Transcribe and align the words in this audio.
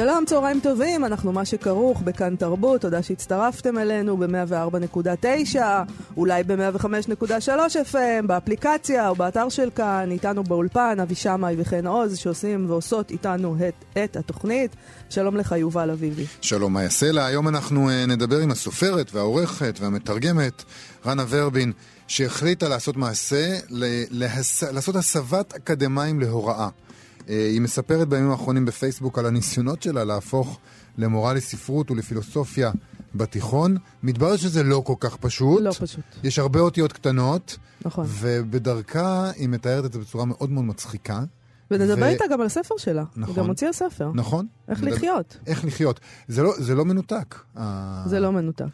שלום, 0.00 0.24
צהריים 0.24 0.60
טובים, 0.60 1.04
אנחנו 1.04 1.32
מה 1.32 1.44
שכרוך 1.44 2.02
בכאן 2.02 2.36
תרבות, 2.36 2.80
תודה 2.80 3.02
שהצטרפתם 3.02 3.78
אלינו 3.78 4.16
ב-104.9, 4.16 5.56
אולי 6.16 6.42
ב-105.3 6.42 7.48
FM, 7.92 8.26
באפליקציה 8.26 9.08
או 9.08 9.14
באתר 9.14 9.48
של 9.48 9.70
כאן, 9.74 10.10
איתנו 10.10 10.44
באולפן, 10.44 11.00
אבי 11.02 11.14
שמאי 11.14 11.54
וחן 11.58 11.86
עוז, 11.86 12.18
שעושים 12.18 12.70
ועושות 12.70 13.10
איתנו 13.10 13.56
את, 13.68 14.04
את 14.04 14.16
התוכנית. 14.16 14.76
שלום 15.10 15.36
לך, 15.36 15.54
יובל 15.58 15.90
אביבי. 15.90 16.26
שלום, 16.40 16.72
מאיה 16.72 16.90
סלע. 16.90 17.26
היום 17.26 17.48
אנחנו 17.48 17.88
uh, 17.88 18.10
נדבר 18.10 18.38
עם 18.38 18.50
הסופרת 18.50 19.14
והעורכת 19.14 19.78
והמתרגמת, 19.80 20.64
רנה 21.06 21.24
ורבין, 21.28 21.72
שהחליטה 22.06 22.68
לעשות 22.68 22.96
מעשה. 22.96 23.58
לעשות 24.72 24.96
הסבת 24.96 25.54
אקדמאים 25.54 26.20
להוראה. 26.20 26.68
אה, 27.28 27.48
היא 27.48 27.60
מספרת 27.60 28.08
בימים 28.08 28.30
האחרונים 28.30 28.64
בפייסבוק 28.64 29.18
על 29.18 29.26
הניסיונות 29.26 29.82
שלה 29.82 30.04
להפוך 30.04 30.58
למורה 30.98 31.34
לספרות 31.34 31.90
ולפילוסופיה 31.90 32.70
בתיכון. 33.14 33.76
מתברר 34.02 34.36
שזה 34.36 34.62
לא 34.62 34.82
כל 34.86 34.94
כך 35.00 35.16
פשוט. 35.16 35.62
לא 35.62 35.72
פשוט. 35.72 36.04
יש 36.24 36.38
הרבה 36.38 36.60
אותיות 36.60 36.92
קטנות. 36.92 37.58
נכון. 37.84 38.06
ובדרכה 38.08 39.30
היא 39.36 39.48
מתארת 39.48 39.84
את 39.84 39.92
זה 39.92 39.98
בצורה 39.98 40.24
מאוד 40.24 40.50
מאוד 40.50 40.64
מצחיקה. 40.64 41.22
ונדבר 41.70 42.02
ו... 42.02 42.08
איתה 42.08 42.24
גם 42.30 42.40
על 42.40 42.46
הספר 42.46 42.74
שלה. 42.78 43.04
נכון. 43.16 43.34
היא 43.34 43.42
גם 43.42 43.48
הוציאה 43.48 43.72
ספר. 43.72 44.10
נכון. 44.14 44.46
איך 44.68 44.82
נדבר... 44.82 44.96
לחיות. 44.96 45.36
איך 45.46 45.64
לחיות. 45.64 46.00
זה 46.28 46.42
לא, 46.42 46.52
זה 46.58 46.74
לא 46.74 46.84
מנותק. 46.84 47.34
זה 48.06 48.20
לא 48.20 48.32
מנותק. 48.32 48.64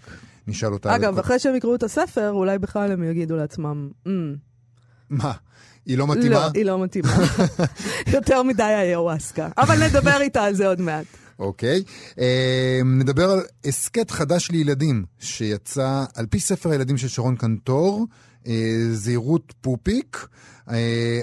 נשאל 0.47 0.73
אותה... 0.73 0.97
אגב, 0.97 1.19
אחרי 1.19 1.39
שהם 1.39 1.55
יקראו 1.55 1.75
את 1.75 1.83
הספר, 1.83 2.31
אולי 2.31 2.59
בכלל 2.59 2.93
הם 2.93 3.03
יגידו 3.03 3.37
לעצמם, 3.37 3.91
mm. 4.07 4.09
מה? 5.11 5.33
היא 5.87 5.99
לא 5.99 6.07
מתאימה? 6.07 6.35
לא, 6.35 6.51
היא 6.55 6.65
לא 6.65 6.85
מתאימה. 6.85 7.17
יותר 8.15 8.43
מדי 8.43 8.63
היוואסקה. 8.63 9.49
אבל 9.59 9.87
נדבר 9.87 10.21
איתה 10.21 10.45
על 10.45 10.55
זה 10.55 10.67
עוד 10.67 10.81
מעט. 10.81 11.05
אוקיי. 11.39 11.83
Okay. 11.87 12.13
uh, 12.15 12.21
נדבר 12.85 13.31
על 13.31 13.41
הסכת 13.65 14.11
חדש 14.11 14.51
לילדים, 14.51 15.05
שיצא 15.19 16.05
על 16.15 16.27
פי 16.27 16.41
ספר 16.41 16.71
הילדים 16.71 16.97
של 16.97 17.09
שרון 17.09 17.37
קנטור, 17.37 18.07
uh, 18.43 18.47
זהירות 18.93 19.55
פופיק. 19.61 20.27
Uh, 20.69 20.73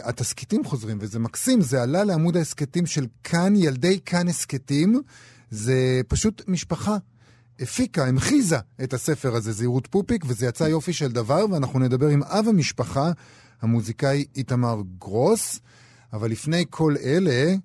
התסכיתים 0.03 0.65
חוזרים, 0.65 0.97
וזה 1.01 1.19
מקסים, 1.19 1.61
זה 1.61 1.83
עלה 1.83 2.03
לעמוד 2.03 2.37
ההסכתים 2.37 2.85
של 2.85 3.05
כאן, 3.23 3.53
ילדי 3.55 3.99
כאן 4.05 4.27
הסכתים. 4.27 5.01
זה 5.51 6.01
פשוט 6.07 6.41
משפחה 6.47 6.97
הפיקה, 7.59 8.05
המחיזה 8.05 8.57
את 8.83 8.93
הספר 8.93 9.35
הזה, 9.35 9.51
זהירות 9.51 9.87
פופיק, 9.87 10.23
וזה 10.27 10.45
יצא 10.45 10.63
יופי 10.63 10.93
של 10.93 11.11
דבר, 11.11 11.45
ואנחנו 11.51 11.79
נדבר 11.79 12.07
עם 12.07 12.23
אב 12.23 12.47
המשפחה, 12.47 13.11
המוזיקאי 13.61 14.25
איתמר 14.35 14.81
גרוס. 14.99 15.59
אבל 16.13 16.31
לפני 16.31 16.65
כל 16.69 16.95
אלה, 17.03 17.55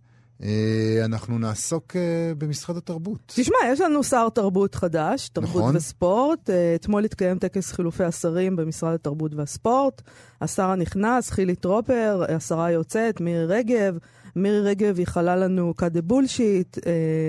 אה, 0.43 1.05
אנחנו 1.05 1.39
נעסוק 1.39 1.97
אה, 1.97 2.33
במשרד 2.39 2.77
התרבות. 2.77 3.21
תשמע, 3.27 3.57
יש 3.73 3.81
לנו 3.81 4.05
שר 4.05 4.29
תרבות 4.29 4.75
חדש, 4.75 5.29
תרבות 5.29 5.63
נכון. 5.63 5.77
וספורט. 5.77 6.51
אה, 6.51 6.75
אתמול 6.75 7.05
התקיים 7.05 7.39
טקס 7.39 7.73
חילופי 7.73 8.05
השרים 8.05 8.57
במשרד 8.57 8.95
התרבות 8.95 9.35
והספורט. 9.35 10.03
השר 10.41 10.71
הנכנס, 10.71 11.31
חילי 11.31 11.55
טרופר, 11.55 12.25
השרה 12.29 12.67
היוצאת, 12.67 13.21
מירי 13.21 13.47
רגב. 13.47 13.99
מירי 14.37 14.61
רגב 14.61 14.99
ייחלה 14.99 15.37
לנו 15.37 15.77
כדה 15.77 16.03
בולשיט, 16.03 16.79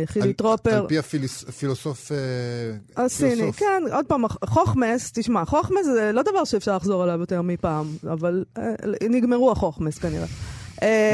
חילי 0.05 0.33
טרופר... 0.33 0.77
על 0.77 0.87
פי 0.87 0.97
הפילוסוף... 0.99 2.11
הסיני, 2.97 3.53
כן, 3.53 3.83
עוד 3.91 4.05
פעם, 4.05 4.27
חוכמס, 4.45 5.11
תשמע, 5.11 5.45
חוכמס 5.45 5.85
זה 5.85 6.11
לא 6.13 6.21
דבר 6.21 6.43
שאפשר 6.43 6.75
לחזור 6.75 7.03
עליו 7.03 7.19
יותר 7.19 7.41
מפעם, 7.41 7.85
אבל 8.03 8.43
נגמרו 9.09 9.51
החוכמס 9.51 9.97
כנראה. 9.97 10.27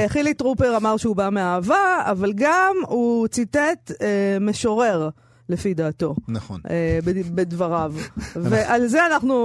חילי 0.08 0.34
טרופר 0.34 0.78
אמר 0.78 0.98
שהוא 0.98 1.16
בא 1.16 1.30
מאהבה, 1.30 2.04
אבל 2.12 2.34
גם 2.36 2.76
הוא 2.88 3.28
ציטט 3.28 3.92
משורר. 4.42 5.10
לפי 5.50 5.74
דעתו. 5.74 6.16
נכון. 6.28 6.62
Uh, 6.66 6.70
בדבריו. 7.36 7.94
ועל 8.36 8.88
זה 8.88 9.06
אנחנו 9.06 9.36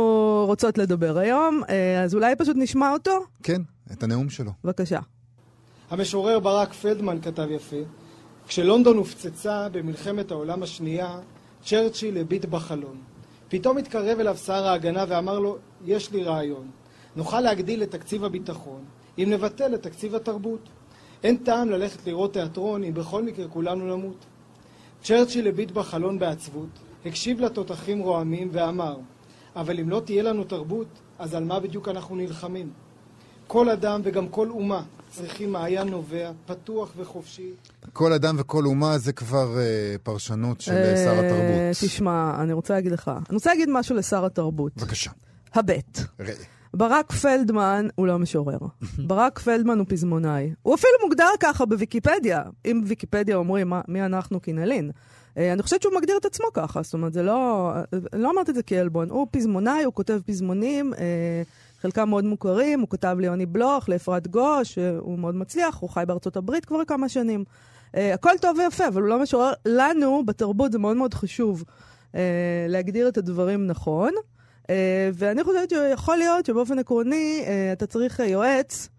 רוצות 0.47 0.79
לדבר 0.79 1.19
היום, 1.19 1.63
uh, 1.65 1.71
אז 2.05 2.15
אולי 2.15 2.37
פשוט 2.37 2.57
נשמע 2.57 2.93
אותו? 2.93 3.11
כן, 3.43 3.63
את 3.93 4.03
הנאום 4.03 4.31
שלו. 4.31 4.51
בבקשה. 4.65 4.99
המשורר 5.91 6.41
ברק 6.41 6.73
פלדמן 6.73 7.21
כתב 7.21 7.51
יפה, 7.51 7.77
כשלונדון 8.49 8.97
הופצצה 8.97 9.69
במלחמת 9.69 10.31
העולם 10.31 10.63
השנייה, 10.63 11.21
צ'רצ'יל 11.65 12.19
הביט 12.19 12.45
בחלון. 12.45 12.97
פתאום 13.49 13.79
התקרב 13.79 14.21
אליו 14.21 14.37
שר 14.37 14.67
ההגנה 14.67 15.05
ואמר 15.09 15.39
לו, 15.39 15.57
יש 15.85 16.13
לי 16.13 16.25
רעיון. 16.25 16.71
נוכל 17.17 17.41
להגדיל 17.41 17.83
את 17.83 17.91
תקציב 17.91 18.25
הביטחון, 18.25 18.85
אם 19.19 19.29
נבטל 19.31 19.75
את 19.75 19.83
תקציב 19.83 20.15
התרבות. 20.15 20.61
אין 21.23 21.37
טעם 21.37 21.71
ללכת 21.71 22.07
לראות 22.07 22.33
תיאטרון 22.33 22.85
אם 22.85 22.95
בכל 22.95 23.23
מקרה 23.23 23.49
כולנו 23.49 23.97
נמות. 23.97 24.25
צ'רצ'יל 25.03 25.49
הביט 25.49 25.71
בחלון 25.71 26.19
בעצבות, 26.19 26.69
הקשיב 27.07 27.41
לתותחים 27.41 28.01
רועמים 28.01 28.49
ואמר, 28.53 28.97
אבל 29.57 29.81
אם 29.81 29.89
לא 29.91 30.01
תהיה 30.05 30.23
לנו 30.23 30.45
תרבות, 30.45 30.89
אז 31.19 31.35
על 31.35 31.45
מה 31.45 31.61
בדיוק 31.61 31.89
אנחנו 31.89 32.17
נלחמים? 32.17 32.71
כל 33.49 33.69
אדם 33.69 34.01
וגם 34.05 34.29
כל 34.29 34.51
אומה 34.51 34.83
צריכים 35.11 35.53
מעיין 35.53 35.89
נובע, 35.89 36.31
פתוח 36.47 36.93
וחופשי. 36.97 37.51
כל 37.93 38.13
אדם 38.13 38.37
וכל 38.39 38.65
אומה 38.65 38.99
זה 38.99 39.13
כבר 39.13 39.57
uh, 39.57 39.99
פרשנות 40.03 40.61
של 40.61 40.73
uh, 40.73 40.97
שר 40.97 41.13
התרבות. 41.13 41.77
תשמע, 41.81 42.43
אני 42.43 42.53
רוצה 42.53 42.75
להגיד 42.75 42.93
לך, 42.93 43.09
אני 43.09 43.35
רוצה 43.35 43.51
להגיד 43.51 43.69
משהו 43.73 43.97
לשר 43.97 44.27
התרבות. 44.27 44.73
בבקשה. 44.77 45.11
הבט. 45.55 45.99
ראה. 46.21 46.35
ברק 46.75 47.13
פלדמן 47.13 47.89
הוא 47.95 48.07
לא 48.07 48.19
משורר. 48.19 48.59
ברק 49.09 49.39
פלדמן 49.39 49.79
הוא 49.79 49.87
פזמונאי. 49.89 50.53
הוא 50.63 50.75
אפילו 50.75 50.93
מוגדר 51.03 51.31
ככה 51.41 51.67
בוויקיפדיה. 51.67 52.43
אם 52.67 52.81
בוויקיפדיה 52.83 53.37
אומרים 53.37 53.69
מה, 53.69 53.81
מי 53.89 54.03
אנחנו 54.03 54.43
כנלין. 54.43 54.91
אה, 55.39 55.53
אני 55.53 55.63
חושבת 55.63 55.83
שהוא 55.83 55.95
מגדיר 55.95 56.17
את 56.17 56.25
עצמו 56.25 56.47
ככה, 56.55 56.83
זאת 56.83 56.95
אומרת, 56.95 57.13
זה 57.13 57.23
לא... 57.23 57.73
לא 58.13 58.31
אמרתי 58.31 58.51
את 58.51 58.57
זה 58.57 58.63
כעלבון. 58.63 59.11
הוא 59.11 59.27
פזמונאי, 59.31 59.85
הוא 59.85 59.95
כותב 59.95 60.21
פזמונים, 60.27 60.95
אה, 60.95 61.43
חלקם 61.83 62.09
מאוד 62.09 62.25
מוכרים, 62.25 62.81
הוא 62.81 62.89
כתב 62.89 63.17
ליוני 63.21 63.47
בלוך, 63.47 63.89
לאפרת 63.89 64.29
גוש, 64.29 64.79
הוא 64.99 65.19
מאוד 65.19 65.35
מצליח, 65.35 65.79
הוא 65.81 65.91
חי 65.91 66.05
בארצות 66.07 66.37
הברית 66.37 66.65
כבר 66.65 66.85
כמה 66.85 67.09
שנים. 67.09 67.45
אה, 67.97 68.15
הכל 68.15 68.33
טוב 68.41 68.59
ויפה, 68.59 68.89
אבל 68.89 69.03
הוא 69.03 69.09
לא 69.09 69.23
משורר. 69.23 69.53
לנו, 69.67 70.23
בתרבות, 70.27 70.73
זה 70.73 70.79
מאוד 70.79 70.97
מאוד 70.97 71.15
חשוב 71.15 71.65
להגדיר 72.69 73.09
את 73.09 73.19
הדברים 73.19 73.67
נכון. 73.67 74.13
אה, 74.71 75.11
ואני 75.15 75.45
חושבת 75.45 75.71
שיכול 75.71 76.17
להיות 76.17 76.47
שבאופן 76.47 76.79
עקרוני 76.79 77.45
אה, 77.47 77.73
אתה 77.73 77.87
צריך 77.87 78.21
יועץ 78.21 78.89
אה, 78.93 78.98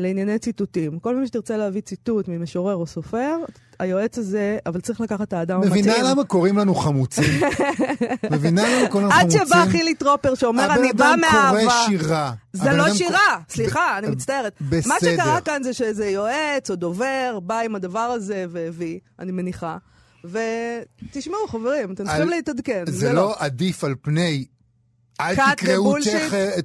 לענייני 0.00 0.38
ציטוטים. 0.38 0.98
כל 0.98 1.14
פעם 1.14 1.26
שתרצה 1.26 1.56
להביא 1.56 1.80
ציטוט 1.80 2.28
ממשורר 2.28 2.74
או 2.74 2.86
סופר, 2.86 3.36
היועץ 3.78 4.18
הזה, 4.18 4.58
אבל 4.66 4.80
צריך 4.80 5.00
לקחת 5.00 5.28
את 5.28 5.32
האדם 5.32 5.56
המתאים. 5.56 5.72
מבינה 5.72 6.10
למה 6.10 6.24
קוראים 6.24 6.58
לנו 6.58 6.74
חמוצים? 6.74 7.24
מבינה 8.32 8.62
למה 8.62 8.88
קוראים 8.88 9.08
לנו 9.08 9.20
חמוצים? 9.20 9.40
עד 9.40 9.46
שבא 9.46 9.64
חילי 9.70 9.94
טרופר 9.94 10.34
שאומר, 10.34 10.74
אני 10.74 10.92
בא 10.92 11.14
מאהבה. 11.20 11.48
הבן 11.48 11.58
אדם 11.58 11.68
קורא 11.68 11.86
שירה. 11.86 12.32
זה 12.52 12.72
לא 12.72 12.94
שירה, 12.94 13.38
סליחה, 13.48 13.98
אני 13.98 14.06
מצטערת. 14.06 14.52
בסדר. 14.60 14.88
מה 14.88 14.94
שקרה 15.00 15.40
כאן 15.40 15.62
זה 15.62 15.72
שאיזה 15.72 16.06
יועץ 16.06 16.70
או 16.70 16.76
דובר 16.76 17.38
בא 17.42 17.60
עם 17.60 17.74
הדבר 17.74 17.98
הזה 17.98 18.46
והביא, 18.50 18.98
אני 19.18 19.32
מניחה. 19.32 19.76
ותשמעו, 20.24 21.48
חברים, 21.48 21.92
אתם 21.92 22.04
צריכים 22.04 22.28
להתעדכן. 22.28 22.84
זה 22.86 23.12
לא, 23.12 23.14
לא 23.14 23.34
עדיף 23.38 23.84
על 23.84 23.94
פני 24.02 24.44
אל 25.20 25.34
תקראו 25.54 25.94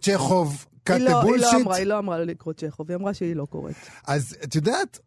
צ'כוב 0.01 0.65
cut 0.83 1.01
the 1.01 1.21
bullshit. 1.21 1.47
היא 1.47 1.55
לא 1.55 1.61
אמרה, 1.61 1.75
היא 1.75 1.85
לא 1.85 1.99
אמרה 1.99 2.17
לקרוא 2.17 2.53
צ'כוב, 2.53 2.89
היא 2.89 2.95
אמרה 2.97 3.13
שהיא 3.13 3.35
לא 3.35 3.45
קוראת. 3.45 3.75
אז 4.07 4.35
את 4.43 4.55
יודעת, 4.55 4.99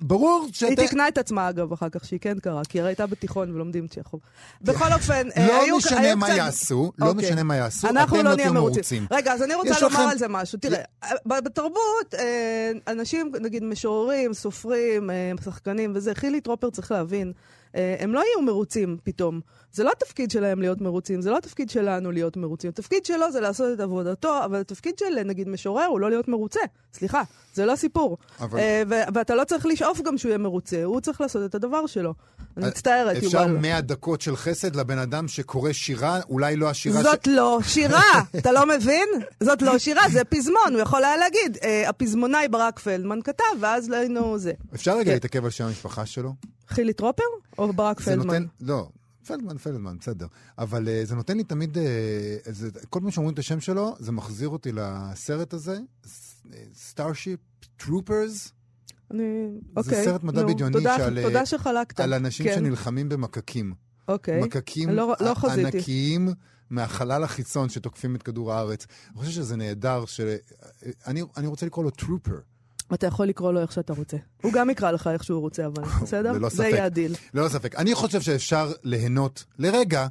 ברור 0.00 0.48
שאתה... 0.52 0.66
היא 0.66 0.76
תיקנה 0.76 1.08
את 1.08 1.18
עצמה, 1.18 1.48
אגב, 1.48 1.72
אחר 1.72 1.88
כך, 1.88 2.04
שהיא 2.04 2.20
כן 2.20 2.38
קראה, 2.38 2.62
כי 2.68 2.80
היא 2.80 2.86
הייתה 2.86 3.06
בתיכון 3.06 3.50
ולומדים 3.50 3.88
צ'כוב. 3.88 4.20
בכל 4.60 4.92
אופן, 4.92 5.28
לא 5.48 5.76
משנה 5.76 6.14
מה 6.14 6.28
יעשו, 6.30 6.92
לא 6.98 7.08
אוקיי. 7.08 7.26
משנה 7.26 7.42
מה 7.42 7.56
יעשו, 7.56 7.88
אתם 7.88 8.24
לא 8.24 8.34
תהיו 8.34 8.54
מרוצים. 8.54 9.06
רגע, 9.10 9.32
אז 9.32 9.42
אני 9.42 9.54
רוצה 9.54 9.80
לומר 9.80 10.00
על 10.10 10.18
זה 10.18 10.28
משהו. 10.28 10.58
תראה, 10.58 10.82
בתרבות, 11.26 12.14
אה, 12.18 12.70
אנשים, 12.88 13.32
נגיד 13.40 13.64
משוררים, 13.64 14.34
סופרים, 14.34 15.10
אה, 15.10 15.32
שחקנים 15.44 15.92
וזה, 15.94 16.14
חילי 16.14 16.40
טרופר 16.40 16.70
צריך 16.70 16.92
להבין 16.92 17.28
אה, 17.28 17.55
הם 17.74 18.14
לא 18.14 18.20
יהיו 18.20 18.42
מרוצים 18.42 18.96
פתאום. 19.04 19.40
זה 19.72 19.84
לא 19.84 19.92
התפקיד 19.96 20.30
שלהם 20.30 20.60
להיות 20.60 20.80
מרוצים, 20.80 21.20
זה 21.20 21.30
לא 21.30 21.38
התפקיד 21.38 21.70
שלנו 21.70 22.12
להיות 22.12 22.36
מרוצים. 22.36 22.70
התפקיד 22.70 23.04
שלו 23.04 23.32
זה 23.32 23.40
לעשות 23.40 23.66
את 23.74 23.80
עבודתו, 23.80 24.44
אבל 24.44 24.60
התפקיד 24.60 24.98
של, 24.98 25.22
נגיד, 25.24 25.48
משורר 25.48 25.84
הוא 25.84 26.00
לא 26.00 26.10
להיות 26.10 26.28
מרוצה. 26.28 26.60
סליחה, 26.94 27.22
זה 27.54 27.66
לא 27.66 27.76
סיפור. 27.76 28.18
אבל... 28.40 28.58
אה, 28.58 28.82
ו- 28.88 29.14
ואתה 29.14 29.34
לא 29.34 29.44
צריך 29.44 29.66
לשאוף 29.66 30.00
גם 30.00 30.18
שהוא 30.18 30.28
יהיה 30.28 30.38
מרוצה, 30.38 30.84
הוא 30.84 31.00
צריך 31.00 31.20
לעשות 31.20 31.50
את 31.50 31.54
הדבר 31.54 31.86
שלו. 31.86 32.14
אני 32.56 32.64
אה, 32.64 32.70
מצטערת, 32.70 33.14
יובל. 33.22 33.26
אפשר 33.26 33.46
100 33.46 33.80
דקות 33.80 34.20
של 34.20 34.36
חסד 34.36 34.76
לבן 34.76 34.98
אדם 34.98 35.28
שקורא 35.28 35.72
שירה, 35.72 36.20
אולי 36.28 36.56
לא 36.56 36.70
השירה 36.70 37.02
זאת 37.02 37.24
ש... 37.24 37.28
לא 37.28 37.58
שירה, 37.62 38.22
אתה 38.38 38.52
לא 38.52 38.66
מבין? 38.66 39.08
זאת 39.42 39.62
לא 39.62 39.78
שירה, 39.78 40.02
זה 40.12 40.24
פזמון. 40.24 40.72
הוא 40.72 40.80
יכול 40.80 41.04
היה 41.04 41.16
להגיד, 41.16 41.58
אה, 41.62 41.88
הפזמונאי 41.88 42.48
ברק 42.48 42.78
פלדמן 42.78 43.22
כתב, 43.22 43.44
ואז 43.60 43.90
לא 43.90 43.96
היינו 43.96 44.38
זה. 44.38 44.52
אפשר 44.74 44.92
רגע 44.92 45.04
כן. 45.04 45.12
להתעכב 45.12 45.44
על 45.44 45.50
שם 45.50 45.64
המשפחה 45.64 46.06
שלו? 46.06 46.32
חילי 46.68 46.92
טרופר 46.92 47.22
או 47.58 47.72
ברק 47.72 48.00
פלדמן? 48.00 48.26
נותן, 48.26 48.44
לא, 48.60 48.88
פלדמן, 49.26 49.58
פלדמן, 49.58 49.96
בסדר. 49.98 50.26
אבל 50.58 50.84
אה, 50.84 51.06
זה 51.06 51.14
נותן 51.14 51.36
לי 51.36 51.44
תמיד, 51.44 51.76
אה, 51.76 51.80
זה, 52.44 52.70
כל 52.90 53.00
פעם 53.00 53.10
שאומרים 53.10 53.34
את 53.34 53.38
השם 53.38 53.60
שלו, 53.60 53.94
זה 53.98 54.12
מחזיר 54.12 54.48
אותי 54.48 54.72
לסרט 54.72 55.54
הזה, 55.54 55.78
Starship 56.74 57.40
Troopers. 57.76 58.52
אני, 59.10 59.22
אוקיי. 59.76 59.96
זה 59.96 60.04
סרט 60.04 60.22
מדע 60.22 60.42
נו, 60.42 60.48
בדיוני 60.48 60.72
תודה, 60.72 60.96
שעל, 60.96 61.22
תודה 61.22 61.46
שחלקת. 61.46 62.00
על 62.00 62.14
אנשים 62.14 62.46
כן. 62.46 62.54
שנלחמים 62.54 63.08
במקקים. 63.08 63.74
אוקיי. 64.08 64.40
מקקים 64.42 64.90
לא, 64.90 65.14
לא 65.20 65.34
חזיתי. 65.34 65.76
ענקיים 65.76 66.28
מהחלל 66.70 67.24
החיצון 67.24 67.68
שתוקפים 67.68 68.16
את 68.16 68.22
כדור 68.22 68.52
הארץ. 68.52 68.86
אני 69.10 69.18
חושב 69.18 69.32
שזה 69.32 69.56
נהדר, 69.56 70.04
ש... 70.06 70.20
אני, 71.06 71.22
אני 71.36 71.46
רוצה 71.46 71.66
לקרוא 71.66 71.84
לו 71.84 71.90
טרופר. 71.90 72.38
אתה 72.94 73.06
יכול 73.06 73.26
לקרוא 73.26 73.52
לו 73.52 73.60
איך 73.60 73.72
שאתה 73.72 73.92
רוצה. 73.92 74.16
הוא 74.42 74.52
גם 74.52 74.70
יקרא 74.70 74.90
לך 74.90 75.06
איך 75.06 75.24
שהוא 75.24 75.40
רוצה, 75.40 75.66
אבל 75.66 75.84
בסדר? 76.02 76.32
ללא 76.32 76.48
ספק. 76.48 76.56
זה 76.56 76.68
יהיה 76.68 76.84
הדיל. 76.84 77.14
ללא 77.34 77.48
ספק. 77.48 77.74
אני 77.74 77.94
חושב 77.94 78.20
שאפשר 78.20 78.72
ליהנות 78.82 79.44
לרגע, 79.58 80.06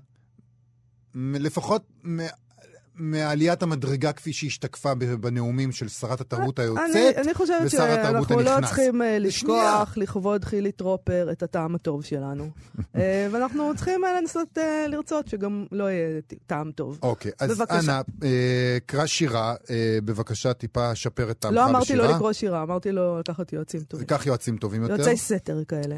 לפחות 1.16 1.82
מעליית 2.98 3.64
המדרגה 3.64 4.12
כפי 4.12 4.34
שהשתקפה 4.34 4.94
בנאומים 4.96 5.72
של 5.72 5.88
שרת 5.88 6.22
התרבות 6.22 6.60
היוצאת 6.60 6.84
ושר 6.90 7.00
התרבות 7.00 7.12
הנכנס. 7.12 7.28
אני 7.28 7.34
חושבת 7.34 7.72
שאנחנו 7.72 8.42
לא 8.42 8.58
צריכים 8.66 9.02
אה, 9.02 9.20
לשכוח 9.20 9.98
לכבוד 9.98 10.46
חילי 10.46 10.72
טרופר 10.72 11.32
את 11.32 11.44
הטעם 11.44 11.76
הטוב 11.76 12.04
שלנו. 12.04 12.50
אה, 12.96 13.28
ואנחנו 13.32 13.72
צריכים 13.76 14.06
אה, 14.06 14.22
לנסות 14.22 14.58
לרצות 14.90 15.28
שגם 15.28 15.66
לא 15.72 15.92
יהיה 15.92 16.22
טעם 16.48 16.72
טוב. 16.72 17.00
אוקיי, 17.02 17.32
אז 17.40 17.64
אנא, 17.72 18.02
קרא 18.86 19.06
שירה, 19.06 19.56
בבקשה 20.06 20.54
טיפה 20.54 20.96
שפר 20.96 21.32
את 21.32 21.40
טעמך 21.40 21.54
בשירה. 21.54 21.66
לא 21.66 21.70
אמרתי 21.70 21.96
לו 21.96 22.06
לקרוא 22.06 22.34
שירה, 22.34 22.64
אמרתי 22.64 22.92
לו 22.92 23.20
לקחת 23.20 23.54
יועצים 23.54 23.82
טובים. 23.82 24.08
קח 24.08 24.26
יועצים 24.26 24.58
טובים 24.58 24.82
יותר. 24.82 24.94
יועצי 24.94 25.18
סתר 25.18 25.64
כאלה. 25.68 25.96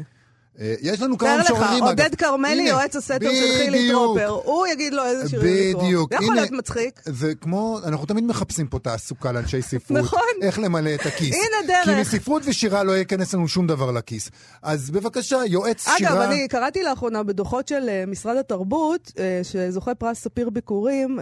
אה, 0.60 0.74
יש 0.80 1.02
לנו 1.02 1.18
כמה 1.18 1.38
משוררים, 1.40 1.66
אגב. 1.66 1.78
תאר 1.78 1.84
לך, 1.84 1.90
עודד 1.90 2.14
כרמלי, 2.14 2.62
יועץ 2.62 2.96
הסתר 2.96 3.34
של 3.34 3.58
חילי 3.58 3.88
טרופר, 3.90 4.26
הוא 4.28 4.66
יגיד 4.66 4.94
לו 4.94 5.04
איזה 5.04 5.28
שירים 5.28 5.70
לקרוא. 5.70 5.84
בדיוק. 5.84 6.12
זה 6.12 6.24
יכול 6.24 6.34
להיות 6.34 6.50
מצחיק. 6.50 7.00
זה 7.04 7.34
כמו, 7.34 7.80
אנחנו 7.84 8.06
תמיד 8.06 8.24
מחפשים 8.24 8.66
פה 8.66 8.78
תעסוקה 8.78 9.32
לאנשי 9.32 9.62
ספרות. 9.62 10.00
נכון. 10.00 10.20
איך 10.42 10.58
למלא 10.58 10.94
את 10.94 11.06
הכיס. 11.06 11.34
הנה 11.34 11.66
דרך. 11.66 11.84
כי 11.84 12.00
מספרות 12.00 12.42
ושירה 12.46 12.82
לא 12.82 12.92
ייכנס 12.92 13.34
לנו 13.34 13.48
שום 13.48 13.66
דבר 13.66 13.90
לכיס. 13.90 14.30
אז 14.62 14.90
בבקשה, 14.90 15.38
יועץ 15.46 15.88
שירה... 15.96 16.12
אגב, 16.12 16.20
אני 16.20 16.48
קראתי 16.48 16.82
לאחרונה 16.82 17.22
בדוחות 17.22 17.68
של 17.68 17.88
אה, 17.88 18.04
משרד 18.06 18.36
התרבות, 18.36 19.12
אה, 19.18 19.40
שזוכה 19.42 19.94
פרס 19.94 20.18
ספיר 20.20 20.50
ביקורים, 20.50 21.18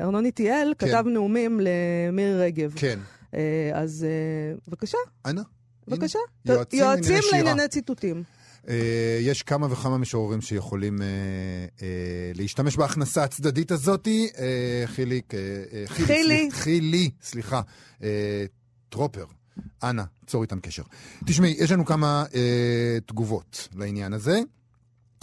ארנון 0.00 0.24
איטיאל, 0.24 0.74
כן. 0.78 0.86
כתב 0.86 1.04
נאומים 1.06 1.60
למירי 1.62 2.40
רגב. 2.40 2.72
כן. 2.76 2.98
אז 3.74 4.06
בבקשה. 4.68 4.98
אנא. 5.26 5.42
בבקשה. 5.88 6.18
יועצים 6.72 7.20
לענייני 7.32 7.68
ציטוטים. 7.68 8.35
אה, 8.68 9.18
יש 9.20 9.42
כמה 9.42 9.72
וכמה 9.72 9.98
משוררים 9.98 10.40
שיכולים 10.40 11.02
אה, 11.02 11.06
אה, 11.82 12.32
להשתמש 12.34 12.76
בהכנסה 12.76 13.24
הצדדית 13.24 13.70
הזאתי. 13.70 14.28
חילי, 14.86 15.20
חילי, 15.86 16.48
חילי, 16.52 17.10
סליחה, 17.22 17.60
טרופר. 18.88 19.24
אנא, 19.82 20.02
צור 20.26 20.42
איתם 20.42 20.60
קשר. 20.60 20.82
תשמעי, 21.26 21.54
יש 21.58 21.72
לנו 21.72 21.84
כמה 21.84 22.24
אה, 22.34 22.98
תגובות 23.06 23.68
לעניין 23.74 24.12
הזה. 24.12 24.40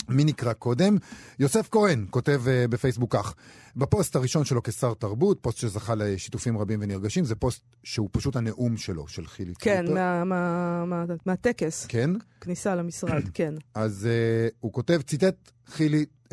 מי 0.09 0.23
נקרא 0.23 0.53
קודם? 0.53 0.97
יוסף 1.39 1.67
כהן 1.71 2.05
כותב 2.09 2.41
בפייסבוק 2.45 3.15
כך: 3.15 3.33
בפוסט 3.75 4.15
הראשון 4.15 4.45
שלו 4.45 4.63
כשר 4.63 4.93
תרבות, 4.93 5.37
פוסט 5.41 5.57
שזכה 5.57 5.95
לשיתופים 5.95 6.57
רבים 6.57 6.79
ונרגשים, 6.81 7.25
זה 7.25 7.35
פוסט 7.35 7.61
שהוא 7.83 8.09
פשוט 8.11 8.35
הנאום 8.35 8.77
שלו, 8.77 9.07
של 9.07 9.27
חילי 9.27 9.53
כן, 9.59 9.93
מה, 9.93 10.23
מה, 10.23 10.85
מה, 10.85 11.05
מהטקס. 11.25 11.85
כן? 11.85 12.09
כניסה 12.41 12.75
למשרד, 12.75 13.23
כן. 13.33 13.53
אז 13.75 14.07
אה, 14.51 14.55
הוא 14.59 14.73
כותב, 14.73 15.01
ציטט 15.01 15.51
חילי 15.67 16.05
אה, 16.25 16.31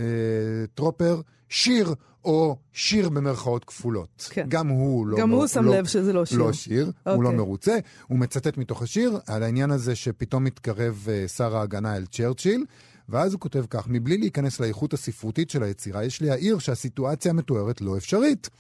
טרופר, 0.75 1.21
שיר 1.49 1.95
או 2.25 2.57
שיר 2.73 3.09
במרכאות 3.09 3.65
כפולות. 3.65 4.29
כן. 4.31 4.47
גם 4.49 4.69
הוא 4.69 5.07
לא... 5.07 5.19
גם 5.19 5.31
הוא 5.31 5.47
שם 5.47 5.65
לא, 5.65 5.77
לב 5.77 5.87
שזה 5.87 6.13
לא 6.13 6.25
שיר. 6.25 6.39
לא 6.39 6.53
שיר, 6.53 6.87
אוקיי. 6.87 7.11
הוא 7.11 7.23
לא 7.23 7.29
אוקיי. 7.29 7.39
מרוצה. 7.39 7.79
הוא 8.09 8.19
מצטט 8.19 8.57
מתוך 8.57 8.83
השיר 8.83 9.19
על 9.27 9.43
העניין 9.43 9.71
הזה 9.71 9.95
שפתאום 9.95 10.45
מתקרב 10.45 11.07
uh, 11.07 11.29
שר 11.29 11.57
ההגנה 11.57 11.97
אל 11.97 12.07
צ'רצ'יל. 12.07 12.65
ואז 13.11 13.33
הוא 13.33 13.41
כותב 13.41 13.65
כך, 13.71 13.89
מבלי 13.89 14.19
להיכנס 14.19 14.61
לאיכות 14.61 14.93
הספרותית 14.93 15.51
של 15.51 15.63
היצירה, 15.63 16.05
יש 16.05 16.23
להעיר 16.23 16.59
שהסיטואציה 16.59 17.31
המתוארת 17.31 17.81
לא 17.81 17.97
אפשרית. 17.97 18.51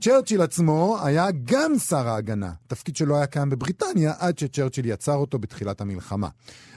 צ'רצ'יל 0.00 0.42
עצמו 0.42 0.98
היה 1.02 1.26
גם 1.44 1.78
שר 1.78 2.08
ההגנה, 2.08 2.52
תפקיד 2.66 2.96
שלא 2.96 3.16
היה 3.16 3.26
קיים 3.26 3.50
בבריטניה 3.50 4.12
עד 4.18 4.38
שצ'רצ'יל 4.38 4.86
יצר 4.86 5.14
אותו 5.14 5.38
בתחילת 5.38 5.80
המלחמה. 5.80 6.28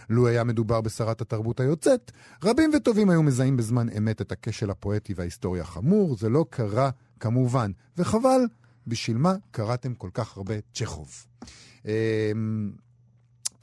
לו 0.10 0.28
היה 0.28 0.44
מדובר 0.44 0.82
בשרת 0.82 1.22
התרבות 1.22 1.60
היוצאת, 1.60 2.12
רבים 2.44 2.72
וטובים 2.76 3.10
היו 3.10 3.24
מזהים 3.24 3.58
בזמן 3.58 3.90
אמת 3.90 4.22
את 4.22 4.32
הכשל 4.32 4.70
הפואטי 4.70 5.14
וההיסטורי 5.14 5.60
החמור, 5.60 6.18
זה 6.18 6.30
לא 6.30 6.46
קרה 6.50 6.90
כמובן, 7.20 7.72
וחבל, 7.98 8.42
בשביל 8.88 9.18
מה 9.18 9.36
קראתם 9.52 9.94
כל 9.94 10.10
כך 10.14 10.38
הרבה 10.38 10.54
צ'כוב. 10.74 11.26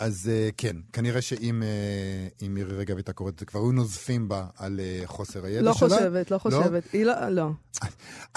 אז 0.02 0.30
uh, 0.30 0.52
כן, 0.56 0.76
כנראה 0.92 1.22
שאם 1.22 1.62
uh, 1.62 2.48
מירי 2.48 2.76
רגב 2.76 2.96
הייתה 2.96 3.12
קוראת 3.12 3.34
את 3.34 3.38
זה, 3.38 3.46
כבר 3.46 3.60
היו 3.60 3.72
נוזפים 3.72 4.28
בה 4.28 4.46
על 4.56 4.80
uh, 4.80 5.06
חוסר 5.06 5.44
הידע 5.44 5.62
לא 5.62 5.74
שלה. 5.74 5.88
חושבת, 5.88 6.30
לא 6.30 6.38
חושבת. 6.38 6.84
לא? 6.94 6.98
היא 6.98 7.04
לא, 7.04 7.28
לא. 7.28 7.50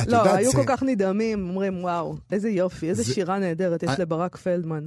את 0.02 0.08
לא, 0.08 0.18
יודעת, 0.18 0.36
היו 0.36 0.52
זה... 0.52 0.58
כל 0.58 0.64
כך 0.68 0.84
נדהמים, 0.84 1.50
אומרים, 1.50 1.84
וואו, 1.84 2.18
איזה 2.32 2.50
יופי, 2.50 2.90
איזה 2.90 3.04
זה... 3.04 3.14
שירה 3.14 3.40
נהדרת 3.40 3.84
יש 3.84 4.00
לברק 4.00 4.36
פלדמן. 4.36 4.86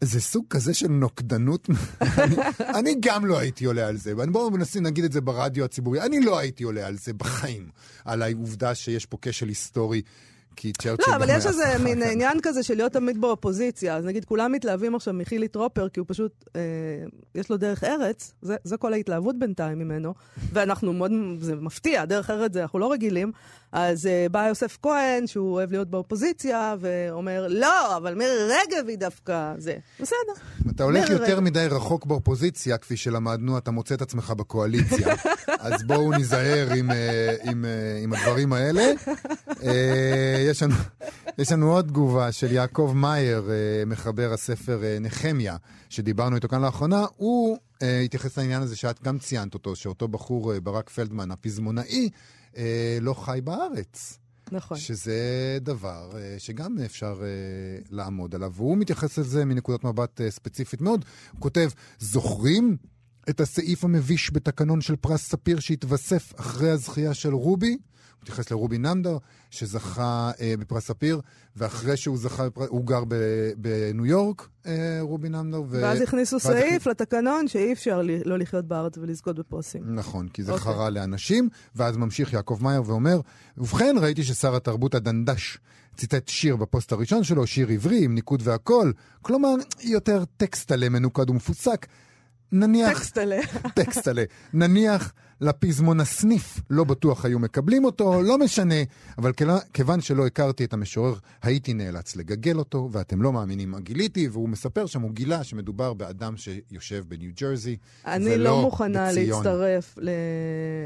זה 0.00 0.20
סוג 0.20 0.44
כזה 0.50 0.74
של 0.74 0.88
נוקדנות. 0.88 1.68
אני, 2.00 2.36
אני 2.78 2.94
גם 3.00 3.26
לא 3.26 3.38
הייתי 3.38 3.64
עולה 3.64 3.88
על 3.88 3.96
זה. 3.96 4.14
בואו 4.14 4.50
ננסים 4.50 4.84
להגיד 4.84 5.04
את 5.04 5.12
זה 5.12 5.20
ברדיו 5.20 5.64
הציבורי. 5.64 6.02
אני 6.02 6.20
לא 6.20 6.38
הייתי 6.38 6.64
עולה 6.64 6.86
על 6.86 6.96
זה 6.96 7.12
בחיים, 7.12 7.68
על 8.04 8.22
העובדה 8.22 8.74
שיש 8.74 9.06
פה 9.06 9.18
כשל 9.22 9.48
היסטורי 9.48 10.02
כי 10.56 10.72
צ'רצ'יל... 10.72 11.04
לא, 11.08 11.16
אבל 11.16 11.26
יש 11.30 11.46
איזה 11.46 11.64
מין 11.78 12.02
עניין 12.02 12.38
כזה 12.42 12.62
של 12.62 12.74
להיות 12.74 12.92
תמיד 12.92 13.20
באופוזיציה. 13.20 13.96
אז 13.96 14.04
נגיד, 14.04 14.24
כולם 14.24 14.52
מתלהבים 14.52 14.94
עכשיו 14.94 15.14
מחילי 15.14 15.48
טרופר, 15.48 15.88
כי 15.88 16.00
הוא 16.00 16.06
פשוט, 16.08 16.44
אה, 16.56 16.60
יש 17.34 17.50
לו 17.50 17.56
דרך 17.56 17.84
ארץ, 17.84 18.32
זה, 18.42 18.56
זה 18.64 18.76
כל 18.76 18.92
ההתלהבות 18.92 19.38
בינתיים 19.38 19.78
ממנו, 19.78 20.14
ואנחנו 20.52 20.92
מאוד, 20.92 21.12
זה 21.40 21.54
מפתיע, 21.56 22.04
דרך 22.04 22.30
ארץ 22.30 22.52
זה, 22.52 22.62
אנחנו 22.62 22.78
לא 22.78 22.92
רגילים. 22.92 23.32
אז 23.74 24.06
uh, 24.06 24.32
בא 24.32 24.48
יוסף 24.48 24.78
כהן, 24.82 25.26
שהוא 25.26 25.52
אוהב 25.52 25.72
להיות 25.72 25.90
באופוזיציה, 25.90 26.74
ואומר, 26.80 27.46
לא, 27.48 27.96
אבל 27.96 28.14
מירי 28.14 28.32
רגב 28.48 28.88
היא 28.88 28.98
דווקא 28.98 29.52
זה. 29.58 29.76
בסדר. 30.00 30.16
אתה 30.70 30.84
הולך 30.84 31.10
יותר 31.10 31.24
רגב. 31.24 31.40
מדי 31.40 31.66
רחוק 31.70 32.06
באופוזיציה, 32.06 32.78
כפי 32.78 32.96
שלמדנו, 32.96 33.58
אתה 33.58 33.70
מוצא 33.70 33.94
את 33.94 34.02
עצמך 34.02 34.30
בקואליציה. 34.30 35.14
אז 35.58 35.82
בואו 35.82 36.10
ניזהר 36.10 36.68
עם, 36.76 36.90
אה, 36.90 37.34
עם, 37.42 37.50
עם, 37.50 37.64
אה, 37.64 37.98
עם 38.02 38.12
הדברים 38.12 38.52
האלה. 38.52 38.82
יש 40.44 40.62
לנו, 40.62 40.74
יש 41.38 41.52
לנו 41.52 41.72
עוד 41.72 41.88
תגובה 41.88 42.32
של 42.32 42.52
יעקב 42.52 42.92
מאייר, 42.94 43.50
מחבר 43.86 44.32
הספר 44.32 44.80
נחמיה, 45.00 45.56
שדיברנו 45.88 46.36
איתו 46.36 46.48
כאן 46.48 46.62
לאחרונה. 46.62 47.04
הוא 47.16 47.58
התייחס 48.04 48.38
לעניין 48.38 48.62
הזה 48.62 48.76
שאת 48.76 49.02
גם 49.02 49.18
ציינת 49.18 49.54
אותו, 49.54 49.76
שאותו 49.76 50.08
בחור, 50.08 50.58
ברק 50.58 50.90
פלדמן, 50.90 51.30
הפזמונאי, 51.30 52.08
אה, 52.56 52.98
לא 53.00 53.14
חי 53.14 53.40
בארץ. 53.44 54.18
נכון. 54.52 54.78
שזה 54.78 55.58
דבר 55.60 56.10
אה, 56.14 56.34
שגם 56.38 56.78
אפשר 56.84 57.20
אה, 57.22 57.26
לעמוד 57.90 58.34
עליו. 58.34 58.52
והוא 58.54 58.76
מתייחס 58.76 59.18
לזה 59.18 59.44
מנקודת 59.44 59.84
מבט 59.84 60.20
אה, 60.20 60.30
ספציפית 60.30 60.80
מאוד. 60.80 61.04
הוא 61.32 61.40
כותב, 61.40 61.70
זוכרים 61.98 62.76
את 63.30 63.40
הסעיף 63.40 63.84
המביש 63.84 64.30
בתקנון 64.32 64.80
של 64.80 64.96
פרס 64.96 65.22
ספיר 65.28 65.60
שהתווסף 65.60 66.32
אחרי 66.36 66.70
הזכייה 66.70 67.14
של 67.14 67.34
רובי? 67.34 67.78
מתייחס 68.24 68.50
לרובי 68.50 68.78
נמדר, 68.78 69.18
שזכה 69.50 70.30
אה, 70.40 70.54
בפרס 70.58 70.86
ספיר, 70.86 71.20
ואחרי 71.56 71.96
שהוא 71.96 72.18
זכה, 72.18 72.46
בפרס, 72.46 72.68
הוא 72.68 72.86
גר 72.86 73.04
בניו 73.56 74.06
יורק, 74.06 74.48
אה, 74.66 74.98
רובי 75.00 75.28
נמדר. 75.28 75.62
ו... 75.62 75.66
ואז 75.82 76.00
הכניסו 76.00 76.36
ואז 76.36 76.42
סעיף 76.42 76.82
הכ... 76.82 76.86
לתקנון 76.86 77.48
שאי 77.48 77.72
אפשר 77.72 78.02
לי, 78.02 78.20
לא 78.24 78.38
לחיות 78.38 78.64
בארץ 78.64 78.98
ולזכות 78.98 79.38
בפרסים. 79.38 79.82
נכון, 79.94 80.28
כי 80.28 80.42
זה 80.42 80.52
אוקיי. 80.52 80.54
אוקיי. 80.54 80.72
חרה 80.72 80.90
לאנשים, 80.90 81.48
ואז 81.76 81.96
ממשיך 81.96 82.32
יעקב 82.32 82.58
מאייר 82.60 82.82
ואומר, 82.86 83.20
ובכן 83.58 83.96
ראיתי 84.00 84.24
ששר 84.24 84.56
התרבות 84.56 84.94
הדנדש 84.94 85.58
ציטט 85.96 86.28
שיר 86.28 86.56
בפוסט 86.56 86.92
הראשון 86.92 87.24
שלו, 87.24 87.46
שיר 87.46 87.68
עברי 87.68 88.04
עם 88.04 88.14
ניקוד 88.14 88.42
והכול, 88.44 88.92
כלומר, 89.22 89.54
יותר 89.80 90.24
טקסטלה 90.36 90.88
מנוקד 90.88 91.30
ומפוסק. 91.30 91.86
נניח... 92.52 92.98
טקסטלה. 92.98 93.40
טקסטלה. 93.74 94.22
נניח 94.52 95.12
לפזמון 95.40 96.00
הסניף, 96.00 96.60
לא 96.70 96.84
בטוח 96.84 97.24
היו 97.24 97.38
מקבלים 97.38 97.84
אותו, 97.84 98.22
לא 98.22 98.38
משנה, 98.38 98.74
אבל 99.18 99.32
כיוון 99.72 100.00
שלא 100.00 100.26
הכרתי 100.26 100.64
את 100.64 100.72
המשורר, 100.72 101.14
הייתי 101.42 101.74
נאלץ 101.74 102.16
לגגל 102.16 102.58
אותו, 102.58 102.88
ואתם 102.92 103.22
לא 103.22 103.32
מאמינים 103.32 103.70
מה 103.70 103.80
גיליתי, 103.80 104.28
והוא 104.28 104.48
מספר 104.48 104.86
שם, 104.86 105.00
הוא 105.00 105.10
גילה 105.10 105.44
שמדובר 105.44 105.94
באדם 105.94 106.34
שיושב 106.36 107.04
בניו 107.08 107.30
ג'רזי, 107.40 107.76
אני 108.06 108.36
לא 108.36 108.62
מוכנה 108.62 109.08
בציון. 109.10 109.44
להצטרף 109.44 109.94
ל... 109.98 110.10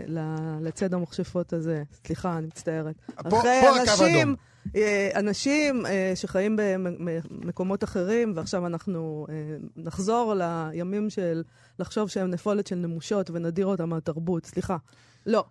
ל... 0.07 0.21
לצד 0.61 0.95
המכשפות 0.95 1.53
הזה. 1.53 1.83
סליחה, 2.07 2.39
אני 2.39 2.47
מצטערת. 2.47 2.95
פה, 3.17 3.31
פה 3.31 3.83
הקו 3.83 4.05
אדום. 4.07 4.35
אה, 4.77 5.11
אנשים 5.17 5.87
אה, 5.87 6.13
שחיים 6.15 6.57
במקומות 6.59 7.85
אחרים, 7.85 8.33
ועכשיו 8.35 8.67
אנחנו 8.67 9.27
אה, 9.29 9.35
נחזור 9.77 10.35
לימים 10.35 11.11
של 11.11 11.43
לחשוב 11.79 12.09
שהם 12.09 12.31
נפולת 12.31 12.67
של 12.67 12.77
נמושות 12.77 13.31
ונדיר 13.31 13.67
אותם 13.67 13.89
מהתרבות. 13.89 14.38
סליחה. 14.47 14.77
לא. 15.27 15.45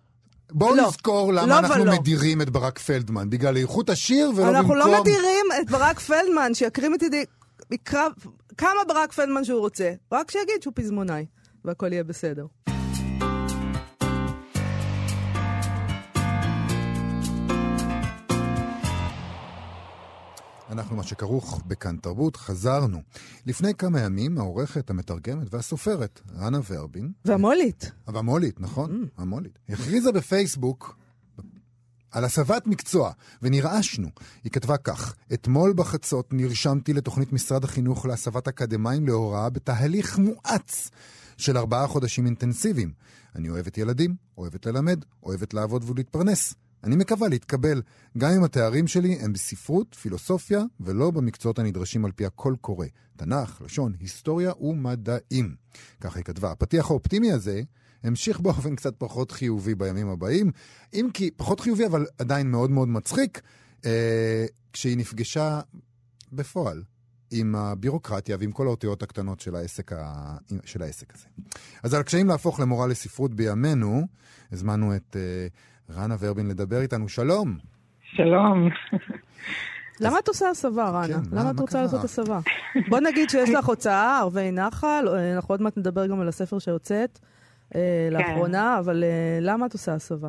בואו 0.50 0.74
לא. 0.74 0.86
נזכור 0.86 1.32
למה 1.32 1.46
לא 1.46 1.58
אנחנו 1.58 1.82
ולא. 1.82 1.92
מדירים 1.92 2.42
את 2.42 2.50
ברק 2.50 2.78
פלדמן, 2.78 3.30
בגלל 3.30 3.56
איכות 3.56 3.90
השיר 3.90 4.30
ולא 4.34 4.48
אנחנו 4.48 4.62
במקום... 4.62 4.76
אנחנו 4.76 4.92
לא 4.92 5.00
מדירים 5.00 5.46
את 5.62 5.70
ברק 5.70 5.98
פלדמן, 6.00 6.54
שיקרים 6.54 6.94
את 6.94 7.02
ידי... 7.02 7.24
יקרב... 7.70 8.12
כמה 8.58 8.80
ברק 8.88 9.12
פלדמן 9.12 9.44
שהוא 9.44 9.60
רוצה, 9.60 9.92
רק 10.12 10.30
שיגיד 10.30 10.62
שהוא 10.62 10.72
פזמונאי, 10.76 11.26
והכל 11.64 11.92
יהיה 11.92 12.04
בסדר. 12.04 12.46
אנחנו, 20.70 20.96
מה 20.96 21.02
שכרוך 21.02 21.62
בכאן 21.66 21.96
תרבות, 21.96 22.36
חזרנו. 22.36 23.02
לפני 23.46 23.74
כמה 23.74 24.00
ימים, 24.00 24.38
העורכת, 24.38 24.90
המתרגמת 24.90 25.54
והסופרת, 25.54 26.20
רנה 26.38 26.58
ורבין... 26.70 27.12
והמולית. 27.24 27.90
והמולית, 28.06 28.60
נכון, 28.60 29.04
mm. 29.04 29.20
המולית. 29.22 29.58
הכריזה 29.68 30.12
בפייסבוק 30.12 30.96
על 32.10 32.24
הסבת 32.24 32.66
מקצוע, 32.66 33.12
ונרעשנו. 33.42 34.08
היא 34.44 34.52
כתבה 34.52 34.76
כך: 34.76 35.14
אתמול 35.32 35.72
בחצות 35.72 36.32
נרשמתי 36.32 36.92
לתוכנית 36.92 37.32
משרד 37.32 37.64
החינוך 37.64 38.06
להסבת 38.06 38.48
אקדמאים 38.48 39.06
להוראה 39.06 39.50
בתהליך 39.50 40.18
מואץ 40.18 40.90
של 41.36 41.58
ארבעה 41.58 41.86
חודשים 41.86 42.26
אינטנסיביים. 42.26 42.92
אני 43.36 43.50
אוהבת 43.50 43.78
ילדים, 43.78 44.14
אוהבת 44.38 44.66
ללמד, 44.66 45.04
אוהבת 45.22 45.54
לעבוד 45.54 45.90
ולהתפרנס. 45.90 46.54
אני 46.84 46.96
מקווה 46.96 47.28
להתקבל, 47.28 47.82
גם 48.18 48.30
אם 48.30 48.44
התארים 48.44 48.86
שלי 48.86 49.18
הם 49.20 49.32
בספרות, 49.32 49.94
פילוסופיה, 49.94 50.62
ולא 50.80 51.10
במקצועות 51.10 51.58
הנדרשים 51.58 52.04
על 52.04 52.12
פי 52.12 52.26
הקול 52.26 52.56
קורא. 52.60 52.86
תנ"ך, 53.16 53.62
לשון, 53.64 53.92
היסטוריה 54.00 54.52
ומדעים. 54.60 55.54
ככה 56.00 56.18
היא 56.18 56.24
כתבה. 56.24 56.52
הפתיח 56.52 56.90
האופטימי 56.90 57.32
הזה 57.32 57.62
המשיך 58.02 58.40
באופן 58.40 58.76
קצת 58.76 58.94
פחות 58.98 59.32
חיובי 59.32 59.74
בימים 59.74 60.08
הבאים, 60.08 60.50
אם 60.94 61.08
כי 61.14 61.30
פחות 61.36 61.60
חיובי, 61.60 61.86
אבל 61.86 62.06
עדיין 62.18 62.50
מאוד 62.50 62.70
מאוד 62.70 62.88
מצחיק, 62.88 63.40
אה, 63.84 64.46
כשהיא 64.72 64.96
נפגשה 64.96 65.60
בפועל 66.32 66.82
עם 67.30 67.54
הבירוקרטיה 67.54 68.36
ועם 68.40 68.52
כל 68.52 68.66
האותיות 68.66 69.02
הקטנות 69.02 69.40
של 69.40 69.54
העסק, 69.54 69.92
ה... 69.92 70.36
של 70.64 70.82
העסק 70.82 71.14
הזה. 71.14 71.26
אז 71.82 71.94
על 71.94 72.00
הקשיים 72.00 72.28
להפוך 72.28 72.60
למורה 72.60 72.86
לספרות 72.86 73.34
בימינו, 73.34 74.06
הזמנו 74.52 74.96
את... 74.96 75.16
אה, 75.16 75.46
רנה 75.96 76.14
ורבין 76.20 76.48
לדבר 76.48 76.80
איתנו. 76.80 77.08
שלום. 77.08 77.56
שלום. 78.02 78.68
למה 80.00 80.18
את 80.18 80.28
עושה 80.28 80.48
הסבה, 80.50 80.88
רנה? 80.88 81.06
כן, 81.06 81.36
למה 81.36 81.50
את 81.50 81.60
רוצה 81.60 81.82
לעשות 81.82 82.04
הסבה? 82.04 82.38
בוא 82.88 83.00
נגיד 83.00 83.30
שיש 83.30 83.50
לך 83.54 83.66
הוצאה, 83.66 84.18
ערבי 84.18 84.50
נחל, 84.52 85.08
אה, 85.08 85.34
אנחנו 85.34 85.52
עוד 85.52 85.62
מעט 85.62 85.76
נדבר 85.76 86.06
גם 86.06 86.20
על 86.20 86.28
הספר 86.28 86.58
שהוצאת 86.58 87.18
אה, 87.74 88.08
כן. 88.10 88.16
לאחרונה, 88.16 88.78
אבל 88.78 89.04
אה, 89.04 89.38
למה 89.40 89.66
את 89.66 89.72
עושה 89.72 89.94
הסבה? 89.94 90.28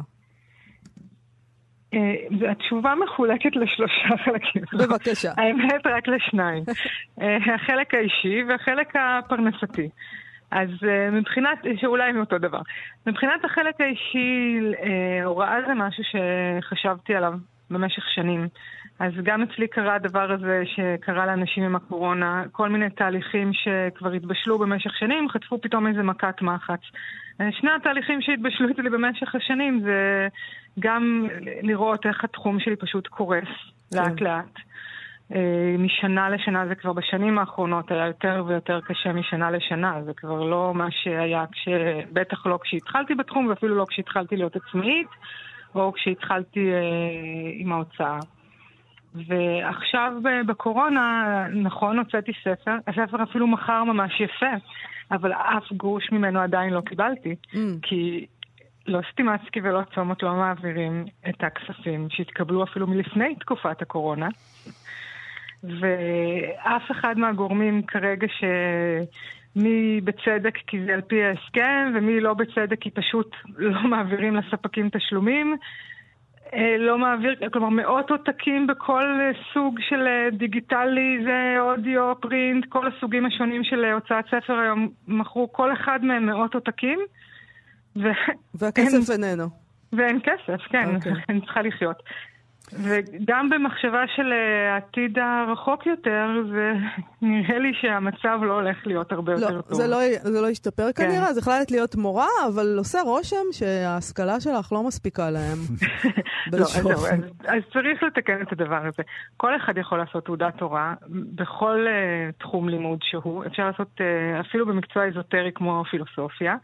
התשובה 2.51 2.93
מחולקת 3.03 3.55
לשלושה 3.55 4.23
חלקים. 4.25 4.61
בבקשה. 4.73 5.31
האמת 5.37 5.85
רק 5.85 6.07
לשניים. 6.07 6.63
החלק 7.55 7.93
האישי 7.93 8.43
והחלק 8.49 8.93
הפרנסתי. 8.95 9.89
אז 10.51 10.69
uh, 10.69 11.11
מבחינת, 11.11 11.59
שאולי 11.81 12.09
הם 12.09 12.19
אותו 12.19 12.37
דבר. 12.37 12.61
מבחינת 13.07 13.45
החלק 13.45 13.81
האישי, 13.81 14.59
uh, 14.73 15.25
הוראה 15.25 15.57
זה 15.67 15.73
משהו 15.73 16.03
שחשבתי 16.03 17.15
עליו 17.15 17.33
במשך 17.69 18.03
שנים. 18.15 18.47
אז 18.99 19.13
גם 19.23 19.41
אצלי 19.41 19.67
קרה 19.67 19.95
הדבר 19.95 20.31
הזה 20.31 20.63
שקרה 20.65 21.25
לאנשים 21.25 21.63
עם 21.63 21.75
הקורונה, 21.75 22.43
כל 22.51 22.69
מיני 22.69 22.89
תהליכים 22.89 23.51
שכבר 23.53 24.11
התבשלו 24.11 24.59
במשך 24.59 24.97
שנים, 24.97 25.29
חטפו 25.29 25.61
פתאום 25.61 25.87
איזה 25.87 26.03
מכת 26.03 26.41
מחץ. 26.41 26.79
אה, 27.41 27.49
שני 27.51 27.69
התהליכים 27.71 28.21
שהתבשלו 28.21 28.69
אצלי 28.71 28.89
במשך 28.89 29.35
השנים 29.35 29.81
זה 29.83 30.27
גם 30.79 31.27
לראות 31.61 32.05
איך 32.05 32.23
התחום 32.23 32.59
שלי 32.59 32.75
פשוט 32.75 33.07
קורס 33.07 33.47
לאט 33.95 34.11
כן. 34.17 34.25
לאט. 34.25 34.59
אה, 35.35 35.75
משנה 35.77 36.29
לשנה, 36.29 36.67
זה 36.67 36.75
כבר 36.75 36.93
בשנים 36.93 37.39
האחרונות 37.39 37.91
היה 37.91 38.07
יותר 38.07 38.43
ויותר 38.47 38.79
קשה 38.81 39.13
משנה 39.13 39.51
לשנה, 39.51 40.03
זה 40.05 40.13
כבר 40.13 40.43
לא 40.43 40.71
מה 40.75 40.87
שהיה, 40.91 41.45
כש... 41.51 41.67
בטח 42.13 42.45
לא 42.45 42.59
כשהתחלתי 42.63 43.15
בתחום 43.15 43.47
ואפילו 43.47 43.75
לא 43.75 43.85
כשהתחלתי 43.89 44.35
להיות 44.35 44.55
עצמאית, 44.55 45.07
או 45.75 45.93
כשהתחלתי 45.93 46.71
אה, 46.71 46.79
עם 47.53 47.71
ההוצאה. 47.71 48.19
ועכשיו 49.15 50.13
אה, 50.27 50.43
בקורונה, 50.43 51.45
נכון, 51.53 51.99
הוצאתי 51.99 52.31
ספר, 52.43 52.75
הספר 52.87 53.23
אפילו 53.23 53.47
מכר 53.47 53.83
ממש 53.83 54.21
יפה, 54.21 54.53
אבל 55.11 55.33
אף 55.33 55.73
גרוש 55.73 56.11
ממנו 56.11 56.39
עדיין 56.39 56.73
לא 56.73 56.81
קיבלתי, 56.81 57.35
mm. 57.53 57.57
כי 57.81 58.25
לא 58.87 58.99
סטימצקי 59.11 59.61
ולא 59.61 59.81
צומת 59.95 60.23
לא 60.23 60.33
מעבירים 60.33 61.05
את 61.29 61.43
הכספים 61.43 62.07
שהתקבלו 62.09 62.63
אפילו 62.63 62.87
מלפני 62.87 63.35
תקופת 63.35 63.81
הקורונה. 63.81 64.27
ואף 65.63 66.91
אחד 66.91 67.17
מהגורמים 67.17 67.81
כרגע 67.83 68.27
ש... 68.27 68.43
מי 69.55 70.01
בצדק 70.03 70.57
כי 70.67 70.85
זה 70.85 70.93
על 70.93 71.01
פי 71.01 71.23
ההסכם, 71.23 71.91
ומי 71.95 72.19
לא 72.19 72.33
בצדק 72.33 72.79
כי 72.81 72.89
פשוט 72.89 73.35
לא 73.57 73.81
מעבירים 73.91 74.35
לספקים 74.35 74.89
תשלומים. 74.89 75.57
אה, 76.53 76.77
לא 76.77 76.97
מעביר, 76.97 77.35
כלומר 77.53 77.69
מאות 77.69 78.11
עותקים 78.11 78.67
בכל 78.67 79.03
סוג 79.53 79.79
של 79.79 80.07
אה, 80.07 80.29
דיגיטלי, 80.31 81.19
זה 81.23 81.55
אודיו, 81.59 82.13
פרינט, 82.21 82.65
כל 82.69 82.87
הסוגים 82.87 83.25
השונים 83.25 83.63
של 83.63 83.85
אה, 83.85 83.93
הוצאת 83.93 84.25
ספר 84.25 84.53
היום 84.53 84.89
מכרו 85.07 85.53
כל 85.53 85.73
אחד 85.73 85.99
מהם 86.03 86.25
מאות 86.25 86.53
עותקים. 86.53 86.99
ו... 87.95 88.01
והכסף 88.53 89.11
איננו. 89.13 89.49
ואין 89.93 90.19
כסף, 90.23 90.61
כן, 90.69 90.85
okay. 90.85 90.95
אוקיי. 90.95 91.11
אני 91.29 91.41
צריכה 91.41 91.61
לחיות. 91.61 92.03
וגם 92.73 93.49
במחשבה 93.49 94.03
של 94.15 94.33
אה, 94.33 94.73
העתיד 94.73 95.19
הרחוק 95.19 95.85
יותר, 95.85 96.27
זה 96.51 96.73
נראה 97.21 97.59
לי 97.59 97.71
שהמצב 97.81 98.39
לא 98.43 98.53
הולך 98.53 98.77
להיות 98.85 99.11
הרבה 99.11 99.33
לא, 99.33 99.39
יותר 99.39 99.61
טוב. 99.61 99.73
זה 99.73 99.87
לא, 99.87 99.97
זה 100.21 100.41
לא 100.41 100.47
ישתפר 100.49 100.91
כן. 100.91 101.03
כנראה, 101.03 101.33
זה 101.33 101.39
החלטת 101.39 101.71
להיות 101.71 101.95
מורה, 101.95 102.27
אבל 102.47 102.75
עושה 102.77 103.01
רושם 103.01 103.45
שההשכלה 103.51 104.39
שלך 104.39 104.71
לא 104.71 104.83
מספיקה 104.87 105.29
להם. 105.29 105.57
לא, 106.53 106.57
אז, 106.57 106.87
אז, 106.91 107.19
אז 107.45 107.61
צריך 107.73 108.03
לתקן 108.03 108.41
את 108.41 108.51
הדבר 108.51 108.85
הזה. 108.85 109.03
כל 109.37 109.55
אחד 109.55 109.77
יכול 109.77 109.97
לעשות 109.97 110.25
תעודת 110.25 110.61
הוראה 110.61 110.93
בכל 111.09 111.85
uh, 111.87 112.39
תחום 112.39 112.69
לימוד 112.69 112.99
שהוא. 113.01 113.45
אפשר 113.45 113.65
לעשות 113.65 113.87
uh, 113.97 114.47
אפילו 114.47 114.65
במקצוע 114.65 115.07
אזוטרי 115.07 115.51
כמו 115.55 115.83
פילוסופיה. 115.91 116.55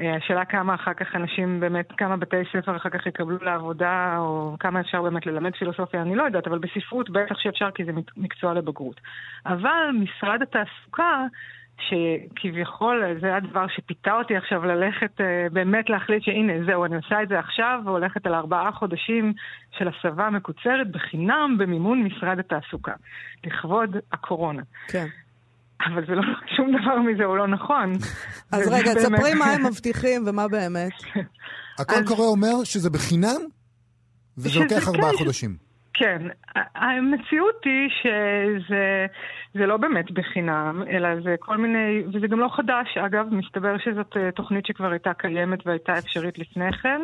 אה, 0.00 0.16
השאלה 0.16 0.44
כמה 0.44 0.74
אחר 0.74 0.94
כך 0.94 1.16
אנשים 1.16 1.60
באמת, 1.60 1.92
כמה 1.96 2.16
בתי 2.16 2.36
ספר 2.52 2.76
אחר 2.76 2.90
כך 2.90 3.06
יקבלו 3.06 3.36
לעבודה, 3.42 4.16
או 4.18 4.56
כמה 4.60 4.80
אפשר 4.80 5.02
באמת 5.02 5.26
ללמד 5.26 5.56
פילוסופיה, 5.56 6.02
אני 6.02 6.14
לא 6.14 6.22
יודעת, 6.22 6.46
אבל 6.46 6.58
בספרות 6.58 7.10
בטח 7.10 7.38
שאפשר 7.38 7.70
כי 7.70 7.84
זה 7.84 7.92
מקצוע 8.16 8.54
לבגרות. 8.54 9.00
אבל 9.46 9.90
משרד 9.94 10.42
התעסוקה, 10.42 11.24
שכביכול 11.80 13.18
זה 13.20 13.36
הדבר 13.36 13.66
שפיתה 13.68 14.12
אותי 14.12 14.36
עכשיו 14.36 14.64
ללכת, 14.64 15.20
אה, 15.20 15.46
באמת 15.52 15.90
להחליט 15.90 16.22
שהנה, 16.22 16.52
זהו, 16.66 16.84
אני 16.84 16.96
עושה 16.96 17.22
את 17.22 17.28
זה 17.28 17.38
עכשיו, 17.38 17.80
והולכת 17.84 18.26
על 18.26 18.34
ארבעה 18.34 18.72
חודשים 18.72 19.32
של 19.78 19.88
הסבה 19.88 20.30
מקוצרת 20.30 20.90
בחינם 20.90 21.56
במימון 21.58 22.02
משרד 22.02 22.38
התעסוקה, 22.38 22.92
לכבוד 23.44 23.96
הקורונה. 24.12 24.62
כן. 24.88 25.06
אבל 25.84 26.06
זה 26.06 26.14
לא, 26.14 26.22
שום 26.56 26.76
דבר 26.80 26.98
מזה 26.98 27.24
הוא 27.24 27.36
לא 27.36 27.46
נכון. 27.46 27.92
אז 28.52 28.68
רגע, 28.68 28.94
תספרי 28.94 29.34
מה 29.34 29.44
הם 29.44 29.66
מבטיחים 29.66 30.22
ומה 30.26 30.48
באמת. 30.48 30.92
הכל 31.80 32.04
קורא 32.06 32.26
אומר 32.26 32.64
שזה 32.64 32.90
בחינם, 32.90 33.40
וזה 34.38 34.60
לוקח 34.60 34.88
ארבעה 34.88 35.10
כן. 35.10 35.16
חודשים. 35.16 35.66
כן, 35.98 36.22
המציאות 36.74 37.64
היא 37.64 37.88
שזה 38.58 39.66
לא 39.66 39.76
באמת 39.76 40.10
בחינם, 40.10 40.82
אלא 40.90 41.08
זה 41.24 41.34
כל 41.38 41.56
מיני, 41.56 42.02
וזה 42.12 42.26
גם 42.26 42.40
לא 42.40 42.48
חדש, 42.56 42.96
אגב, 43.06 43.26
מסתבר 43.30 43.78
שזאת 43.78 44.16
אה, 44.16 44.30
תוכנית 44.30 44.66
שכבר 44.66 44.90
הייתה 44.90 45.14
קיימת 45.14 45.66
והייתה 45.66 45.98
אפשרית 45.98 46.38
לפני 46.38 46.72
כן, 46.72 47.00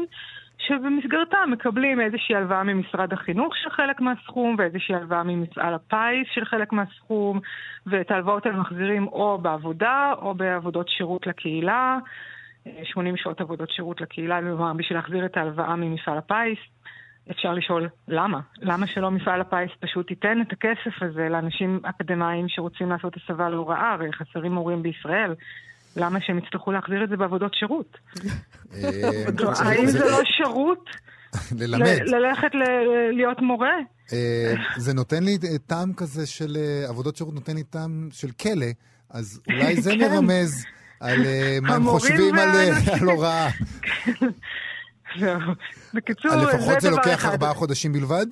שבמסגרתה 0.67 1.39
מקבלים 1.51 2.01
איזושהי 2.01 2.35
הלוואה 2.35 2.63
ממשרד 2.63 3.13
החינוך 3.13 3.57
של 3.57 3.71
חלק 3.71 4.01
מהסכום, 4.01 4.57
ואיזושהי 4.59 4.95
הלוואה 4.95 5.23
ממפעל 5.23 5.75
הפיס 5.75 6.29
של 6.35 6.45
חלק 6.45 6.73
מהסכום, 6.73 7.41
ואת 7.87 8.11
ההלוואות 8.11 8.47
האלה 8.47 8.59
מחזירים 8.59 9.07
או 9.07 9.39
בעבודה 9.39 10.13
או 10.23 10.35
בעבודות 10.35 10.89
שירות 10.89 11.27
לקהילה. 11.27 11.99
80 12.85 13.17
שעות 13.17 13.41
עבודות 13.41 13.71
שירות 13.71 14.01
לקהילה, 14.01 14.41
בשביל 14.77 14.99
להחזיר 14.99 15.25
את 15.25 15.37
ההלוואה 15.37 15.77
ממפעל 15.77 16.19
הפיס. 16.19 16.59
אפשר 17.31 17.53
לשאול 17.53 17.89
למה? 18.09 18.41
למה 18.61 18.87
שלא 18.87 19.11
מפעל 19.11 19.41
הפיס 19.41 19.71
פשוט 19.81 20.11
ייתן 20.11 20.41
את 20.41 20.53
הכסף 20.53 21.03
הזה 21.03 21.29
לאנשים 21.29 21.81
אקדמאים 21.83 22.49
שרוצים 22.49 22.91
לעשות 22.91 23.17
הסבה 23.17 23.49
להוראה? 23.49 23.93
הרי 23.93 24.13
חסרים 24.13 24.53
מורים 24.53 24.83
בישראל. 24.83 25.35
למה 25.97 26.19
שהם 26.21 26.39
יצטרכו 26.39 26.73
להחזיר 26.73 27.05
את 27.05 27.09
זה 27.09 27.17
בעבודות 27.17 27.55
שירות? 27.55 27.99
אה, 28.75 28.91
האם 29.67 29.87
זה 29.87 29.99
לא 29.99 30.21
שירות? 30.25 30.85
ללמד. 31.61 31.99
ללכת 32.07 32.51
להיות 33.13 33.41
מורה? 33.41 33.75
אה, 34.13 34.55
זה 34.77 34.95
נותן 34.95 35.23
לי 35.25 35.39
טעם 35.67 35.93
כזה 35.93 36.27
של 36.27 36.57
אה, 36.57 36.89
עבודות 36.89 37.17
שירות, 37.17 37.35
נותן 37.35 37.55
לי 37.55 37.63
טעם 37.63 38.09
של 38.13 38.31
כלא, 38.31 38.67
אז 39.11 39.41
אולי 39.47 39.83
זה 39.83 39.91
כן. 40.01 40.01
מרמז 40.01 40.65
על 41.01 41.19
מה 41.63 41.75
הם 41.75 41.85
חושבים 41.85 42.35
על 42.35 43.09
הוראה. 43.09 43.49
בקיצור, 45.95 46.31
זה 46.31 46.37
דבר 46.37 46.51
אחד. 46.51 46.59
לפחות 46.59 46.81
זה 46.81 46.91
לוקח 46.91 47.25
ארבעה 47.25 47.55
חודשים 47.55 47.93
בלבד? 47.93 48.27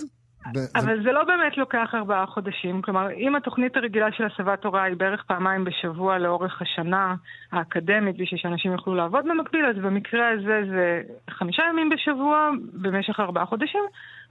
אבל 0.74 1.02
זה 1.02 1.12
לא 1.12 1.24
באמת 1.24 1.56
לוקח 1.56 1.94
ארבעה 1.94 2.26
חודשים. 2.26 2.82
כלומר, 2.82 3.10
אם 3.10 3.36
התוכנית 3.36 3.76
הרגילה 3.76 4.12
של 4.12 4.24
הסבת 4.24 4.64
הוראה 4.64 4.82
היא 4.82 4.96
בערך 4.96 5.22
פעמיים 5.22 5.64
בשבוע 5.64 6.18
לאורך 6.18 6.62
השנה 6.62 7.14
האקדמית, 7.52 8.16
בשביל 8.18 8.40
שאנשים 8.40 8.72
יוכלו 8.72 8.94
לעבוד 8.94 9.24
במקביל, 9.24 9.66
אז 9.66 9.76
במקרה 9.76 10.28
הזה 10.28 10.62
זה 10.70 11.02
חמישה 11.30 11.62
ימים 11.70 11.88
בשבוע 11.88 12.50
במשך 12.72 13.20
ארבעה 13.20 13.46
חודשים 13.46 13.84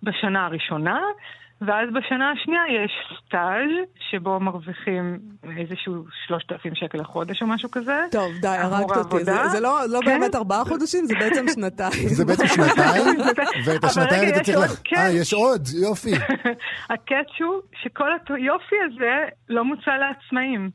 בשנה 0.04 0.46
הראשונה. 0.46 1.00
ואז 1.62 1.90
בשנה 1.94 2.32
השנייה 2.32 2.62
יש 2.84 2.92
סטאז' 3.18 3.86
שבו 4.10 4.40
מרוויחים 4.40 5.20
איזשהו 5.58 6.06
3,000 6.28 6.76
שקל 6.76 6.98
לחודש 6.98 7.42
או 7.42 7.48
משהו 7.48 7.72
כזה. 7.72 8.06
טוב, 8.12 8.32
די, 8.42 8.48
הרגת 8.48 8.98
אותי. 8.98 9.24
זה, 9.24 9.48
זה 9.52 9.60
לא, 9.60 9.80
לא 9.90 10.00
כן? 10.06 10.20
באמת 10.20 10.36
ארבעה 10.36 10.66
חודשים, 10.66 11.06
זה 11.06 11.14
בעצם 11.20 11.46
שנתיים. 11.48 12.10
זה 12.10 12.26
בעצם 12.26 12.48
שנתיים? 12.56 13.06
ואת 13.66 13.84
השנתיים 13.84 14.30
אתה 14.30 14.40
צריך... 14.40 14.58
לך... 14.58 14.94
אה, 14.98 15.10
יש 15.10 15.34
עוד, 15.34 15.68
יופי. 15.82 16.12
הקאץ' 16.94 17.36
הוא 17.40 17.62
שכל 17.84 18.10
היופי 18.30 18.76
הזה 18.86 19.16
לא 19.50 19.66
מוצע 19.66 19.92
לעצמאים. 19.98 20.70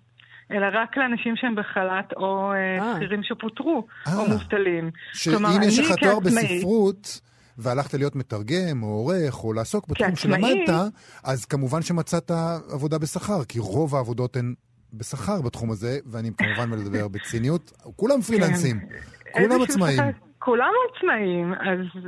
אלא 0.51 0.67
רק 0.73 0.97
לאנשים 0.97 1.37
שהם 1.37 1.55
בחל"ת 1.55 2.13
או 2.17 2.53
אה, 2.53 2.79
אה. 2.81 2.95
שכירים 2.97 3.23
שפוטרו, 3.23 3.87
או 4.17 4.29
מובטלים. 4.29 4.91
שאם 5.13 5.63
יש 5.63 5.79
לך 5.79 5.93
תואר 6.01 6.21
בספרות... 6.21 7.21
והלכת 7.59 7.95
להיות 7.95 8.17
מתרגם 8.17 8.83
או 8.83 8.89
עורך 8.89 9.45
או 9.45 9.53
לעסוק 9.53 9.89
בתחום 9.89 10.17
שלמדת, 10.17 10.69
אז 11.25 11.45
כמובן 11.45 11.83
שמצאת 11.83 12.31
עבודה 12.73 12.99
בשכר, 12.99 13.45
כי 13.45 13.59
רוב 13.59 13.95
העבודות 13.95 14.37
הן 14.37 14.55
בשכר 14.93 15.43
בתחום 15.43 15.71
הזה, 15.71 15.99
ואני 16.07 16.31
כמובן 16.39 16.71
מדבר 16.71 17.09
בציניות, 17.09 17.73
כולם 17.97 18.21
פרילנסים, 18.21 18.81
כן. 18.81 19.43
כולם 19.43 19.63
עצמאים. 19.63 20.01
כולם 20.39 20.71
עצמאים, 20.91 21.55
אז 21.55 22.03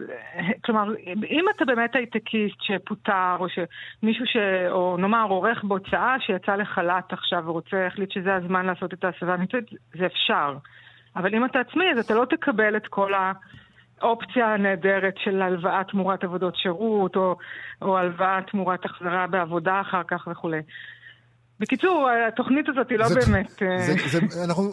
כלומר, 0.64 0.94
אם 1.06 1.44
אתה 1.56 1.64
באמת 1.64 1.96
הייטקיסט 1.96 2.56
שפוטר, 2.60 3.36
או 3.38 3.46
שמישהו 3.48 4.26
ש... 4.26 4.36
או 4.70 4.96
נאמר 4.96 5.26
עורך 5.28 5.64
בהוצאה 5.64 6.16
שיצא 6.20 6.52
לחל"ת 6.52 7.12
עכשיו 7.12 7.42
ורוצה, 7.46 7.86
החליט 7.86 8.10
שזה 8.12 8.34
הזמן 8.34 8.66
לעשות 8.66 8.94
את 8.94 9.04
ההסבה 9.04 9.34
המקצועית, 9.34 9.66
זה 9.98 10.06
אפשר. 10.06 10.56
אבל 11.16 11.34
אם 11.34 11.44
אתה 11.44 11.60
עצמאי, 11.60 11.86
אז 11.92 11.98
אתה 11.98 12.14
לא 12.14 12.24
תקבל 12.24 12.76
את 12.76 12.86
כל 12.86 13.14
ה... 13.14 13.32
האופציה 14.02 14.54
הנהדרת 14.54 15.14
של 15.24 15.42
הלוואה 15.42 15.84
תמורת 15.84 16.24
עבודות 16.24 16.56
שירות, 16.56 17.16
או, 17.16 17.36
או 17.82 17.98
הלוואה 17.98 18.38
תמורת 18.50 18.84
החזרה 18.84 19.26
בעבודה 19.26 19.80
אחר 19.80 20.02
כך 20.08 20.28
וכולי. 20.30 20.60
בקיצור, 21.60 22.08
התוכנית 22.28 22.68
הזאת 22.68 22.90
היא 22.90 22.98
לא 22.98 23.08
זה, 23.08 23.14
באמת... 23.14 23.50
זה, 23.60 23.66
אה, 23.66 24.08
זה, 24.08 24.18
זה, 24.28 24.44
אנחנו, 24.44 24.72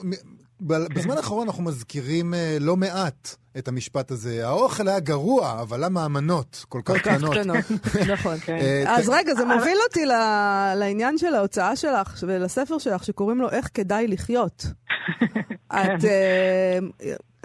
בזמן 0.61 1.17
האחרון 1.17 1.47
אנחנו 1.47 1.63
מזכירים 1.63 2.33
אה, 2.33 2.57
לא 2.61 2.77
מעט 2.77 3.35
את 3.57 3.67
המשפט 3.67 4.11
הזה. 4.11 4.47
האוכל 4.47 4.87
היה 4.87 4.99
גרוע, 4.99 5.61
אבל 5.61 5.85
למה 5.85 6.05
המנות 6.05 6.65
כל 6.69 6.81
כך 6.85 6.95
קטנות? 6.97 7.35
נכון. 8.13 8.37
כן. 8.37 8.57
אה, 8.61 8.97
אז 8.97 9.09
רגע, 9.09 9.33
זה 9.33 9.45
מוביל 9.45 9.77
אותי 9.87 10.05
לעניין 10.75 11.17
של 11.17 11.35
ההוצאה 11.35 11.75
שלך 11.75 12.23
ולספר 12.27 12.77
שלך, 12.77 13.03
שקוראים 13.03 13.41
לו 13.41 13.49
איך 13.49 13.69
כדאי 13.73 14.07
לחיות. 14.07 14.65
את... 15.73 16.03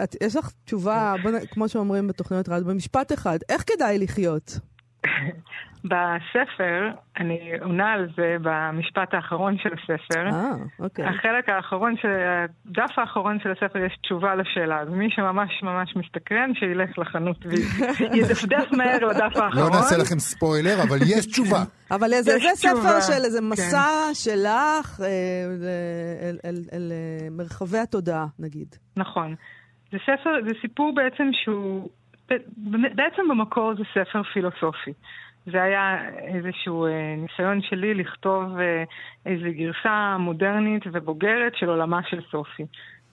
את, 0.04 0.16
יש 0.22 0.36
לך 0.36 0.50
תשובה, 0.64 1.14
בוא, 1.22 1.30
כמו 1.50 1.68
שאומרים 1.68 2.08
בתוכניות 2.08 2.48
רדיו, 2.48 2.64
במשפט 2.66 3.12
אחד, 3.12 3.38
איך 3.48 3.64
כדאי 3.66 3.98
לחיות? 3.98 4.58
בספר, 5.84 6.90
אני 7.20 7.52
עונה 7.62 7.92
על 7.92 8.08
זה 8.16 8.36
במשפט 8.42 9.14
האחרון 9.14 9.56
של 9.62 9.68
הספר. 9.72 10.26
אה, 10.32 10.50
אוקיי. 10.78 11.04
החלק 11.04 11.48
האחרון, 11.48 11.94
של, 12.02 12.08
הדף 12.08 12.98
האחרון 12.98 13.38
של 13.42 13.50
הספר 13.50 13.78
יש 13.78 13.98
תשובה 14.02 14.34
לשאלה. 14.34 14.80
אז 14.80 14.88
מי 14.88 15.10
שממש 15.10 15.62
ממש 15.62 15.96
מסתקרן, 15.96 16.50
שילך 16.54 16.98
לחנות 16.98 17.46
וידפדף 17.46 18.72
מהר 18.72 19.04
לדף 19.04 19.36
האחרון. 19.36 19.64
לא 19.64 19.70
נעשה 19.70 19.96
לכם 19.96 20.18
ספוילר, 20.18 20.82
אבל 20.88 20.98
יש 21.06 21.26
תשובה. 21.26 21.64
אבל 21.90 22.08
זה, 22.08 22.22
זה 22.22 22.48
ספר 22.54 23.00
של 23.00 23.24
איזה 23.24 23.38
כן. 23.38 23.48
מסע 23.48 23.82
כן. 24.08 24.14
שלך 24.14 25.00
אה, 25.00 25.06
אל, 25.44 25.58
אל, 26.28 26.38
אל, 26.44 26.62
אל 26.72 26.92
אה, 26.92 27.28
מרחבי 27.30 27.78
התודעה, 27.78 28.26
נגיד. 28.38 28.76
נכון. 28.96 29.34
זה 29.92 29.98
ספר, 30.02 30.30
זה 30.48 30.50
סיפור 30.60 30.94
בעצם 30.94 31.30
שהוא, 31.32 31.88
בעצם 32.94 33.28
במקור 33.28 33.74
זה 33.74 33.82
ספר 33.94 34.22
פילוסופי. 34.22 34.92
זה 35.52 35.62
היה 35.62 36.08
איזשהו 36.08 36.86
אה, 36.86 37.14
ניסיון 37.16 37.62
שלי 37.62 37.94
לכתוב 37.94 38.58
אה, 38.58 38.84
איזו 39.26 39.46
גרסה 39.50 40.16
מודרנית 40.18 40.82
ובוגרת 40.92 41.56
של 41.56 41.68
עולמה 41.68 42.00
של 42.02 42.20
סופי, 42.30 42.66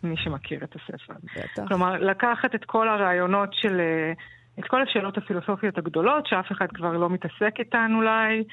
מי 0.04 0.18
שמכיר 0.18 0.64
את 0.64 0.76
הספר. 0.76 1.14
בטח. 1.36 1.68
כלומר, 1.68 1.98
לקחת 2.00 2.56
את 2.56 2.66
כל 2.66 2.90
הרעיונות 2.90 3.50
של, 3.54 3.80
אה, 3.80 4.14
את 4.60 4.66
כל 4.66 4.82
השאלות 4.82 5.18
הפילוסופיות 5.18 5.78
הגדולות, 5.78 6.28
שאף 6.28 6.52
אחד 6.52 6.68
כבר 6.74 6.98
לא 6.98 7.10
מתעסק 7.10 7.60
איתן 7.60 7.92
אולי, 7.96 8.44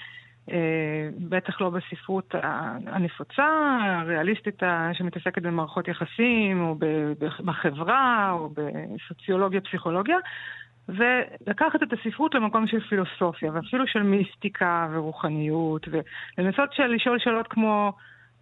בטח 1.29 1.61
לא 1.61 1.71
בספרות 1.71 2.35
הנפוצה, 2.87 3.47
הריאליסטית 3.81 4.63
שמתעסקת 4.93 5.43
במערכות 5.43 5.89
יחסים, 5.89 6.61
או 6.61 6.75
בחברה, 7.45 8.31
או 8.33 8.51
בסוציולוגיה, 8.55 9.61
פסיכולוגיה, 9.61 10.17
ולקחת 10.89 11.83
את 11.83 11.93
הספרות 11.93 12.35
למקום 12.35 12.67
של 12.67 12.81
פילוסופיה, 12.81 13.53
ואפילו 13.55 13.87
של 13.87 14.03
מיסטיקה 14.03 14.89
ורוחניות, 14.93 15.89
ולנסות 16.39 16.79
לשאול 16.79 17.19
שאלות 17.19 17.49
כמו 17.49 17.93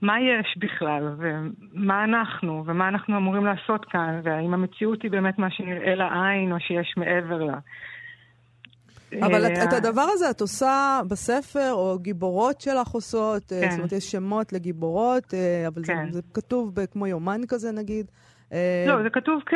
מה 0.02 0.20
יש 0.20 0.54
בכלל, 0.58 1.14
ומה 1.18 2.04
אנחנו, 2.04 2.62
ומה 2.66 2.88
אנחנו 2.88 3.16
אמורים 3.16 3.46
לעשות 3.46 3.84
כאן, 3.84 4.20
והאם 4.22 4.54
המציאות 4.54 5.02
היא 5.02 5.10
באמת 5.10 5.38
מה 5.38 5.50
שנראה 5.50 5.94
לעין, 5.94 6.52
או 6.52 6.60
שיש 6.60 6.94
מעבר 6.96 7.44
לה. 7.44 7.58
אבל 9.18 9.46
את, 9.46 9.58
את 9.68 9.72
הדבר 9.72 10.06
הזה 10.12 10.30
את 10.30 10.40
עושה 10.40 11.00
בספר, 11.08 11.72
או 11.72 11.98
גיבורות 11.98 12.60
שלך 12.60 12.88
עושות, 12.88 13.52
אה, 13.52 13.60
כן. 13.60 13.70
זאת 13.70 13.78
אומרת, 13.78 13.92
יש 13.92 14.04
שמות 14.04 14.52
לגיבורות, 14.52 15.34
אה, 15.34 15.68
אבל 15.68 15.82
כן. 15.84 16.06
זה, 16.06 16.12
זה 16.12 16.22
כתוב 16.34 16.74
כמו 16.92 17.06
יומן 17.06 17.40
כזה 17.48 17.72
נגיד. 17.72 18.06
אה, 18.52 18.84
לא, 18.88 19.02
זה 19.02 19.10
כתוב 19.10 19.42
כ... 19.46 19.54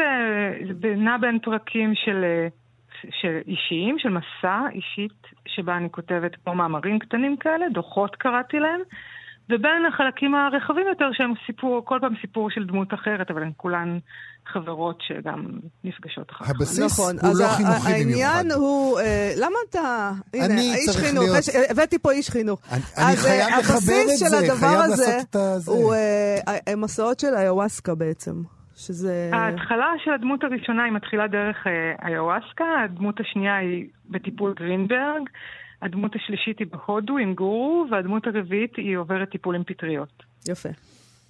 זה 0.83 0.95
נע 0.97 1.17
בין 1.21 1.38
פרקים 1.38 1.93
של, 1.95 2.25
של 3.21 3.38
אישיים, 3.47 3.99
של 3.99 4.09
מסע 4.09 4.61
אישית, 4.73 5.27
שבה 5.49 5.77
אני 5.77 5.88
כותבת 5.90 6.37
כמו 6.45 6.55
מאמרים 6.55 6.99
קטנים 6.99 7.37
כאלה, 7.37 7.67
דוחות 7.69 8.17
קראתי 8.17 8.59
להם. 8.59 8.81
ובין 9.51 9.87
החלקים 9.88 10.35
הרחבים 10.35 10.87
יותר 10.88 11.11
שהם 11.12 11.33
סיפור, 11.47 11.85
כל 11.85 11.99
פעם 12.01 12.14
סיפור 12.21 12.51
של 12.51 12.67
דמות 12.67 12.95
אחרת, 12.95 13.31
אבל 13.31 13.43
הן 13.43 13.53
כולן 13.57 13.99
חברות 14.47 14.99
שגם 15.01 15.47
נפגשות 15.85 16.31
אחר 16.31 16.45
כך. 16.45 16.51
הבסיס 16.51 17.01
נכון, 17.01 17.17
הוא 17.23 17.31
לא 17.41 17.49
חינוכי 17.49 17.63
במיוחד. 17.73 17.91
העניין 17.91 18.51
הוא, 18.51 19.01
אה, 19.01 19.33
למה 19.37 19.57
אתה... 19.71 20.13
הנה, 20.35 20.61
איש 20.61 20.97
חינוך, 20.97 21.25
להיות... 21.25 21.39
יש, 21.39 21.49
הבאתי 21.71 21.99
פה 21.99 22.11
איש 22.11 22.31
חינוך. 22.31 22.61
אני, 22.73 22.81
אני 22.99 23.17
חייב 23.17 23.49
אה, 23.53 23.59
לחבר 23.59 24.03
את 24.13 24.19
זה, 24.19 24.57
חייב 24.61 24.79
לעשות 24.79 25.37
את 25.37 25.37
זה. 25.61 25.71
הוא 25.71 25.95
אה, 25.95 26.77
מסעות 26.77 27.21
של 27.21 27.35
איוואסקה 27.35 27.95
בעצם. 27.95 28.43
שזה... 28.77 29.31
ההתחלה 29.33 29.93
של 30.05 30.11
הדמות 30.11 30.45
הראשונה 30.45 30.85
היא 30.85 30.93
מתחילה 30.93 31.27
דרך 31.29 31.57
איוואסקה, 32.07 32.65
הדמות 32.85 33.21
השנייה 33.21 33.57
היא 33.57 33.85
בטיפול 34.11 34.55
גרינברג. 34.57 35.23
הדמות 35.83 36.17
השלישית 36.17 36.59
היא 36.59 36.67
בהודו 36.67 37.19
עם 37.19 37.35
גורו, 37.35 37.87
והדמות 37.91 38.27
הרביעית 38.27 38.77
היא 38.77 38.97
עוברת 38.97 39.31
טיפול 39.31 39.55
עם 39.55 39.65
פטריות. 39.65 40.23
יפה. 40.49 40.69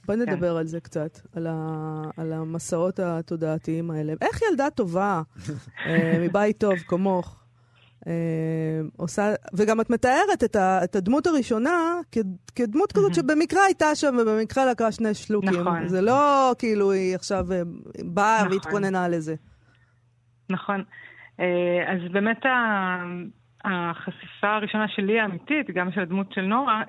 בוא 0.06 0.14
נדבר 0.14 0.52
כן. 0.52 0.58
על 0.58 0.66
זה 0.66 0.80
קצת, 0.80 1.18
על, 1.36 1.46
ה, 1.46 2.02
על 2.16 2.32
המסעות 2.32 2.98
התודעתיים 3.00 3.90
האלה. 3.90 4.12
איך 4.20 4.40
ילדה 4.50 4.70
טובה, 4.70 5.22
אה, 5.86 6.18
מבית 6.22 6.58
טוב 6.58 6.74
כמוך, 6.78 7.40
אה, 8.06 8.12
עושה, 8.96 9.34
וגם 9.54 9.80
את 9.80 9.90
מתארת 9.90 10.44
את, 10.44 10.56
ה, 10.56 10.84
את 10.84 10.96
הדמות 10.96 11.26
הראשונה 11.26 12.00
כ, 12.12 12.18
כדמות 12.54 12.92
כזאת 12.92 13.14
שבמקרה 13.14 13.64
הייתה 13.64 13.94
שם 13.94 14.16
ובמקרה 14.20 14.66
לקחה 14.66 14.92
שני 14.92 15.14
שלוקים. 15.14 15.60
נכון. 15.60 15.88
זה 15.88 16.00
לא 16.00 16.52
כאילו 16.58 16.92
היא 16.92 17.14
עכשיו 17.14 17.52
אה, 17.52 17.62
באה 18.04 18.38
נכון. 18.38 18.52
והתכוננה 18.52 19.08
לזה. 19.08 19.34
נכון. 20.50 20.84
אז 21.88 22.12
באמת 22.12 22.40
החשיפה 23.64 24.54
הראשונה 24.54 24.88
שלי 24.88 25.20
האמיתית, 25.20 25.70
גם 25.70 25.92
של 25.92 26.00
הדמות 26.00 26.32
של 26.32 26.40
נורה, 26.40 26.82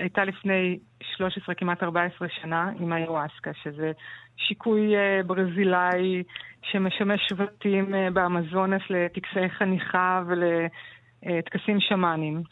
הייתה 0.00 0.24
לפני 0.24 0.78
13, 1.16 1.54
כמעט 1.54 1.82
14 1.82 2.28
שנה 2.28 2.70
עם 2.80 2.92
היוואסקה, 2.92 3.50
שזה 3.62 3.92
שיקוי 4.36 4.92
ברזילאי 5.26 6.22
שמשמש 6.62 7.20
שבטים 7.28 7.94
באמזונס 8.12 8.82
לטקסי 8.90 9.48
חניכה 9.58 10.22
ולטקסים 10.26 11.80
שמאניים. 11.80 12.42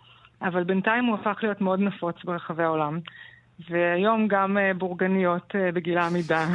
אבל 0.43 0.65
בינתיים 0.65 1.05
הוא 1.05 1.15
הפך 1.15 1.39
להיות 1.43 1.61
מאוד 1.61 1.81
נפוץ 1.81 2.17
ברחבי 2.25 2.63
העולם. 2.63 3.01
והיום 3.71 4.29
גם 4.29 4.57
uh, 4.57 4.79
בורגניות 4.79 5.53
uh, 5.55 5.75
בגיל 5.75 5.99
העמידה 5.99 6.47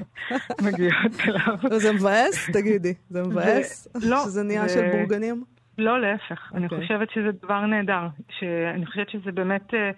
מגיעות 0.66 1.12
אליו. 1.28 1.78
זה 1.78 1.92
מבאס? 1.92 2.50
תגידי, 2.50 2.94
זה 3.10 3.22
מבאס? 3.22 3.88
לא. 3.94 4.24
שזה 4.24 4.42
נהיה 4.42 4.68
של 4.68 4.90
בורגנים? 4.92 5.44
לא, 5.78 6.00
להפך. 6.00 6.52
Okay. 6.52 6.56
אני 6.56 6.64
אוקיי. 6.64 6.80
חושבת 6.80 7.10
שזה 7.10 7.30
דבר 7.42 7.66
נהדר. 7.66 8.06
אני 8.74 8.86
חושבת 8.86 9.10
שזה 9.10 9.32
באמת 9.32 9.74
אה, 9.74 9.90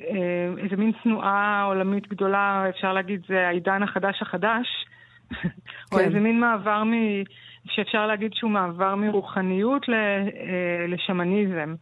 אה, 0.00 0.52
איזה 0.58 0.76
מין 0.76 0.92
תנועה 1.02 1.62
עולמית 1.62 2.08
גדולה, 2.08 2.64
אפשר 2.68 2.92
להגיד, 2.92 3.22
זה 3.28 3.46
העידן 3.48 3.82
החדש 3.82 4.22
החדש. 4.22 4.66
כן. 5.42 5.48
או 5.92 5.98
איזה 5.98 6.20
מין 6.20 6.40
מעבר 6.40 6.84
מ... 6.84 6.92
שאפשר 7.64 8.06
להגיד 8.06 8.34
שהוא 8.34 8.50
מעבר 8.50 8.94
מרוחניות 8.94 9.88
ל, 9.88 9.94
אה, 9.94 10.86
לשמניזם. 10.88 11.74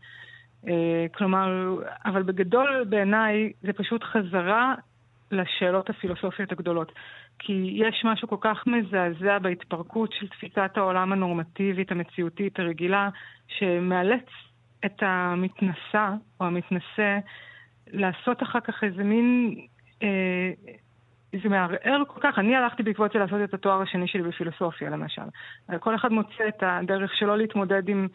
אה, 0.68 1.06
כלומר, 1.14 1.76
אבל 2.04 2.22
בגדול 2.22 2.84
בעיניי 2.88 3.52
זה 3.62 3.72
פשוט 3.72 4.04
חזרה 4.04 4.74
לשאלות 5.30 5.90
הפילוסופיות 5.90 6.52
הגדולות. 6.52 6.92
כי 7.38 7.72
יש 7.74 8.02
משהו 8.04 8.28
כל 8.28 8.36
כך 8.40 8.66
מזעזע 8.66 9.38
בהתפרקות 9.38 10.12
של 10.12 10.28
תפיסת 10.28 10.70
העולם 10.76 11.12
הנורמטיבית, 11.12 11.92
המציאותית, 11.92 12.58
הרגילה, 12.58 13.08
שמאלץ 13.48 14.26
את 14.84 15.02
המתנסה 15.02 16.14
או 16.40 16.46
המתנשא 16.46 17.18
לעשות 17.86 18.42
אחר 18.42 18.60
כך 18.60 18.84
איזה 18.84 19.04
מין... 19.04 19.54
אה, 20.02 20.50
זה 21.42 21.48
מערער 21.48 22.02
כל 22.08 22.20
כך. 22.20 22.38
אני 22.38 22.56
הלכתי 22.56 22.82
בעקבות 22.82 23.12
זה 23.12 23.18
לעשות 23.18 23.38
את 23.44 23.54
התואר 23.54 23.82
השני 23.82 24.08
שלי 24.08 24.22
בפילוסופיה, 24.22 24.90
למשל. 24.90 25.22
כל 25.80 25.94
אחד 25.94 26.12
מוצא 26.12 26.48
את 26.48 26.62
הדרך 26.62 27.14
שלו 27.16 27.36
להתמודד 27.36 27.88
עם 27.88 28.08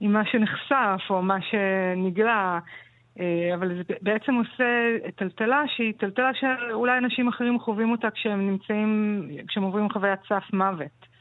עם 0.00 0.12
מה 0.12 0.24
שנחשף 0.24 1.00
או 1.10 1.22
מה 1.22 1.36
שנגלה, 1.40 2.58
אבל 3.54 3.76
זה 3.76 3.82
בעצם 4.02 4.34
עושה 4.34 4.96
טלטלה 5.16 5.62
שהיא 5.66 5.92
טלטלה 5.98 6.30
שאולי 6.34 6.98
אנשים 6.98 7.28
אחרים 7.28 7.60
חווים 7.60 7.92
אותה 7.92 8.10
כשהם 8.10 8.50
נמצאים, 8.50 9.22
כשהם 9.48 9.62
עוברים 9.62 9.90
חוויית 9.90 10.20
סף 10.28 10.44
מוות. 10.52 11.14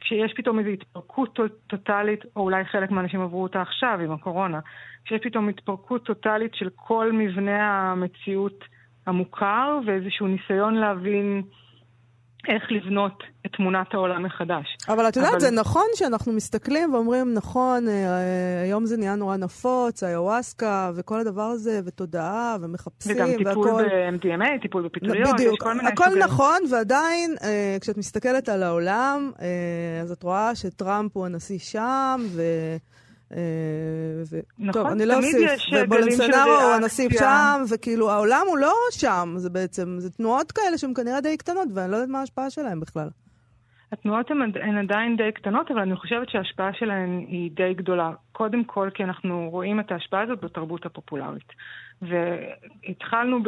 כשיש 0.00 0.32
פתאום 0.36 0.58
איזו 0.58 0.70
התפרקות 0.70 1.38
טוטאלית, 1.66 2.24
או 2.36 2.42
אולי 2.42 2.64
חלק 2.64 2.90
מהאנשים 2.90 3.20
עברו 3.20 3.42
אותה 3.42 3.62
עכשיו 3.62 3.98
עם 4.04 4.12
הקורונה, 4.12 4.60
כשיש 5.04 5.20
פתאום 5.22 5.48
התפרקות 5.48 6.04
טוטאלית 6.04 6.54
של 6.54 6.68
כל 6.74 7.12
מבנה 7.12 7.90
המציאות 7.92 8.64
המוכר 9.06 9.78
ואיזשהו 9.86 10.26
ניסיון 10.26 10.74
להבין 10.74 11.42
איך 12.48 12.62
לבנות 12.70 13.22
את 13.46 13.50
תמונת 13.56 13.94
העולם 13.94 14.22
מחדש. 14.22 14.76
אבל 14.88 15.08
את 15.08 15.16
יודעת, 15.16 15.32
אבל... 15.32 15.40
זה 15.40 15.50
נכון 15.50 15.86
שאנחנו 15.94 16.32
מסתכלים 16.32 16.94
ואומרים, 16.94 17.34
נכון, 17.34 17.88
אה, 17.88 17.92
אה, 17.92 18.62
היום 18.62 18.86
זה 18.86 18.96
נהיה 18.96 19.14
נורא 19.14 19.36
נפוץ, 19.36 20.02
היוואסקה 20.02 20.90
וכל 20.96 21.20
הדבר 21.20 21.42
הזה, 21.42 21.80
ותודעה, 21.84 22.56
ומחפשים, 22.60 23.16
והכל... 23.16 23.30
וגם 23.40 23.52
טיפול 23.52 23.82
ב-MDMA, 23.82 24.62
טיפול 24.62 24.82
בפטריות, 24.82 25.34
בדיוק, 25.34 25.52
יש 25.52 25.58
כל 25.58 25.74
מיני 25.74 25.88
הכל 25.88 26.04
סוגים. 26.04 26.22
נכון, 26.22 26.58
ועדיין, 26.70 27.34
אה, 27.42 27.76
כשאת 27.80 27.96
מסתכלת 27.98 28.48
על 28.48 28.62
העולם, 28.62 29.30
אז 30.02 30.12
את 30.12 30.22
רואה 30.22 30.54
שטראמפ 30.54 31.16
הוא 31.16 31.26
הנשיא 31.26 31.58
שם, 31.58 32.20
ו... 32.36 32.42
אה, 33.32 33.38
ו... 34.30 34.40
נכון, 34.58 34.72
טוב, 34.72 34.86
אני 34.86 35.06
לא 35.06 35.16
אוסיף. 35.16 35.50
ובולנסנארו 35.72 36.50
הוא 36.50 36.72
הנשיא 36.74 37.08
שם, 37.10 37.62
וכאילו 37.74 38.10
העולם 38.10 38.44
הוא 38.48 38.58
לא 38.58 38.74
שם, 38.90 39.34
זה 39.36 39.50
בעצם, 39.50 39.96
זה 39.98 40.10
תנועות 40.10 40.52
כאלה 40.52 40.78
שהן 40.78 40.94
כנראה 40.94 41.20
די 41.20 41.36
קטנות, 41.36 41.68
ואני 41.74 41.90
לא 41.90 41.96
יודעת 41.96 42.10
מה 42.10 42.20
ההשפעה 42.20 42.50
שלהן 42.50 42.80
בכלל. 42.80 43.08
התנועות 43.92 44.30
הן, 44.30 44.42
הן 44.62 44.78
עדיין 44.78 45.16
די 45.16 45.32
קטנות, 45.34 45.70
אבל 45.70 45.80
אני 45.80 45.96
חושבת 45.96 46.30
שההשפעה 46.30 46.70
שלהן 46.72 47.18
היא 47.28 47.50
די 47.54 47.74
גדולה. 47.74 48.10
קודם 48.32 48.64
כל, 48.64 48.88
כי 48.94 49.04
אנחנו 49.04 49.48
רואים 49.50 49.80
את 49.80 49.92
ההשפעה 49.92 50.22
הזאת 50.22 50.44
בתרבות 50.44 50.86
הפופולרית. 50.86 51.52
והתחלנו 52.02 53.42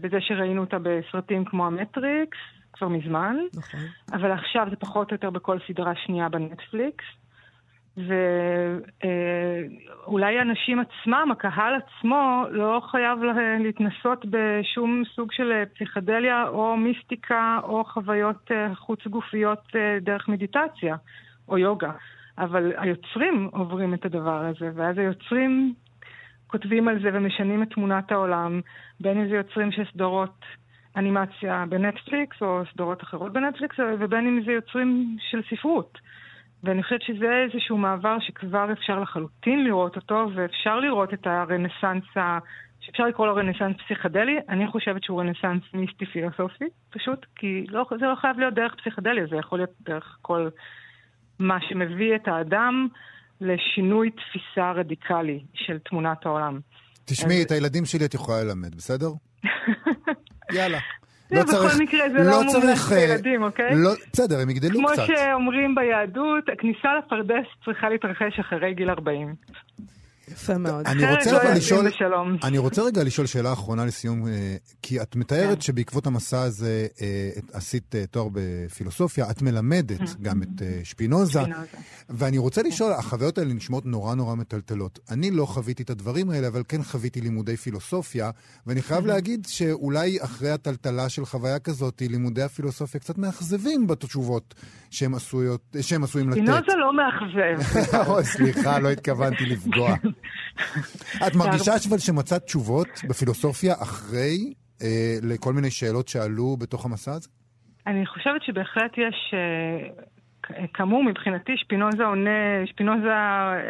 בזה 0.00 0.20
שראינו 0.20 0.60
אותה 0.60 0.76
בסרטים 0.82 1.44
כמו 1.44 1.66
המטריקס, 1.66 2.38
כבר 2.72 2.88
מזמן, 2.88 3.36
נכון. 3.54 3.80
אבל 4.12 4.32
עכשיו 4.32 4.66
זה 4.70 4.76
פחות 4.76 5.10
או 5.10 5.14
יותר 5.14 5.30
בכל 5.30 5.58
סדרה 5.68 5.92
שנייה 6.06 6.28
בנטפליקס. 6.28 7.04
ואולי 10.06 10.38
האנשים 10.38 10.80
עצמם, 10.80 11.28
הקהל 11.32 11.74
עצמו, 11.74 12.44
לא 12.50 12.82
חייב 12.90 13.18
להתנסות 13.60 14.26
בשום 14.30 15.02
סוג 15.14 15.32
של 15.32 15.64
פסיכדליה 15.74 16.48
או 16.48 16.76
מיסטיקה 16.76 17.60
או 17.62 17.84
חוויות 17.84 18.50
אה, 18.50 18.74
חוץ 18.74 19.06
גופיות 19.06 19.62
אה, 19.76 19.98
דרך 20.00 20.28
מדיטציה 20.28 20.96
או 21.48 21.58
יוגה. 21.58 21.92
אבל 22.38 22.72
היוצרים 22.76 23.48
עוברים 23.52 23.94
את 23.94 24.04
הדבר 24.04 24.44
הזה, 24.44 24.70
ואז 24.74 24.98
היוצרים 24.98 25.74
כותבים 26.46 26.88
על 26.88 27.02
זה 27.02 27.10
ומשנים 27.12 27.62
את 27.62 27.70
תמונת 27.70 28.12
העולם, 28.12 28.60
בין 29.00 29.20
אם 29.20 29.28
זה 29.28 29.34
יוצרים 29.34 29.72
של 29.72 29.82
סדרות 29.92 30.44
אנימציה 30.96 31.64
בנטפליקס 31.68 32.42
או 32.42 32.62
סדרות 32.72 33.02
אחרות 33.02 33.32
בנטפליקס, 33.32 33.76
ובין 33.98 34.26
אם 34.26 34.42
זה 34.44 34.52
יוצרים 34.52 35.16
של 35.30 35.40
ספרות. 35.50 35.98
ואני 36.62 36.82
חושבת 36.82 37.02
שזה 37.02 37.44
איזשהו 37.44 37.76
מעבר 37.76 38.16
שכבר 38.20 38.72
אפשר 38.72 39.00
לחלוטין 39.00 39.64
לראות 39.64 39.96
אותו, 39.96 40.26
ואפשר 40.34 40.80
לראות 40.80 41.14
את 41.14 41.26
הרנסאנס, 41.26 42.04
שאפשר 42.80 43.06
לקרוא 43.06 43.26
לו 43.26 43.34
רנסאנס 43.34 43.76
פסיכדלי, 43.86 44.36
אני 44.48 44.66
חושבת 44.66 45.04
שהוא 45.04 45.20
רנסאנס 45.20 45.62
מיסטי 45.74 46.06
פילוסופי, 46.06 46.64
פשוט, 46.90 47.26
כי 47.36 47.64
לא, 47.68 47.86
זה 48.00 48.06
לא 48.06 48.14
חייב 48.20 48.38
להיות 48.38 48.54
דרך 48.54 48.74
פסיכדליה, 48.74 49.26
זה 49.30 49.36
יכול 49.36 49.58
להיות 49.58 49.70
דרך 49.80 50.18
כל 50.22 50.48
מה 51.38 51.58
שמביא 51.68 52.14
את 52.16 52.28
האדם 52.28 52.88
לשינוי 53.40 54.10
תפיסה 54.10 54.72
רדיקלי 54.72 55.40
של 55.54 55.78
תמונת 55.78 56.26
העולם. 56.26 56.60
תשמעי, 57.04 57.38
אז... 57.38 57.44
את 57.46 57.50
הילדים 57.50 57.84
שלי 57.84 58.04
את 58.04 58.14
יכולה 58.14 58.44
ללמד, 58.44 58.74
בסדר? 58.74 59.08
יאללה. 60.56 60.78
לא 61.30 61.42
צריך... 61.42 61.64
בכל 61.64 61.82
מקרה 61.82 62.08
זה 62.10 62.18
לא, 62.18 62.24
לא 62.24 62.42
מומלץ 62.42 62.92
אה, 62.92 62.96
לילדים, 62.96 63.42
אוקיי? 63.42 63.70
לא, 63.74 63.90
בסדר, 64.12 64.40
הם 64.40 64.50
יגדלו 64.50 64.78
כמו 64.78 64.88
קצת. 64.88 65.06
כמו 65.06 65.16
שאומרים 65.16 65.74
ביהדות, 65.74 66.48
הכניסה 66.52 66.88
לפרדס 66.98 67.46
צריכה 67.64 67.88
להתרחש 67.88 68.38
אחרי 68.40 68.74
גיל 68.74 68.90
40. 68.90 69.34
יפה 70.32 70.58
מאוד. 70.58 70.86
אני 70.86 71.10
רוצה 71.10 71.32
לא 71.32 71.54
לשאול, 71.54 71.86
אני 72.44 72.58
רוצה 72.58 72.82
רגע 72.82 73.04
לשאול 73.04 73.26
שאלה 73.26 73.52
אחרונה 73.52 73.84
לסיום, 73.84 74.26
אה, 74.26 74.56
כי 74.82 75.02
את 75.02 75.16
מתארת 75.16 75.54
כן. 75.54 75.60
שבעקבות 75.60 76.06
המסע 76.06 76.42
הזה 76.42 76.86
אה, 77.00 77.30
עשית 77.52 77.94
אה, 77.94 78.04
תואר 78.10 78.28
בפילוסופיה, 78.32 79.30
את 79.30 79.42
מלמדת 79.42 80.00
mm-hmm. 80.00 80.22
גם 80.22 80.42
את 80.42 80.62
שפינוזה, 80.84 81.40
ואני 82.08 82.38
רוצה 82.38 82.62
כן. 82.62 82.68
לשאול, 82.68 82.92
החוויות 82.92 83.38
האלה 83.38 83.54
נשמעות 83.54 83.86
נורא 83.86 84.14
נורא 84.14 84.34
מטלטלות. 84.34 84.98
אני 85.10 85.30
לא 85.30 85.46
חוויתי 85.46 85.82
את 85.82 85.90
הדברים 85.90 86.30
האלה, 86.30 86.48
אבל 86.48 86.62
כן 86.68 86.82
חוויתי 86.82 87.20
לימודי 87.20 87.56
פילוסופיה, 87.56 88.30
ואני 88.66 88.82
חייב 88.82 89.04
mm-hmm. 89.04 89.08
להגיד 89.08 89.46
שאולי 89.48 90.18
אחרי 90.22 90.50
הטלטלה 90.50 91.08
של 91.08 91.24
חוויה 91.24 91.58
כזאת, 91.58 92.02
לימודי 92.10 92.42
הפילוסופיה 92.42 93.00
קצת 93.00 93.18
מאכזבים 93.18 93.86
בתשובות 93.86 94.54
שהם 94.90 95.14
עשויים 95.14 96.30
לתת. 96.30 96.36
שפינוזה 96.36 96.72
לא 96.76 96.92
מאכזב. 96.96 97.62
סליחה, 98.36 98.78
לא 98.78 98.90
התכוונתי 98.90 99.46
לפגוע. 99.46 99.94
את 101.26 101.34
מרגישה 101.36 101.72
אבל 101.88 101.98
שמצאת 101.98 102.42
תשובות 102.42 102.88
בפילוסופיה 103.08 103.74
אחרי 103.82 104.54
אה, 104.82 105.16
לכל 105.22 105.52
מיני 105.52 105.70
שאלות 105.70 106.08
שעלו 106.08 106.56
בתוך 106.56 106.84
המסע 106.86 107.12
הזה? 107.12 107.28
אני 107.86 108.06
חושבת 108.06 108.42
שבהחלט 108.42 108.98
יש, 108.98 109.34
אה, 109.34 110.66
כאמור 110.74 111.04
מבחינתי 111.04 111.52
שפינוזה 111.56 112.04
עונה, 112.04 112.66
שפינוזה 112.66 113.12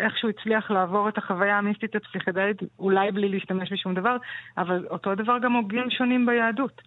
איכשהו 0.05 0.29
הצליח 0.29 0.71
לעבור 0.71 1.09
את 1.09 1.19
החוויה 1.19 1.59
המיסטית 1.59 1.97
הפסיכדלית, 1.97 2.57
אולי 2.79 3.13
בלי 3.13 3.29
להשתמש 3.29 3.73
בשום 3.73 3.95
דבר, 3.95 4.17
אבל 4.59 4.87
אותו 4.91 5.15
דבר 5.15 5.39
גם 5.43 5.53
הוגים 5.53 5.91
שונים 5.91 6.27
ביהדות. 6.27 6.83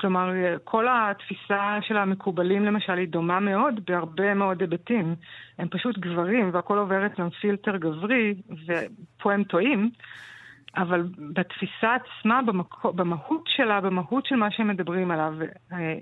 כלומר, 0.00 0.30
כל 0.64 0.86
התפיסה 0.90 1.78
של 1.82 1.96
המקובלים 1.96 2.64
למשל 2.64 2.98
היא 2.98 3.08
דומה 3.08 3.40
מאוד 3.40 3.80
בהרבה 3.86 4.34
מאוד 4.34 4.60
היבטים. 4.60 5.14
הם 5.58 5.68
פשוט 5.68 5.98
גברים 5.98 6.50
והכל 6.52 6.78
עובר 6.78 7.06
אצלם 7.06 7.30
פילטר 7.30 7.76
גברי, 7.76 8.34
ופה 8.66 9.32
הם 9.32 9.44
טועים. 9.44 9.90
אבל 10.76 11.02
בתפיסה 11.32 11.94
עצמה, 11.94 12.42
במקו, 12.42 12.92
במהות 12.92 13.44
שלה, 13.46 13.80
במהות 13.80 14.26
של 14.26 14.36
מה 14.36 14.50
שהם 14.50 14.68
מדברים 14.68 15.10
עליו, 15.10 15.34
אה, 15.72 15.98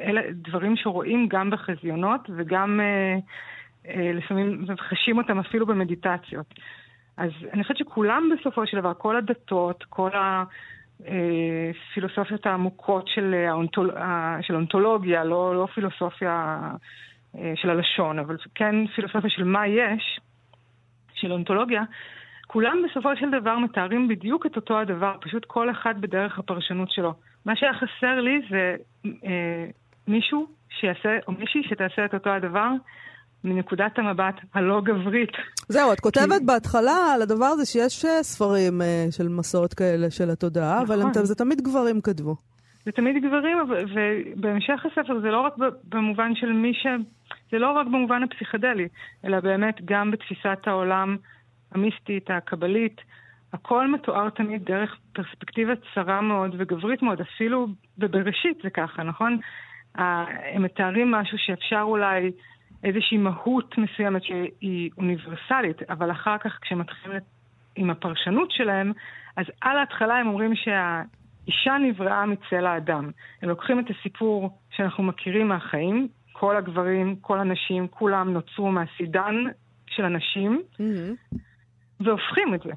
אלה 0.00 0.20
דברים 0.32 0.76
שרואים 0.76 1.28
גם 1.28 1.50
בחזיונות 1.50 2.30
וגם 2.36 2.80
אה, 2.80 3.16
אה, 3.88 4.12
לפעמים 4.12 4.64
חשים 4.90 5.18
אותם 5.18 5.38
אפילו 5.38 5.66
במדיטציות. 5.66 6.54
אז 7.16 7.30
אני 7.52 7.62
חושבת 7.62 7.76
שכולם 7.76 8.30
בסופו 8.38 8.66
של 8.66 8.76
דבר, 8.76 8.94
כל 8.94 9.16
הדתות, 9.16 9.84
כל 9.88 10.10
ה... 10.14 10.44
הפילוסופיות 11.00 12.46
העמוקות 12.46 13.08
של, 13.08 13.34
האונטול, 13.48 13.90
של 14.42 14.54
אונתולוגיה, 14.54 15.24
לא, 15.24 15.54
לא 15.56 15.66
פילוסופיה 15.74 16.60
של 17.54 17.70
הלשון, 17.70 18.18
אבל 18.18 18.36
כן 18.54 18.86
פילוסופיה 18.86 19.30
של 19.30 19.44
מה 19.44 19.66
יש, 19.66 20.20
של 21.14 21.32
אונתולוגיה, 21.32 21.82
כולם 22.46 22.78
בסופו 22.88 23.16
של 23.16 23.30
דבר 23.30 23.58
מתארים 23.58 24.08
בדיוק 24.08 24.46
את 24.46 24.56
אותו 24.56 24.78
הדבר, 24.78 25.16
פשוט 25.20 25.44
כל 25.44 25.70
אחד 25.70 26.00
בדרך 26.00 26.38
הפרשנות 26.38 26.90
שלו. 26.90 27.14
מה 27.46 27.56
שהיה 27.56 27.74
חסר 27.74 28.20
לי 28.20 28.40
זה 28.50 28.76
אה, 29.06 29.66
מישהו 30.08 30.46
שיעשה, 30.70 31.18
או 31.26 31.32
מישהי 31.32 31.62
שתעשה 31.68 32.04
את 32.04 32.14
אותו 32.14 32.30
הדבר 32.30 32.68
מנקודת 33.44 33.98
המבט 33.98 34.34
הלא 34.54 34.80
גברית. 34.84 35.32
זהו, 35.68 35.92
את 35.92 36.00
כותבת 36.00 36.38
כי... 36.38 36.44
בהתחלה 36.44 37.12
על 37.14 37.22
הדבר 37.22 37.46
הזה 37.46 37.66
שיש 37.66 38.04
אה, 38.04 38.22
ספרים 38.22 38.80
uh, 38.80 38.84
של 39.12 39.28
מסעות 39.28 39.74
כאלה 39.74 40.10
של 40.10 40.30
התודעה, 40.30 40.82
נכון. 40.82 40.86
אבל 40.86 41.02
הם, 41.02 41.12
זה 41.12 41.34
תמיד 41.34 41.60
גברים 41.60 42.00
כתבו. 42.00 42.36
זה 42.84 42.92
תמיד 42.92 43.24
גברים, 43.24 43.58
ובהמשך 43.68 44.86
הספר 44.86 45.20
זה 45.20 45.28
לא 45.28 45.40
רק 45.40 45.54
במובן 45.84 46.34
של 46.34 46.52
מי 46.52 46.74
ש... 46.74 46.86
זה 47.50 47.58
לא 47.58 47.72
רק 47.72 47.86
במובן 47.86 48.22
הפסיכדלי, 48.22 48.88
אלא 49.24 49.40
באמת 49.40 49.74
גם 49.84 50.10
בתפיסת 50.10 50.58
העולם 50.66 51.16
המיסטית, 51.72 52.30
הקבלית. 52.30 53.00
הכל 53.52 53.90
מתואר 53.90 54.30
תמיד 54.30 54.64
דרך 54.64 54.96
פרספקטיבה 55.12 55.72
צרה 55.94 56.20
מאוד 56.20 56.54
וגברית 56.58 57.02
מאוד, 57.02 57.20
אפילו 57.20 57.66
בבראשית 57.98 58.58
זה 58.62 58.70
ככה, 58.70 59.02
נכון? 59.02 59.38
הם 59.94 60.62
מתארים 60.62 61.10
משהו 61.10 61.38
שאפשר 61.38 61.80
אולי 61.82 62.30
איזושהי 62.84 63.18
מהות 63.18 63.78
מסוימת 63.78 64.24
שהיא 64.24 64.90
אוניברסלית, 64.98 65.82
אבל 65.90 66.10
אחר 66.10 66.38
כך 66.38 66.58
כשמתחילים 66.62 67.20
עם 67.76 67.90
הפרשנות 67.90 68.50
שלהם, 68.50 68.92
אז 69.36 69.46
על 69.60 69.78
ההתחלה 69.78 70.16
הם 70.16 70.26
אומרים 70.26 70.52
שהאישה 70.54 71.76
נבראה 71.80 72.26
מצל 72.26 72.66
האדם. 72.66 73.10
הם 73.42 73.48
לוקחים 73.48 73.80
את 73.80 73.84
הסיפור 73.90 74.58
שאנחנו 74.70 75.02
מכירים 75.04 75.48
מהחיים, 75.48 76.08
כל 76.32 76.56
הגברים, 76.56 77.16
כל 77.16 77.40
הנשים, 77.40 77.88
כולם 77.88 78.32
נוצרו 78.32 78.70
מהסידן 78.70 79.34
של 79.86 80.04
הנשים, 80.04 80.62
mm-hmm. 80.72 81.36
והופכים 82.00 82.54
את 82.54 82.62
זה. 82.62 82.72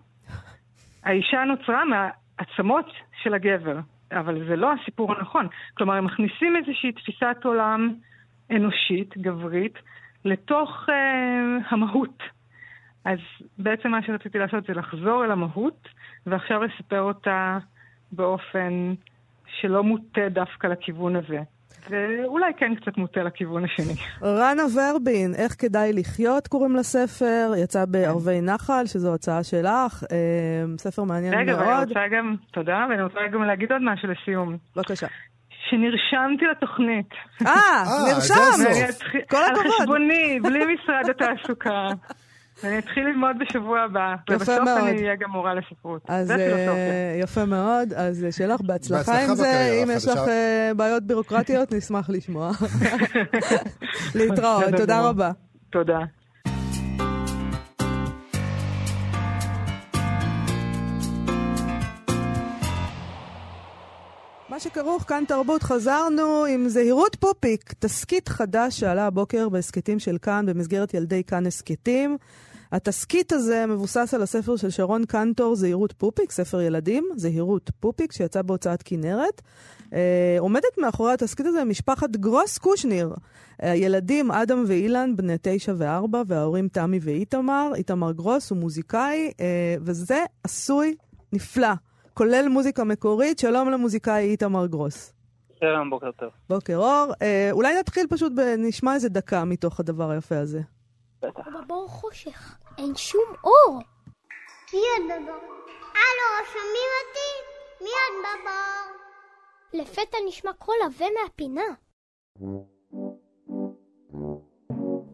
האישה 1.03 1.43
נוצרה 1.43 1.83
מהעצמות 1.85 2.91
של 3.23 3.33
הגבר, 3.33 3.79
אבל 4.11 4.47
זה 4.47 4.55
לא 4.55 4.73
הסיפור 4.73 5.13
הנכון. 5.13 5.47
כלומר, 5.73 5.93
הם 5.93 6.05
מכניסים 6.05 6.55
איזושהי 6.57 6.91
תפיסת 6.91 7.37
עולם 7.43 7.93
אנושית, 8.51 9.17
גברית, 9.17 9.73
לתוך 10.25 10.85
אה, 10.89 11.57
המהות. 11.69 12.23
אז 13.05 13.17
בעצם 13.57 13.89
מה 13.91 14.03
שרציתי 14.03 14.37
לעשות 14.37 14.65
זה 14.67 14.73
לחזור 14.73 15.25
אל 15.25 15.31
המהות, 15.31 15.87
ועכשיו 16.25 16.63
לספר 16.63 17.01
אותה 17.01 17.57
באופן 18.11 18.93
שלא 19.61 19.83
מוטה 19.83 20.29
דווקא 20.29 20.67
לכיוון 20.67 21.15
הזה. 21.15 21.39
ואולי 21.89 22.51
כן 22.57 22.75
קצת 22.75 22.97
מוטה 22.97 23.23
לכיוון 23.23 23.63
השני. 23.63 23.93
רנה 24.23 24.63
ורבין, 24.75 25.33
איך 25.37 25.55
כדאי 25.59 25.93
לחיות 25.93 26.47
קוראים 26.47 26.75
לספר, 26.75 27.51
יצא 27.63 27.85
בערבי 27.85 28.41
נחל, 28.41 28.85
שזו 28.85 29.13
הצעה 29.13 29.43
שלך, 29.43 30.03
אה, 30.11 30.77
ספר 30.77 31.03
מעניין 31.03 31.33
רגע, 31.33 31.55
מאוד. 31.55 31.61
רגע, 31.61 31.71
ואני 31.71 31.85
רוצה 31.85 32.07
גם, 32.11 32.35
תודה, 32.51 32.85
ואני 32.89 33.03
רוצה 33.03 33.19
גם 33.31 33.43
להגיד 33.43 33.71
עוד 33.71 33.81
משהו 33.81 34.07
לסיום. 34.07 34.57
בבקשה. 34.75 35.07
שנרשמתי 35.69 36.45
לתוכנית. 36.51 37.09
אה, 37.45 37.51
אה 37.51 38.13
נרשם! 38.13 38.33
כל 39.29 39.37
הכבוד. 39.43 39.65
על 39.65 39.71
חשבוני, 39.79 40.39
בלי 40.43 40.59
משרד 40.59 41.09
התעסוקה. 41.09 41.87
אני 42.63 42.79
אתחיל 42.79 43.03
ללמוד 43.07 43.35
בשבוע 43.39 43.79
הבא. 43.79 44.15
יפה 44.29 44.35
מאוד. 44.35 44.59
ובסוף 44.59 44.89
אני 44.89 45.01
אהיה 45.03 45.15
גם 45.15 45.31
מורה 45.31 45.53
לספרות. 45.53 46.01
אז 46.07 46.31
uh, 46.31 46.35
יפה 47.23 47.45
מאוד, 47.45 47.93
אז 47.93 48.23
אה, 48.25 48.31
שיהיה 48.31 48.53
לך 48.53 48.61
בהצלחה 48.61 49.23
עם 49.23 49.35
זה. 49.35 49.81
אם 49.83 49.89
יש 49.91 50.07
לך 50.07 50.19
בעיות 50.75 51.03
בירוקרטיות, 51.03 51.73
נשמח 51.73 52.09
לשמוע. 52.09 52.51
להתראות, 54.15 54.63
תודה 54.77 55.09
רבה. 55.09 55.31
תודה. 55.69 55.99
מה 64.57 64.61
שכרוך 64.61 65.03
כאן 65.03 65.23
תרבות, 65.27 65.63
חזרנו 65.63 66.45
עם 66.45 66.69
זהירות 66.69 67.15
פופיק, 67.15 67.73
תסכית 67.79 68.29
חדש 68.29 68.79
שעלה 68.79 69.07
הבוקר 69.07 69.49
בהסכתים 69.49 69.99
של 69.99 70.17
כאן 70.21 70.45
במסגרת 70.45 70.93
ילדי 70.93 71.23
כאן 71.23 71.47
הסכתים. 71.47 72.17
התסכית 72.71 73.31
הזה 73.31 73.65
מבוסס 73.65 74.13
על 74.13 74.21
הספר 74.21 74.55
של 74.55 74.69
שרון 74.69 75.05
קנטור, 75.05 75.55
זהירות 75.55 75.93
פופיק, 75.93 76.31
ספר 76.31 76.61
ילדים, 76.61 77.09
זהירות 77.15 77.71
פופיק, 77.79 78.11
שיצא 78.11 78.41
בהוצאת 78.41 78.83
כנרת. 78.83 79.41
אה, 79.93 80.35
עומדת 80.39 80.77
מאחורי 80.77 81.13
התסכית 81.13 81.45
הזה 81.45 81.63
משפחת 81.63 82.09
גרוס 82.09 82.57
קושניר. 82.57 83.13
הילדים 83.59 84.31
אדם 84.31 84.63
ואילן, 84.67 85.15
בני 85.15 85.35
תשע 85.41 85.73
וארבע, 85.77 86.23
וההורים 86.27 86.67
תמי 86.67 86.99
ואיתמר. 87.01 87.71
איתמר 87.75 88.11
גרוס 88.11 88.49
הוא 88.49 88.57
מוזיקאי, 88.57 89.31
אה, 89.39 89.75
וזה 89.81 90.23
עשוי 90.43 90.95
נפלא. 91.33 91.73
כולל 92.17 92.47
מוזיקה 92.49 92.83
מקורית. 92.83 93.39
שלום 93.39 93.69
למוזיקאי 93.69 94.29
איתמר 94.29 94.67
גרוס. 94.67 95.13
שלום, 95.59 95.89
בוקר 95.89 96.11
טוב. 96.11 96.29
בוקר 96.49 96.75
אור. 96.75 97.13
אה, 97.21 97.49
אולי 97.51 97.79
נתחיל 97.79 98.07
פשוט, 98.09 98.33
נשמע 98.57 98.93
איזה 98.93 99.09
דקה 99.09 99.45
מתוך 99.45 99.79
הדבר 99.79 100.09
היפה 100.09 100.37
הזה. 100.37 100.61
בטח. 101.21 101.43
בבור 101.63 101.87
חושך, 101.87 102.57
אין 102.77 102.95
שום 102.95 103.23
אור. 103.43 103.79
מי 104.73 104.79
עוד 104.97 105.21
בבור? 105.21 105.35
הלו, 105.81 106.45
שומעים 106.53 106.89
אותי? 106.99 107.33
מי 107.81 107.89
עוד 107.89 108.25
בבור? 108.25 109.81
לפתע 109.81 110.17
נשמע 110.27 110.53
קול 110.53 110.75
עבה 110.85 111.05
מהפינה. 111.23 111.61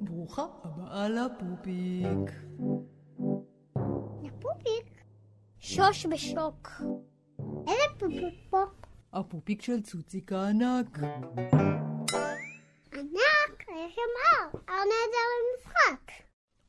ברוכה 0.02 0.46
הבאה 0.64 1.10
לפופיק. 1.10 2.30
לפופיק? 2.30 2.93
שוש 5.76 6.06
בשוק. 6.06 6.70
איזה 7.68 8.00
פופיק 8.00 8.34
פה? 8.50 8.64
הפופיק 9.14 9.62
של 9.62 9.82
צוציק 9.82 10.32
הענק. 10.32 10.98
ענק? 12.94 13.64
יש 13.70 13.96
שם 13.96 14.02
הר. 14.24 14.60
הר 14.68 14.76
נהדר 14.78 15.28
למשחק. 15.40 16.12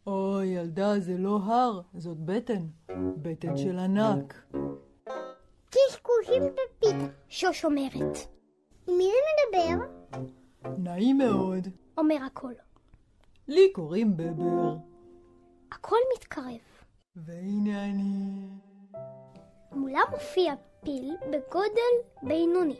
אוי, 0.07 0.47
ילדה, 0.47 1.01
זה 1.01 1.19
לא 1.19 1.37
הר, 1.37 1.81
זאת 1.95 2.19
בטן. 2.19 2.67
בטן 3.23 3.57
של 3.57 3.79
ענק. 3.79 4.45
קשקושים 5.71 6.43
בפיתה. 6.43 7.07
שוש 7.29 7.65
אומרת. 7.65 8.19
עם 8.89 8.99
מי 8.99 9.05
זה 9.05 9.59
מדבר? 9.59 9.85
נעים 10.79 11.19
מאוד. 11.19 11.69
אומר 11.99 12.19
הקול. 12.27 12.55
לי 13.49 13.73
קוראים 13.73 14.17
בבר. 14.17 14.77
הקול 15.73 15.99
מתקרב. 16.17 16.59
והנה 17.17 17.85
אני. 17.85 18.49
מולה 19.77 20.01
מופיע 20.11 20.55
פיל 20.85 21.17
בגודל 21.23 21.95
בינוני. 22.23 22.77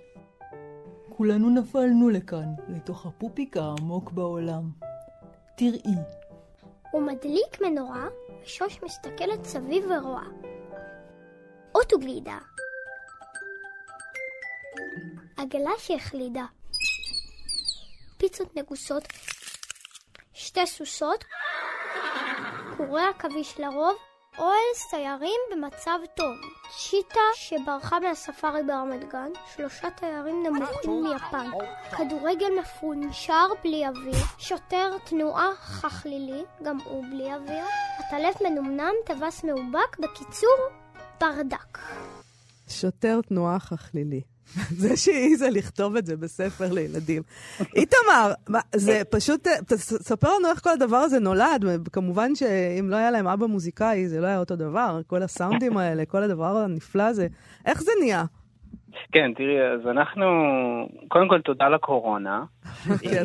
כולנו 1.09 1.51
נפלנו 1.51 2.09
לכאן, 2.09 2.47
לתוך 2.69 3.07
הפופיק 3.07 3.57
העמוק 3.57 4.11
בעולם. 4.11 4.63
תראי. 5.57 5.95
הוא 6.93 7.03
מדליק 7.03 7.61
מנורה, 7.61 8.09
ושוש 8.43 8.83
מסתכלת 8.83 9.45
סביב 9.45 9.85
ורואה. 9.91 10.27
אוטוגלידה. 11.75 12.39
עגלה 15.37 15.73
שהחלידה. 15.79 16.45
פיצות 18.19 18.57
נגוסות. 18.57 19.05
שתי 20.33 20.67
סוסות. 20.67 21.25
קורי 22.77 23.03
עכביש 23.03 23.61
לרוב. 23.61 23.97
אוהל 24.39 24.75
סיירים 24.75 25.41
במצב 25.53 25.99
טוב. 26.17 26.37
צ'יטה 26.77 27.21
שברחה 27.35 28.01
מהספארי 28.01 28.63
ברמת 28.63 29.09
גן, 29.09 29.31
שלושה 29.57 29.91
תיירים 29.91 30.43
נמוכים 30.47 31.03
מיפן, 31.03 31.51
כדורגל 31.97 32.51
מפונשר 32.61 33.47
בלי 33.65 33.89
אוויר, 33.89 34.25
שוטר 34.39 34.99
תנועה 35.05 35.49
חכלילי, 35.57 36.45
גם 36.63 36.79
הוא 36.85 37.05
בלי 37.11 37.35
אוויר, 37.35 37.65
עטלף 37.99 38.43
מנומנם, 38.43 38.93
טווס 39.07 39.45
מאובק, 39.45 39.99
בקיצור, 39.99 40.57
ברדק. 41.21 41.79
שוטר 42.69 43.21
תנועה 43.29 43.59
חכלילי. 43.59 44.34
זה 44.83 44.97
שהעיזה 44.97 45.51
לכתוב 45.51 45.97
את 45.97 46.07
זה 46.07 46.17
בספר 46.17 46.73
לילדים. 46.73 47.23
איתמר, 47.61 48.33
זה 48.75 49.03
פשוט, 49.11 49.49
תספר 49.67 50.29
לנו 50.39 50.49
איך 50.49 50.61
כל 50.61 50.71
הדבר 50.71 50.97
הזה 50.97 51.21
נולד. 51.21 51.89
כמובן 51.93 52.35
שאם 52.35 52.91
לא 52.91 52.97
היה 52.97 53.11
להם 53.11 53.27
אבא 53.27 53.47
מוזיקאי, 53.47 54.09
זה 54.09 54.21
לא 54.21 54.27
היה 54.27 54.39
אותו 54.39 54.57
דבר. 54.57 55.01
כל 55.07 55.23
הסאונדים 55.23 55.77
האלה, 55.77 56.05
כל 56.05 56.23
הדבר 56.23 56.57
הנפלא 56.57 57.03
הזה. 57.03 57.27
איך 57.67 57.83
זה 57.83 57.93
נהיה? 58.01 58.25
כן, 59.13 59.33
תראי, 59.37 59.63
אז 59.63 59.87
אנחנו, 59.87 60.25
קודם 61.09 61.29
כל 61.29 61.41
תודה 61.41 61.69
לקורונה. 61.69 62.45
כן. 63.03 63.25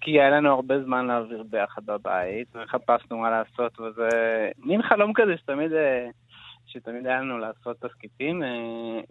כי 0.00 0.10
היה 0.10 0.30
לנו 0.30 0.50
הרבה 0.50 0.74
זמן 0.84 1.06
להעביר 1.06 1.42
ביחד 1.50 1.82
בבית, 1.86 2.48
וחפשנו 2.54 3.18
מה 3.18 3.30
לעשות, 3.30 3.80
וזה 3.80 4.08
מין 4.64 4.82
חלום 4.82 5.12
כזה 5.14 5.36
שתמיד... 5.36 5.70
שתמיד 6.66 7.06
היה 7.06 7.20
לנו 7.20 7.38
לעשות 7.38 7.76
תסכיתים, 7.80 8.42
אה, 8.42 8.48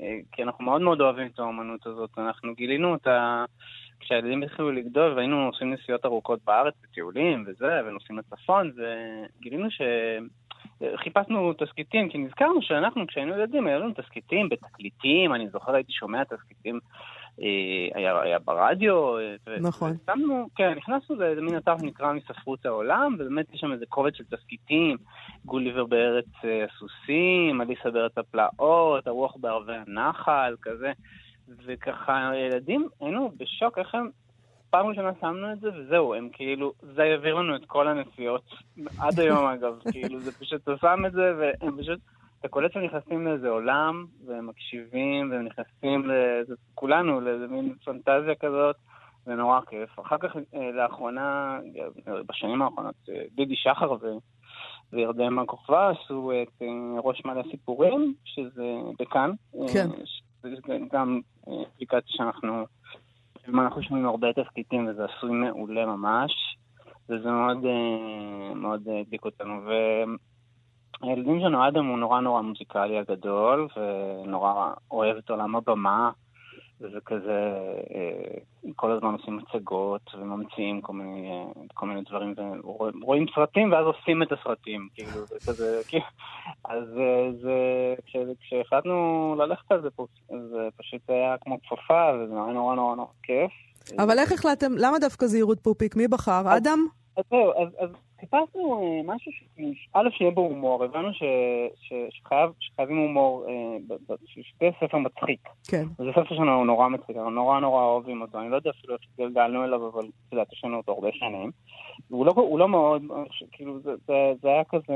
אה, 0.02 0.18
כי 0.32 0.44
אנחנו 0.44 0.66
מאוד 0.66 0.82
מאוד 0.82 1.02
אוהבים 1.02 1.28
את 1.28 1.40
האומנות 1.40 1.88
הזאת. 1.88 2.10
אנחנו 2.18 2.56
גילינו 2.56 2.92
אותה 2.92 3.46
כשהילדים 4.00 4.44
התחילו 4.44 4.72
לגדול 4.72 5.14
והיינו 5.14 5.46
עושים 5.46 5.74
נסיעות 5.74 6.06
ארוכות 6.06 6.40
בארץ, 6.46 6.74
בטיולים 6.84 7.44
וזה, 7.48 7.82
ונוסעים 7.88 8.20
לצפון, 8.20 8.72
וגילינו 8.78 9.72
ש... 9.72 9.82
חיפשנו 10.96 11.54
תסכיתים, 11.54 12.10
כי 12.10 12.18
נזכרנו 12.18 12.62
שאנחנו, 12.62 13.08
כשהיינו 13.08 13.34
ילדים, 13.34 13.68
היו 13.68 13.80
לנו 13.80 13.94
תסכיתים 13.94 14.50
בתקליטים, 14.50 15.34
אני 15.34 15.50
זוכר, 15.50 15.76
הייתי 15.76 15.92
שומע 15.92 16.24
תסכיתים, 16.24 16.80
היה, 17.96 18.22
היה 18.22 18.40
ברדיו. 18.40 19.18
אה, 19.18 19.36
נכון. 19.62 19.92
ושמנו, 19.92 20.48
כן, 20.56 20.74
נכנסנו 20.78 21.16
לאיזה 21.16 21.42
מין 21.42 21.58
אתר 21.58 21.78
שנקרא 21.78 22.14
מספרות 22.14 22.66
העולם, 22.66 23.16
ובאמת 23.20 23.54
יש 23.54 23.60
שם 23.60 23.72
איזה 23.72 23.86
קובץ 23.90 24.16
של 24.16 24.24
תסכיתים, 24.24 24.98
גוליבר 25.46 25.86
בארץ 25.86 26.26
אה, 26.44 26.66
הסוסים, 26.66 27.62
אליסה 27.62 27.92
בארץ 27.92 28.18
הפלאות, 28.18 29.08
הרוח 29.08 29.36
בערבי 29.38 29.74
הנחל, 29.88 30.56
כזה. 30.62 30.92
וככה, 31.66 32.32
ילדים, 32.36 32.88
היינו 33.00 33.32
בשוק 33.38 33.78
איך 33.78 33.96
הם 33.96 34.10
פעם 34.70 34.88
ראשונה 34.88 35.12
שמנו 35.22 35.52
את 35.52 35.60
זה, 35.60 35.70
וזהו, 35.78 36.14
הם 36.14 36.30
כאילו, 36.34 36.74
זה 36.82 37.04
העביר 37.04 37.36
לנו 37.36 37.56
את 37.56 37.66
כל 37.66 37.88
הנסיעות, 37.88 38.44
עד 39.00 39.20
היום 39.20 39.46
אגב, 39.46 39.80
כאילו, 39.92 40.20
זה 40.20 40.32
פשוט, 40.32 40.62
אתה 40.64 40.72
שם 40.82 41.06
את 41.06 41.12
זה, 41.12 41.34
והם 41.40 41.78
פשוט, 41.78 42.00
אתה 42.40 42.48
קולט 42.48 42.72
שהם 42.74 42.84
נכנסים 42.84 43.28
לאיזה 43.28 43.50
עולם, 43.50 44.06
והם 44.26 44.48
מקשיבים, 44.48 45.32
והם 45.32 45.46
נכנסים 45.46 46.06
לאיזה, 46.06 46.54
כולנו, 46.76 47.22
לאיזה 47.22 47.48
מין 47.48 47.76
פנטזיה 47.86 48.36
כזאת, 48.36 48.76
זה 49.26 49.36
נורא 49.36 49.60
כיף. 49.70 50.00
אחר 50.00 50.18
כך, 50.18 50.36
אה, 50.56 50.72
לאחרונה, 50.72 51.60
בשנים 52.28 52.62
האחרונות, 52.62 52.96
אה, 53.10 53.24
דידי 53.36 53.56
שחר 53.56 53.92
ו... 53.92 54.18
וירדן 54.94 55.30
מהכוכבא 55.30 55.90
עשו 55.90 56.32
את 56.44 56.62
אה, 56.62 56.68
ראש 57.04 57.26
מעלה 57.26 57.42
סיפורים, 57.52 58.14
שזה 58.24 58.76
בכאן. 59.00 59.32
כן. 59.74 59.88
זה 60.42 60.50
גם 60.92 61.22
אפליקציה 61.76 62.02
שאנחנו 62.08 62.66
אנחנו 63.48 63.84
שומעים 63.84 64.06
הרבה 64.06 64.34
תפקידים 64.34 64.88
וזה 64.88 65.06
עשוי 65.06 65.32
מעולה 65.32 65.86
ממש, 65.86 66.32
וזה 67.10 67.32
מאוד, 67.32 67.66
אה, 67.66 68.54
מאוד 68.56 68.88
הדליק 68.90 69.26
אותנו. 69.26 69.62
והילדים 71.02 71.40
שלנו, 71.40 71.68
אדם 71.68 71.86
הוא 71.86 71.98
נורא 71.98 72.22
נורא 72.22 72.42
מוזיקלי 72.42 72.98
הגדול, 72.98 73.68
ונורא 73.78 74.72
אוהב 74.92 75.18
את 75.18 75.30
עולם 75.30 75.56
הבמה. 75.56 76.12
וזה 76.82 77.00
כזה, 77.06 77.54
אה, 77.96 78.40
כל 78.76 78.92
הזמן 78.92 79.14
עושים 79.14 79.38
מצגות 79.38 80.02
וממציאים 80.20 80.82
כל 80.82 80.94
מיני, 80.94 81.30
אה, 81.32 81.44
כל 81.74 81.88
מיני 81.88 82.02
דברים, 82.10 82.34
ורואים 82.64 83.26
סרטים 83.36 83.72
ואז 83.72 83.86
עושים 83.86 84.24
את 84.24 84.32
הסרטים, 84.32 84.88
כאילו, 84.94 85.26
זה 85.26 85.36
כזה, 85.48 85.82
כאילו, 85.88 86.06
אז 86.66 86.84
אה, 86.98 87.32
זה, 87.42 88.34
כשהחלטנו 88.40 89.36
ללכת 89.40 89.72
על 89.72 89.82
זה, 89.82 89.90
זה 90.30 90.68
פשוט 90.78 91.10
היה 91.10 91.36
כמו 91.42 91.58
כפפה, 91.62 92.12
וזה 92.16 92.34
נורא 92.34 92.54
נורא 92.54 92.76
נורא 92.76 92.96
נורא 92.96 93.08
כיף. 93.24 93.52
אבל 94.00 94.20
איך 94.20 94.32
החלטתם, 94.32 94.72
למה 94.78 95.00
דווקא 95.00 95.26
זהירות 95.26 95.60
פופיק? 95.60 95.96
מי 95.96 96.08
בחר? 96.08 96.58
אדם? 96.58 96.88
אז 97.18 97.24
זהו, 97.30 97.52
אז 97.80 97.90
חיפשנו 98.26 98.82
אה, 98.82 99.14
משהו 99.14 99.32
א', 99.94 100.10
שיהיה 100.18 100.32
בו 100.32 100.42
הומור, 100.42 100.84
הבנו 100.84 101.14
ש, 101.14 101.24
ש, 101.82 101.94
שחייב, 102.10 102.50
שחייבים 102.60 102.98
הומור, 102.98 103.46
אה, 103.48 103.96
שזה 104.26 104.70
ספר 104.80 104.98
מצחיק. 104.98 105.40
כן. 105.68 105.84
וזה 106.00 106.12
ספר 106.12 106.36
שלנו 106.36 106.66
נורא 106.66 106.88
מצחיק, 106.88 107.16
אנחנו 107.16 107.30
נורא 107.30 107.60
נורא 107.60 107.84
אוהבים 107.84 108.22
אותו, 108.22 108.40
אני 108.40 108.50
לא 108.50 108.56
יודע 108.56 108.70
אפילו 108.70 108.94
איך 108.94 109.02
גלגלנו 109.18 109.64
אליו, 109.64 109.88
אבל 109.88 110.04
את 110.04 110.32
יודעת, 110.32 110.54
יש 110.54 110.64
לנו 110.64 110.78
אותו 110.78 110.92
הרבה 110.92 111.10
שנים. 111.14 111.52
והוא 112.10 112.26
לא, 112.26 112.34
הוא 112.36 112.60
לא 112.60 112.68
מאוד, 112.68 113.02
כאילו, 113.52 113.80
זה, 113.80 113.92
זה, 114.08 114.14
זה 114.42 114.48
היה 114.48 114.64
כזה... 114.64 114.94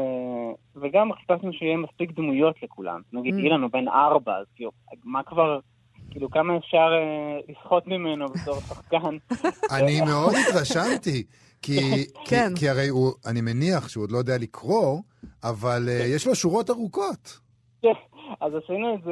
וגם 0.76 1.14
חיפשנו 1.14 1.54
שיהיה 1.54 1.78
מספיק 1.78 2.12
דמויות 2.12 2.64
לכולם. 2.64 3.02
נגיד, 3.14 3.36
mm. 3.36 3.38
אילן 3.38 3.62
הוא 3.62 3.72
בן 3.72 3.88
ארבע, 3.88 4.38
אז 4.38 4.46
כאילו, 4.56 4.72
מה 5.04 5.24
כבר... 5.24 5.60
כאילו, 6.12 6.30
כמה 6.30 6.58
אפשר 6.58 6.90
אה, 6.92 7.40
לסחוט 7.50 7.88
ממנו 7.88 8.26
בתור 8.26 8.56
שחקן. 8.60 9.18
אני 9.78 10.02
מאוד 10.02 10.34
התרשמתי. 10.50 11.24
כי, 11.62 11.80
כן. 12.30 12.50
כי, 12.56 12.60
כי 12.60 12.70
הרי 12.70 12.88
הוא, 12.88 13.12
אני 13.26 13.42
מניח 13.42 13.90
שהוא 13.90 14.04
עוד 14.04 14.12
לא 14.12 14.18
יודע 14.18 14.38
לקרוא, 14.38 15.00
אבל 15.44 15.82
uh, 15.88 16.16
יש 16.16 16.28
לו 16.28 16.36
שורות 16.36 16.70
ארוכות. 16.70 17.40
כן, 17.82 17.94
אז 18.42 18.54
עשינו 18.56 18.96
את 18.96 19.04
זה, 19.04 19.12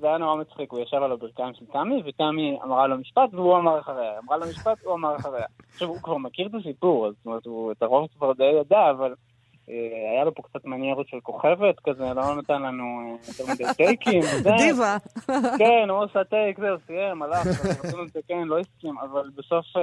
זה 0.00 0.06
היה 0.06 0.18
נורא 0.18 0.36
מצחיק, 0.36 0.72
הוא 0.72 0.80
ישב 0.80 0.96
על 0.96 1.12
הברכיים 1.12 1.54
של 1.54 1.64
תמי, 1.72 2.02
ותמי 2.06 2.58
אמרה 2.64 2.86
לו 2.86 2.98
משפט, 2.98 3.34
והוא 3.34 3.56
אמר 3.56 3.80
אחריה. 3.80 4.18
אמרה 4.24 4.36
לו 4.36 4.46
משפט, 4.46 4.84
הוא 4.84 4.94
אמר 4.94 5.16
אחריה. 5.16 5.46
עכשיו, 5.72 5.88
הוא 5.88 5.98
כבר 6.02 6.16
מכיר 6.16 6.46
את 6.46 6.54
הסיפור, 6.54 7.10
זאת 7.10 7.26
אומרת, 7.26 7.46
הוא 7.46 7.72
את 7.72 7.82
הרוב 7.82 8.06
כבר 8.18 8.32
די 8.32 8.52
ידע, 8.60 8.90
אבל 8.90 9.14
היה 9.68 10.24
לו 10.24 10.34
פה 10.34 10.42
קצת 10.42 10.64
מניירות 10.64 11.08
של 11.08 11.20
כוכבת 11.22 11.80
כזה, 11.84 12.14
לא 12.14 12.34
נתן 12.34 12.62
לנו 12.62 12.84
אה, 12.84 13.16
יותר 13.28 13.52
מדי 13.52 13.64
טייקים. 13.76 14.20
דיבה. 14.58 14.96
כן, 15.58 15.90
הוא 15.90 16.04
עושה 16.04 16.24
טייק, 16.24 16.60
זהו, 16.60 16.76
סיים, 16.86 17.22
הלך, 17.22 17.46
רצינו 17.64 18.02
לתקן, 18.02 18.42
לא 18.44 18.58
הסכים, 18.58 18.98
אבל 18.98 19.30
בסוף, 19.36 19.76
אה, 19.76 19.82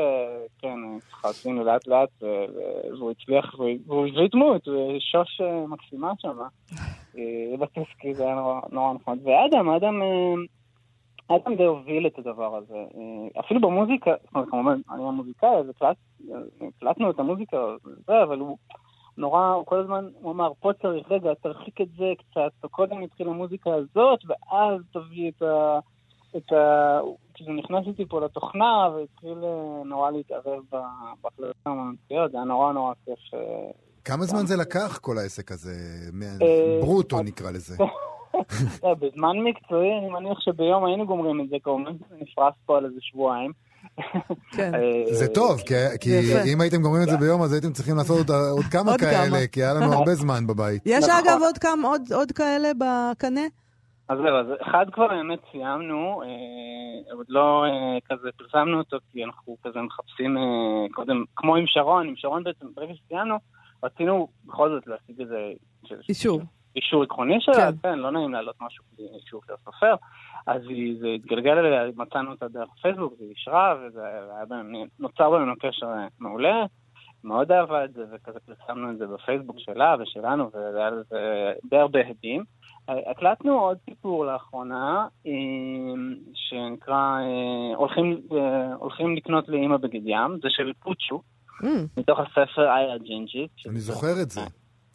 כן, 0.59 0.79
עשינו 1.23 1.63
לאט 1.63 1.87
לאט, 1.87 2.23
והוא 2.91 3.11
הצליח, 3.11 3.55
והוא 3.87 4.07
הביא 4.07 4.29
דמות, 4.31 4.67
שוש 4.99 5.41
מקסימה 5.67 6.11
שם. 6.17 6.37
בטסקי 7.59 8.13
זה 8.13 8.23
היה 8.23 8.35
נורא 8.71 8.93
נחמד. 8.93 9.17
ואדם, 9.23 9.69
אדם... 9.69 10.01
אדם 11.27 11.55
די 11.55 11.63
הוביל 11.63 12.07
את 12.07 12.19
הדבר 12.19 12.55
הזה. 12.55 12.75
אפילו 13.39 13.61
במוזיקה, 13.61 14.11
זאת 14.23 14.35
אומרת, 14.35 14.49
כמובן, 14.49 14.81
אני 14.91 15.03
המוזיקאי, 15.03 15.49
אז 15.49 15.65
הקלטנו 16.61 17.09
את 17.09 17.19
המוזיקה, 17.19 17.57
אבל 18.07 18.39
הוא... 18.39 18.57
נורא, 19.17 19.49
הוא 19.49 19.65
כל 19.65 19.79
הזמן, 19.79 20.09
הוא 20.21 20.31
אמר, 20.31 20.51
פה 20.59 20.71
צריך, 20.81 21.11
רגע, 21.11 21.33
תרחיק 21.41 21.81
את 21.81 21.87
זה 21.97 22.05
קצת, 22.17 22.69
קודם 22.71 23.01
נתחיל 23.01 23.27
המוזיקה 23.27 23.69
הזאת, 23.73 24.19
ואז 24.27 24.81
תביא 24.93 25.31
את 25.31 25.41
ה... 25.41 25.79
את 26.37 26.51
ה... 26.51 26.99
כאילו 27.33 27.53
נכנס 27.53 27.87
איתי 27.87 28.05
פה 28.05 28.25
לתוכנה, 28.25 28.89
והתחיל 28.95 29.43
אה, 29.43 29.83
נורא 29.85 30.11
להתערב 30.11 30.63
בהחלטות 31.23 31.55
המנציות, 31.65 32.31
זה 32.31 32.37
היה 32.37 32.45
נורא 32.45 32.73
נורא 32.73 32.93
כיף. 33.05 33.33
אה, 33.33 33.71
כמה 34.05 34.25
זמן 34.25 34.45
זה 34.45 34.55
לקח, 34.57 34.97
כל 35.01 35.17
העסק 35.17 35.51
הזה? 35.51 35.71
אה, 36.41 36.79
ברוטו 36.81 37.23
נקרא 37.23 37.51
לזה. 37.51 37.77
בזמן 39.01 39.37
מקצועי, 39.43 39.97
אני 39.99 40.09
מניח 40.09 40.39
שביום 40.39 40.85
היינו 40.85 41.07
גומרים 41.07 41.41
את 41.41 41.49
זה, 41.49 41.55
כמובן 41.63 41.91
נפרס 42.11 42.53
פה 42.65 42.77
על 42.77 42.85
איזה 42.85 42.99
שבועיים. 43.01 43.51
כן. 44.55 44.71
זה 45.11 45.27
טוב, 45.27 45.61
כי 46.01 46.19
אם 46.53 46.61
הייתם 46.61 46.81
גומרים 46.81 47.03
את 47.03 47.09
זה 47.09 47.17
ביום, 47.17 47.41
אז 47.41 47.53
הייתם 47.53 47.71
צריכים 47.71 47.95
לעשות 47.97 48.29
עוד 48.29 48.65
כמה 48.71 48.97
כאלה, 48.97 49.47
כי 49.51 49.63
היה 49.63 49.73
לנו 49.73 49.93
הרבה 49.97 50.15
זמן 50.15 50.47
בבית. 50.47 50.81
יש 50.85 51.03
נכון. 51.03 51.15
אגב 51.27 51.39
עוד 52.11 52.31
כאלה 52.31 52.71
בקנה? 52.73 53.41
אז 54.09 54.17
זהו, 54.17 54.35
אז 54.37 54.45
אחד 54.61 54.85
כבר 54.91 55.07
באמת 55.07 55.39
סיימנו, 55.51 56.21
אה, 56.21 57.13
עוד 57.13 57.25
לא 57.29 57.65
אה, 57.65 57.99
כזה 58.09 58.29
פרסמנו 58.37 58.77
אותו, 58.77 58.97
כי 59.11 59.23
אנחנו 59.23 59.57
כזה 59.63 59.81
מחפשים 59.81 60.37
אה, 60.37 60.43
קודם, 60.91 61.23
כמו 61.35 61.55
עם 61.55 61.63
שרון, 61.67 62.07
עם 62.07 62.15
שרון 62.15 62.43
בעצם, 62.43 62.65
ברגע 62.75 62.93
שסיימנו, 62.95 63.35
רצינו 63.83 64.27
בכל 64.45 64.69
זאת 64.69 64.87
להשיג 64.87 65.21
איזה... 65.21 65.37
אישור. 66.09 66.41
אישור 66.75 67.03
עקרוני 67.03 67.37
שלה, 67.39 67.71
כן. 67.71 67.77
כן, 67.83 67.99
לא 67.99 68.11
נעים 68.11 68.33
להעלות 68.33 68.55
משהו 68.61 68.83
בלי 68.97 69.07
אישור 69.15 69.41
של 69.47 69.53
הסופר. 69.53 69.95
אז 70.47 70.61
זה 70.99 71.07
התגלגל 71.07 71.57
אליה, 71.57 71.91
מצאנו 71.95 72.31
אותה 72.31 72.47
דרך 72.47 72.69
פייסבוק, 72.81 73.13
והיא 73.19 73.29
אישרה, 73.29 73.75
ונוצר 74.49 75.31
בינינו 75.31 75.53
קשר 75.59 75.87
מעולה. 76.19 76.65
מאוד 77.23 77.51
אהבה 77.51 77.85
את 77.85 77.93
זה, 77.93 78.01
וכזה 78.11 78.39
פרסמנו 78.39 78.91
את 78.91 78.97
זה 78.97 79.07
בפייסבוק 79.07 79.55
שלה 79.59 79.95
ושלנו, 79.99 80.49
והיה 80.53 80.89
לזה 80.89 81.53
די 81.69 81.77
הרבה 81.77 81.99
הדים. 82.09 82.43
הקלטנו 82.87 83.59
עוד 83.59 83.77
סיפור 83.89 84.25
לאחרונה, 84.25 85.07
שנקרא 86.33 87.19
אה, 87.21 87.75
הולכים, 87.75 88.21
אה, 88.31 88.75
הולכים 88.75 89.15
לקנות 89.15 89.49
לאימא 89.49 89.77
בגד 89.77 90.01
ים, 90.05 90.39
זה 90.41 90.49
של 90.49 90.71
פוצ'ו, 90.79 91.21
mm. 91.61 91.67
מתוך 91.97 92.19
הספר 92.19 92.75
איה 92.75 92.97
ג'ינג'ית. 92.97 93.51
אני 93.69 93.79
זוכר 93.79 94.21
את 94.21 94.29
זה. 94.29 94.41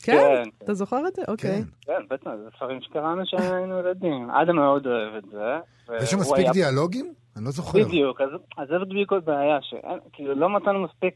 כן? 0.02 0.12
כן? 0.12 0.42
אתה 0.64 0.74
זוכר 0.74 1.08
את 1.08 1.16
זה? 1.16 1.22
אוקיי. 1.28 1.62
כן, 1.62 1.92
כן 1.92 2.06
בטח, 2.10 2.30
זה 2.44 2.48
ספרים 2.56 2.80
שקראנו 2.82 3.22
כשהיינו 3.24 3.78
ילדים. 3.78 4.30
אדם 4.30 4.56
מאוד 4.56 4.86
אוהב 4.86 5.14
את 5.14 5.24
זה. 5.30 5.58
יש 6.02 6.10
שם 6.10 6.18
מספיק 6.18 6.46
דיאלוגים? 6.52 7.14
אני 7.36 7.44
לא 7.44 7.50
זוכר. 7.50 7.78
בדיוק, 7.78 8.20
אז 8.56 8.68
זה 8.68 8.78
בדיוק 8.78 9.12
עוד 9.12 9.24
בעיה, 9.24 9.58
שכאילו 9.62 10.34
לא 10.34 10.48
מצאנו 10.48 10.84
מספיק, 10.84 11.14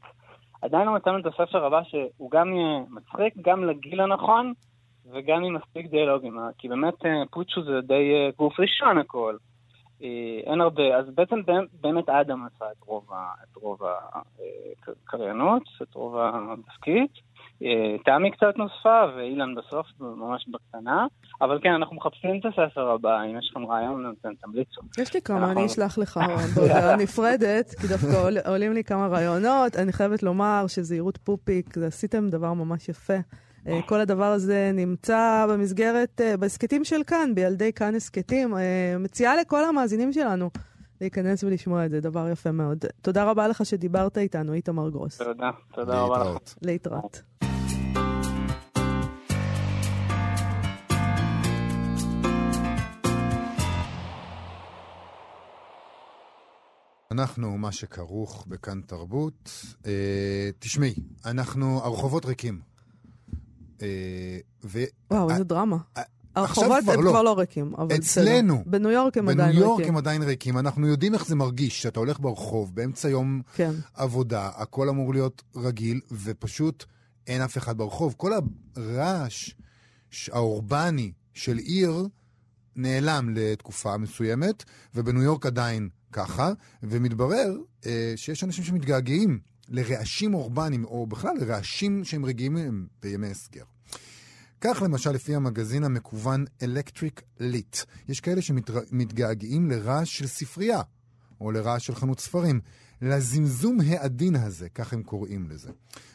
עדיין 0.62 0.86
לא 0.86 0.94
מצאנו 0.94 1.18
את 1.18 1.26
הספר 1.26 1.64
הבא 1.64 1.80
שהוא 1.82 2.30
גם 2.30 2.54
יהיה 2.54 2.80
מצחיק, 2.90 3.34
גם 3.42 3.64
לגיל 3.64 4.00
הנכון, 4.00 4.52
וגם 5.12 5.44
עם 5.44 5.54
מספיק 5.54 5.86
דיאלוגים. 5.86 6.38
כי 6.58 6.68
באמת 6.68 7.06
אה, 7.06 7.22
פוצ'ו 7.30 7.62
זה 7.62 7.80
די 7.80 8.12
אה, 8.14 8.30
גוף 8.38 8.60
ראשון 8.60 8.98
הכל. 8.98 9.36
אה, 10.02 10.40
אין 10.46 10.60
הרבה, 10.60 10.96
אז 10.96 11.06
בעצם 11.14 11.40
באמת 11.80 12.08
אדם 12.08 12.46
עשה 12.46 12.64
את 12.72 13.56
רוב 13.56 13.82
הקריינות, 14.86 15.62
את 15.82 15.94
רוב 15.94 16.16
התפקיד. 16.18 17.06
אה, 17.64 17.98
תמי 18.04 18.30
קצת 18.30 18.56
נוספה, 18.56 19.04
ואילן 19.16 19.54
בסוף, 19.54 19.86
ממש 20.00 20.48
בקטנה. 20.48 21.06
אבל 21.40 21.58
כן, 21.62 21.72
אנחנו 21.72 21.96
מחפשים 21.96 22.40
את 22.40 22.44
הספר 22.46 22.90
הבא, 22.90 23.22
אם 23.22 23.38
יש 23.38 23.50
לכם 23.50 23.66
רעיון, 23.66 24.14
תמליצו. 24.40 24.80
יש 24.98 25.14
לי 25.14 25.22
כמה, 25.22 25.52
אני 25.52 25.66
אשלח 25.66 25.98
לך 25.98 26.20
בהודעה 26.56 26.96
נפרדת, 26.96 27.74
כי 27.80 27.86
דווקא 27.86 28.48
עולים 28.48 28.72
לי 28.72 28.84
כמה 28.84 29.06
רעיונות. 29.06 29.76
אני 29.76 29.92
חייבת 29.92 30.22
לומר 30.22 30.64
שזהירות 30.68 31.16
פופיק, 31.16 31.78
עשיתם 31.78 32.28
דבר 32.28 32.52
ממש 32.52 32.88
יפה. 32.88 33.16
אה, 33.66 33.80
כל 33.86 34.00
הדבר 34.00 34.24
הזה 34.24 34.70
נמצא 34.74 35.46
במסגרת, 35.50 36.20
אה, 36.20 36.36
בהסכתים 36.36 36.84
של 36.84 37.02
כאן, 37.06 37.34
בילדי 37.34 37.72
כאן 37.72 37.94
הסכתים. 37.94 38.54
מציעה 38.98 39.36
לכל 39.36 39.64
המאזינים 39.64 40.12
שלנו 40.12 40.50
להיכנס 41.00 41.44
ולשמוע 41.44 41.86
את 41.86 41.90
זה, 41.90 42.00
דבר 42.00 42.28
יפה 42.28 42.52
מאוד. 42.52 42.84
תודה 43.02 43.24
רבה 43.24 43.48
לך 43.48 43.66
שדיברת 43.66 44.18
איתנו, 44.18 44.52
איתמר 44.52 44.90
גרוס. 44.90 45.18
תודה, 45.18 45.50
תודה 45.74 46.00
רבה 46.00 46.18
לך. 46.18 46.54
להתראות. 46.62 47.22
אנחנו, 57.12 57.58
מה 57.58 57.72
שכרוך 57.72 58.44
בכאן 58.48 58.80
תרבות. 58.86 59.50
אה, 59.86 60.50
תשמעי, 60.58 60.94
אנחנו, 61.24 61.84
הרחובות 61.84 62.24
ריקים. 62.24 62.60
אה, 63.82 64.38
ו... 64.64 64.84
וואו, 65.10 65.30
איזה 65.30 65.44
דרמה. 65.44 65.76
הרחובות 66.34 66.70
עכשיו 66.70 66.76
הם 66.76 66.82
כבר 66.82 66.96
לא. 66.96 67.10
כבר 67.10 67.22
לא 67.22 67.38
ריקים, 67.38 67.74
אבל 67.78 67.98
בסדר. 67.98 68.24
אצלנו. 68.24 68.64
בניו 68.66 68.90
יורק 68.90 69.18
הם 69.18 69.28
עדיין 69.28 69.52
בניו 69.52 69.64
יורק 69.64 69.78
ריקים. 69.78 69.94
הם 69.94 69.98
עדיין 69.98 70.22
ריקים. 70.22 70.58
אנחנו 70.58 70.86
יודעים 70.86 71.14
איך 71.14 71.26
זה 71.26 71.34
מרגיש, 71.34 71.82
שאתה 71.82 72.00
הולך 72.00 72.20
ברחוב 72.20 72.74
באמצע 72.74 73.08
יום 73.08 73.42
כן. 73.54 73.72
עבודה, 73.94 74.50
הכל 74.54 74.88
אמור 74.88 75.12
להיות 75.14 75.42
רגיל, 75.56 76.00
ופשוט 76.12 76.84
אין 77.26 77.42
אף 77.42 77.58
אחד 77.58 77.78
ברחוב. 77.78 78.14
כל 78.16 78.32
הרעש 78.76 79.50
האורבני 80.32 81.12
של 81.34 81.56
עיר 81.56 82.08
נעלם 82.76 83.28
לתקופה 83.34 83.96
מסוימת, 83.96 84.64
ובניו 84.94 85.22
יורק 85.22 85.46
עדיין 85.46 85.88
ככה, 86.12 86.52
ומתברר 86.82 87.56
אה, 87.86 88.12
שיש 88.16 88.44
אנשים 88.44 88.64
שמתגעגעים 88.64 89.38
לרעשים 89.68 90.34
אורבניים, 90.34 90.84
או 90.84 91.06
בכלל 91.06 91.36
לרעשים 91.40 92.04
שהם 92.04 92.24
רגילים 92.24 92.54
מהם 92.54 92.86
בימי 93.02 93.26
הסגר. 93.26 93.64
כך 94.60 94.82
למשל 94.82 95.10
לפי 95.10 95.34
המגזין 95.34 95.84
המקוון 95.84 96.44
Electric 96.62 97.40
Lit. 97.40 97.84
יש 98.08 98.20
כאלה 98.20 98.42
שמתגעגעים 98.42 99.70
לרעש 99.70 100.18
של 100.18 100.26
ספרייה, 100.26 100.80
או 101.40 101.52
לרעש 101.52 101.86
של 101.86 101.94
חנות 101.94 102.20
ספרים. 102.20 102.60
לזמזום 103.02 103.80
העדין 103.80 104.36
הזה, 104.36 104.68
כך 104.68 104.92
הם 104.92 105.02
קוראים 105.02 105.50
לזה. 105.50 105.70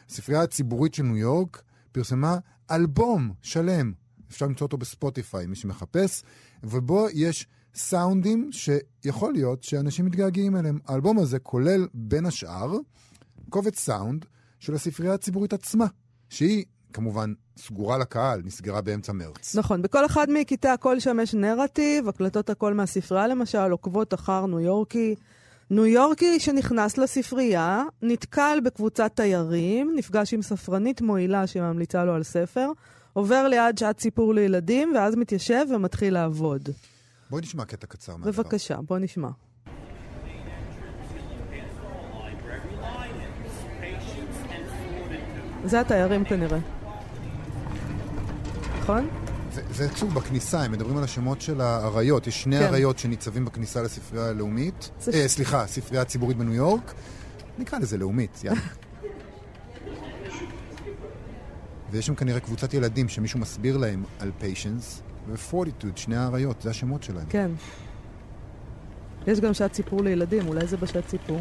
הספרייה 0.08 0.42
הציבורית 0.42 0.94
של 0.94 1.02
ניו 1.02 1.16
יורק 1.16 1.62
פרסמה 1.92 2.38
אלבום 2.70 3.32
שלם, 3.42 3.92
אפשר 4.30 4.46
למצוא 4.46 4.66
אותו 4.66 4.76
בספוטיפיי, 4.76 5.46
מי 5.46 5.56
שמחפש, 5.56 6.22
ובו 6.62 7.06
יש 7.14 7.46
סאונדים 7.74 8.50
שיכול 8.52 9.32
להיות 9.32 9.62
שאנשים 9.62 10.04
מתגעגעים 10.04 10.56
אליהם. 10.56 10.78
האלבום 10.86 11.18
הזה 11.18 11.38
כולל 11.38 11.86
בין 11.94 12.26
השאר 12.26 12.76
קובץ 13.50 13.78
סאונד 13.78 14.24
של 14.60 14.74
הספרייה 14.74 15.14
הציבורית 15.14 15.52
עצמה, 15.52 15.86
שהיא 16.28 16.64
כמובן 16.92 17.32
סגורה 17.58 17.98
לקהל, 17.98 18.42
נסגרה 18.44 18.80
באמצע 18.80 19.12
מרץ. 19.12 19.56
נכון, 19.56 19.82
בכל 19.82 20.06
אחד 20.06 20.26
מקטעי 20.30 20.70
הקול 20.70 21.00
שם 21.00 21.18
יש 21.22 21.34
נרטיב, 21.34 22.08
הקלטות 22.08 22.50
הקול 22.50 22.74
מהספרייה 22.74 23.26
למשל, 23.26 23.70
עוקבות 23.70 24.14
אחר 24.14 24.46
ניו 24.46 24.60
יורקי. 24.60 25.14
ניו 25.70 25.86
יורקי 25.86 26.40
שנכנס 26.40 26.98
לספרייה, 26.98 27.82
נתקל 28.02 28.58
בקבוצת 28.64 29.12
תיירים, 29.14 29.92
נפגש 29.96 30.34
עם 30.34 30.42
ספרנית 30.42 31.00
מועילה 31.00 31.46
שממליצה 31.46 32.04
לו 32.04 32.14
על 32.14 32.22
ספר, 32.22 32.70
עובר 33.12 33.48
ליד 33.48 33.78
שעת 33.78 34.00
סיפור 34.00 34.34
לילדים, 34.34 34.92
ואז 34.94 35.14
מתיישב 35.14 35.66
ומתחיל 35.74 36.14
לעבוד. 36.14 36.68
בואי 37.30 37.42
נשמע 37.42 37.64
קטע 37.64 37.86
קצר 37.86 38.16
מהדבר. 38.16 38.42
בבקשה, 38.42 38.76
בוא 38.76 38.98
נשמע. 38.98 39.28
זה 45.64 45.80
התיירים 45.80 46.24
כנראה. 46.24 46.58
נכון? 48.80 49.08
זה, 49.52 49.62
זה 49.70 49.84
עצוב 49.84 50.14
בכניסה, 50.14 50.62
הם 50.62 50.72
מדברים 50.72 50.96
על 50.96 51.04
השמות 51.04 51.40
של 51.40 51.60
האריות. 51.60 52.26
יש 52.26 52.42
שני 52.42 52.58
כן. 52.58 52.64
אריות 52.64 52.98
שניצבים 52.98 53.44
בכניסה 53.44 53.82
לספרייה 53.82 54.28
הלאומית. 54.28 54.90
זה- 55.00 55.10
אה, 55.14 55.28
סליחה, 55.28 55.62
הספרייה 55.62 56.02
הציבורית 56.02 56.36
בניו 56.36 56.54
יורק. 56.54 56.94
נקרא 57.58 57.78
לזה 57.78 57.98
לאומית, 57.98 58.40
יאללה. 58.44 58.60
ויש 61.90 62.06
שם 62.06 62.14
כנראה 62.14 62.40
קבוצת 62.40 62.74
ילדים 62.74 63.08
שמישהו 63.08 63.40
מסביר 63.40 63.76
להם 63.76 64.04
על 64.18 64.30
פיישנס 64.38 65.02
ופורטיטוד, 65.32 65.98
שני 65.98 66.16
האריות, 66.16 66.62
זה 66.62 66.70
השמות 66.70 67.02
שלהם. 67.02 67.26
כן. 67.28 67.50
יש 69.26 69.40
גם 69.40 69.54
שעת 69.54 69.74
סיפור 69.74 70.02
לילדים, 70.02 70.48
אולי 70.48 70.66
זה 70.66 70.76
בשעת 70.76 71.08
סיפור. 71.08 71.40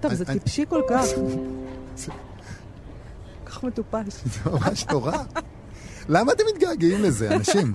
טוב, 0.00 0.14
זה 0.14 0.24
טיפשי 0.24 0.64
כל 0.68 0.82
כך. 0.88 1.04
כל 1.16 2.12
כך 3.50 3.64
מטופש. 3.64 4.14
זה 4.34 4.50
ממש 4.50 4.86
נורא. 4.86 5.16
למה 6.08 6.32
אתם 6.32 6.44
מתגעגעים 6.54 7.02
לזה, 7.02 7.36
אנשים? 7.36 7.72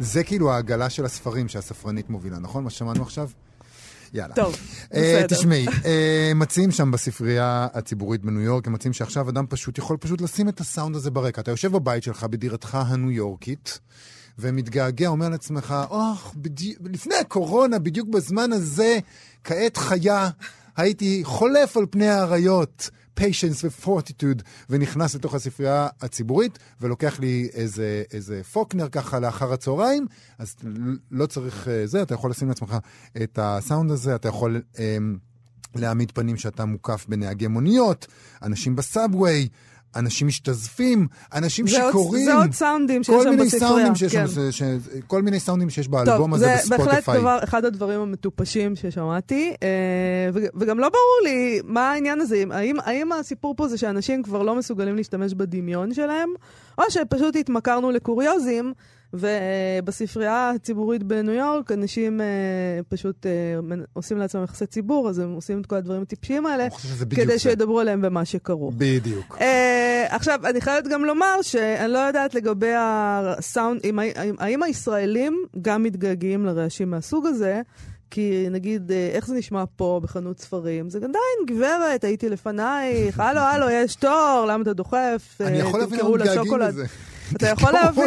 זה 0.00 0.24
כאילו 0.24 0.52
העגלה 0.52 0.90
של 0.90 1.04
הספרים 1.04 1.48
שהספרנית 1.48 2.10
מובילה, 2.10 2.38
נכון? 2.38 2.64
מה 2.64 2.70
ששמענו 2.70 3.02
עכשיו? 3.02 3.30
יאללה. 4.14 4.34
טוב, 4.34 4.56
אה, 4.94 5.20
בסדר. 5.22 5.36
תשמעי, 5.36 5.66
אה, 5.84 6.32
מציעים 6.34 6.70
שם 6.70 6.90
בספרייה 6.90 7.66
הציבורית 7.74 8.24
בניו 8.24 8.40
יורק, 8.40 8.66
הם 8.66 8.72
מציעים 8.72 8.92
שעכשיו 8.92 9.28
אדם 9.28 9.46
פשוט 9.48 9.78
יכול 9.78 9.96
פשוט 9.96 10.20
לשים 10.20 10.48
את 10.48 10.60
הסאונד 10.60 10.96
הזה 10.96 11.10
ברקע. 11.10 11.40
אתה 11.40 11.50
יושב 11.50 11.72
בבית 11.72 12.02
שלך, 12.02 12.24
בדירתך 12.24 12.78
הניו 12.86 13.10
יורקית, 13.10 13.78
ומתגעגע, 14.38 15.08
אומר 15.08 15.28
לעצמך, 15.28 15.74
אוח, 15.90 16.34
בדי... 16.36 16.74
לפני 16.84 17.14
הקורונה, 17.14 17.78
בדיוק 17.78 18.08
בזמן 18.08 18.52
הזה, 18.52 18.98
כעת 19.44 19.76
חיה, 19.76 20.28
הייתי 20.76 21.20
חולף 21.24 21.76
על 21.76 21.86
פני 21.90 22.08
האריות. 22.08 22.90
פיישנס 23.18 23.64
ופורטיטוד, 23.64 24.42
ונכנס 24.70 25.14
לתוך 25.14 25.34
הספרייה 25.34 25.88
הציבורית, 26.00 26.58
ולוקח 26.80 27.20
לי 27.20 27.48
איזה, 27.52 28.02
איזה 28.12 28.44
פוקנר 28.52 28.88
ככה 28.88 29.20
לאחר 29.20 29.52
הצהריים, 29.52 30.06
אז 30.38 30.56
לא 31.10 31.26
צריך 31.26 31.68
אה, 31.68 31.86
זה, 31.86 32.02
אתה 32.02 32.14
יכול 32.14 32.30
לשים 32.30 32.48
לעצמך 32.48 32.76
את 33.22 33.38
הסאונד 33.42 33.90
הזה, 33.90 34.14
אתה 34.14 34.28
יכול 34.28 34.62
אה, 34.78 34.96
להעמיד 35.74 36.10
פנים 36.10 36.36
שאתה 36.36 36.64
מוקף 36.64 37.06
בנהגי 37.08 37.46
מוניות, 37.46 38.06
אנשים 38.42 38.76
בסאבווי, 38.76 39.48
אנשים 39.96 40.26
משתזפים, 40.26 41.06
אנשים 41.34 41.66
זה 41.66 41.76
שיכורים. 41.76 42.24
זה 42.24 42.34
עוד 42.34 42.52
סאונדים 42.52 43.02
שיש 43.02 43.14
שם 43.22 43.36
בספרייה. 43.38 43.92
כן. 44.10 44.26
ש- 44.50 44.62
כל 45.06 45.22
מיני 45.22 45.40
סאונדים 45.40 45.70
שיש 45.70 45.88
באלבום 45.88 46.34
הזה 46.34 46.46
טוב, 46.46 46.62
זה 46.64 46.70
בהחלט 46.70 46.86
בספוטיפיי. 46.88 47.18
דבר, 47.20 47.38
אחד 47.44 47.64
הדברים 47.64 48.00
המטופשים 48.00 48.76
ששמעתי, 48.76 49.52
אה, 49.62 49.68
וגם 50.54 50.78
לא 50.78 50.88
ברור 50.88 51.18
לי 51.24 51.60
מה 51.64 51.90
העניין 51.92 52.20
הזה, 52.20 52.44
האם, 52.50 52.76
האם 52.84 53.12
הסיפור 53.12 53.54
פה 53.56 53.68
זה 53.68 53.78
שאנשים 53.78 54.22
כבר 54.22 54.42
לא 54.42 54.54
מסוגלים 54.54 54.96
להשתמש 54.96 55.34
בדמיון 55.34 55.94
שלהם, 55.94 56.28
או 56.78 56.82
שפשוט 56.90 57.36
התמכרנו 57.36 57.90
לקוריוזים, 57.90 58.72
ובספרייה 59.12 60.50
הציבורית 60.50 61.02
בניו 61.02 61.34
יורק 61.34 61.72
אנשים 61.72 62.20
אה, 62.20 62.26
פשוט 62.88 63.26
אה, 63.26 63.30
עושים 63.92 64.18
לעצמם 64.18 64.44
יחסי 64.44 64.66
ציבור, 64.66 65.08
אז 65.08 65.18
הם 65.18 65.32
עושים 65.32 65.60
את 65.60 65.66
כל 65.66 65.76
הדברים 65.76 66.02
הטיפשיים 66.02 66.46
האלה, 66.46 66.66
כדי. 67.10 67.38
שידברו 67.38 67.80
עליהם 67.80 68.02
במה 68.02 68.24
שקרו. 68.24 68.70
בדיוק. 68.76 69.36
Uh, 69.38 69.42
עכשיו, 70.08 70.40
אני 70.44 70.60
חייבת 70.60 70.88
גם 70.88 71.04
לומר 71.04 71.42
שאני 71.42 71.92
לא 71.92 71.98
יודעת 71.98 72.34
לגבי 72.34 72.72
הסאונד, 72.76 73.80
אם, 73.84 73.98
האם, 73.98 74.34
האם 74.38 74.62
הישראלים 74.62 75.44
גם 75.62 75.82
מתגעגעים 75.82 76.46
לרעשים 76.46 76.90
מהסוג 76.90 77.26
הזה, 77.26 77.60
כי 78.10 78.46
נגיד, 78.50 78.92
אה, 78.92 79.10
איך 79.12 79.26
זה 79.26 79.34
נשמע 79.34 79.64
פה 79.76 80.00
בחנות 80.02 80.40
ספרים? 80.40 80.90
זה 80.90 80.98
עדיין, 80.98 81.56
גברת, 81.58 82.04
הייתי 82.04 82.28
לפנייך, 82.28 83.20
הלו, 83.20 83.40
הלו, 83.40 83.70
יש 83.70 83.94
תור, 83.94 84.44
למה 84.48 84.62
אתה 84.62 84.72
דוחף? 84.72 85.40
אני 85.40 85.62
אה, 85.62 85.68
יכול 85.68 85.80
להבין 85.80 85.98
למה 85.98 86.08
מתגעגעים 86.10 86.38
לשוקולד." 86.38 86.68
לזה. 86.68 86.86
אתה 87.36 87.46
יכול 87.48 87.72
להבין. 87.72 88.04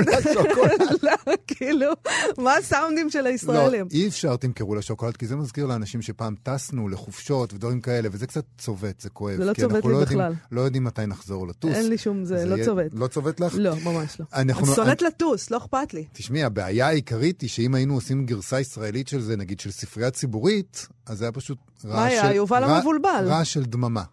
לא, 1.03 1.11
כאילו, 1.47 1.91
מה 2.37 2.55
הסאונדים 2.55 3.09
של 3.09 3.21
לא, 3.21 3.27
הישראלים? 3.29 3.87
אי 3.91 4.07
אפשר 4.07 4.35
תמכרו 4.35 4.75
לשוקולד, 4.75 5.17
כי 5.17 5.27
זה 5.27 5.35
מזכיר 5.35 5.65
לאנשים 5.65 6.01
שפעם 6.01 6.35
טסנו 6.43 6.89
לחופשות 6.89 7.53
ודברים 7.53 7.81
כאלה, 7.81 8.09
וזה 8.11 8.27
קצת 8.27 8.43
צובט, 8.57 9.01
זה 9.01 9.09
כואב. 9.09 9.37
זה 9.37 9.45
לא 9.45 9.53
צובט 9.53 9.85
לי 9.85 9.91
לא 9.91 10.01
בכלל. 10.01 10.33
לא 10.51 10.61
יודעים 10.61 10.83
מתי 10.83 11.05
נחזור 11.05 11.47
לטוס. 11.47 11.71
אין 11.75 11.89
לי 11.89 11.97
שום, 11.97 12.25
זה 12.25 12.45
לא 12.45 12.63
צובט. 12.65 12.91
לא 12.93 13.07
צובט 13.07 13.39
לך? 13.39 13.53
לא, 13.57 13.75
ממש 13.83 14.19
לא. 14.19 14.25
אני 14.33 14.53
שונאת 14.75 15.01
לטוס, 15.01 15.51
לא 15.51 15.57
אכפת 15.57 15.93
לי. 15.93 16.05
תשמעי, 16.13 16.43
הבעיה 16.43 16.87
העיקרית 16.87 17.41
היא 17.41 17.49
שאם 17.49 17.75
היינו 17.75 17.93
עושים 17.93 18.25
גרסה 18.25 18.59
ישראלית 18.59 19.07
של 19.07 19.21
זה, 19.21 19.37
נגיד 19.37 19.59
של 19.59 19.71
ספרייה 19.71 20.11
ציבורית, 20.11 20.87
אז 21.05 21.17
זה 21.17 21.25
היה 21.25 21.31
פשוט 21.31 21.57
רעש 21.85 22.11
היה? 22.11 22.21
של... 22.21 22.31
יובל 22.35 22.63
רע- 22.63 22.75
המבולבל. 22.75 23.25
רעש 23.27 23.53
של 23.53 23.63
דממה. 23.63 24.03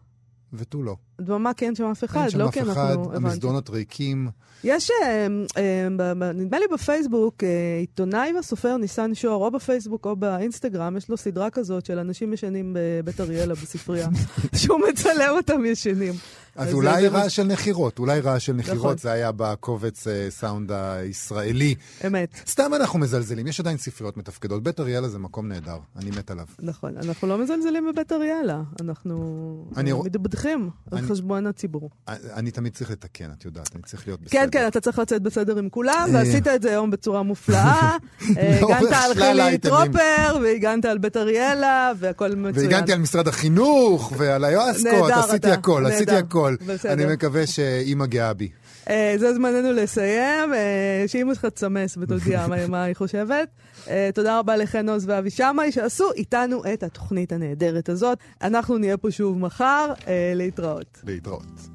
ותו 0.53 0.83
לא. 0.83 0.97
דממה 1.21 1.55
כי 1.55 1.65
אין 1.65 1.75
שם 1.75 1.85
אף 1.85 2.05
אחד, 2.05 2.21
אין 2.21 2.31
שם 2.31 2.39
לא 2.39 2.49
אף 2.49 2.55
כי 2.55 2.63
אחד, 2.63 2.69
אנחנו... 2.69 3.15
המסדרונות 3.15 3.71
ריקים. 3.71 4.29
יש, 4.65 4.91
אה, 4.91 5.27
אה, 5.57 5.89
נדמה 6.35 6.59
לי 6.59 6.65
בפייסבוק, 6.73 7.45
אה, 7.45 7.49
עיתונאי 7.81 8.33
והסופר 8.35 8.77
ניסן 8.77 9.15
שור, 9.15 9.45
או 9.45 9.51
בפייסבוק 9.51 10.07
או 10.07 10.17
באינסטגרם, 10.17 10.97
יש 10.97 11.09
לו 11.09 11.17
סדרה 11.17 11.51
כזאת 11.51 11.87
של 11.87 11.99
אנשים 11.99 12.33
ישנים 12.33 12.77
בבית 12.79 13.21
אריאלה 13.21 13.55
בספרייה, 13.55 14.09
שהוא 14.59 14.81
מצלם 14.91 15.35
אותם 15.37 15.65
ישנים. 15.65 16.15
אז 16.59 16.73
אולי 16.73 17.09
רעש 17.09 17.37
של 17.37 17.43
נחירות, 17.43 17.99
אולי 17.99 18.21
רעש 18.21 18.47
של 18.47 18.53
נחירות, 18.53 18.79
נכון. 18.79 18.97
זה 18.99 19.13
היה 19.13 19.33
בקובץ 19.33 20.07
אה, 20.07 20.27
סאונד 20.31 20.73
הישראלי. 20.73 21.75
אמת. 22.07 22.29
סתם 22.47 22.75
אנחנו 22.75 22.99
מזלזלים, 22.99 23.47
יש 23.47 23.61
עדיין 23.61 23.77
ספריות 23.77 24.17
מתפקדות. 24.17 24.63
בית 24.63 24.81
אריאלה 24.81 25.09
זה 25.09 25.19
מקום 25.19 25.49
נהדר, 25.49 25.79
אני 25.97 26.11
מת 26.11 26.31
עליו. 26.31 26.47
נכון, 26.63 26.97
אנחנו 26.97 27.29
לא 27.29 27.39
מזלזלים 27.39 27.87
בבית 27.93 28.13
אריאלה, 28.13 28.63
אנחנו. 28.81 29.69
מתבדחים. 30.05 30.71
על 30.91 31.01
חשבון 31.01 31.47
הציבור. 31.47 31.91
אני 32.09 32.51
תמיד 32.51 32.73
צריך 32.73 32.91
לתקן, 32.91 33.31
את 33.39 33.45
יודעת, 33.45 33.71
אני 33.75 33.83
צריך 33.83 34.07
להיות 34.07 34.21
בסדר. 34.21 34.41
כן, 34.41 34.49
כן, 34.53 34.67
אתה 34.69 34.81
צריך 34.81 34.99
לצאת 34.99 35.23
בסדר 35.23 35.59
עם 35.59 35.69
כולם, 35.69 36.09
ועשית 36.13 36.47
את 36.47 36.63
זה 36.63 36.71
היום 36.71 36.91
בצורה 36.91 37.23
מופלאה. 37.23 37.97
הגנת 38.37 38.93
על 38.93 39.15
חילי 39.15 39.59
טרופר, 39.59 40.39
והגנת 40.43 40.85
על 40.85 40.99
בית 40.99 41.17
אריאלה, 41.17 41.93
והכל 41.99 42.35
מצוין. 42.35 42.67
והגנתי 42.67 42.93
על 42.93 42.99
משרד 42.99 43.29
החינוך, 43.29 44.13
ועל 44.17 44.45
היועסקות, 44.45 45.11
עשיתי 45.11 45.51
הכל, 45.51 45.87
עשיתי 45.87 46.17
הכל. 46.17 46.48
אני 46.85 47.07
מקווה 47.07 47.47
שאימא 47.47 48.07
גאה 48.07 48.35
בי. 48.35 48.49
אה, 48.89 49.15
זה 49.19 49.35
זמננו 49.35 49.73
לסיים, 49.73 50.55
אה, 50.55 51.05
שאימא 51.07 51.35
שלך 51.35 51.45
תסמס 51.45 51.99
ותודיע 52.01 52.47
מה 52.69 52.83
היא 52.83 52.95
חושבת. 52.95 53.49
אה, 53.89 54.11
תודה 54.15 54.39
רבה 54.39 54.57
לחן 54.57 54.89
עוז 54.89 55.05
ואבי 55.09 55.31
שמאי 55.31 55.73
שעשו 55.73 56.13
איתנו 56.13 56.63
את 56.73 56.83
התוכנית 56.83 57.33
הנהדרת 57.33 57.89
הזאת. 57.89 58.19
אנחנו 58.43 58.79
נהיה 58.79 58.97
פה 58.97 59.11
שוב 59.11 59.39
מחר, 59.39 59.93
להתראות. 60.35 61.01
להתראות. 61.07 61.69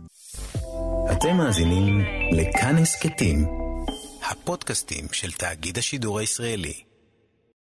אתם 1.11 1.37
מאזינים 1.37 2.01
לכאן 2.31 2.77
הסכתים, 2.77 3.45
הפודקאסטים 4.31 5.05
של 5.11 5.31
תאגיד 5.31 5.77
השידור 5.77 6.19
הישראלי. 6.19 6.92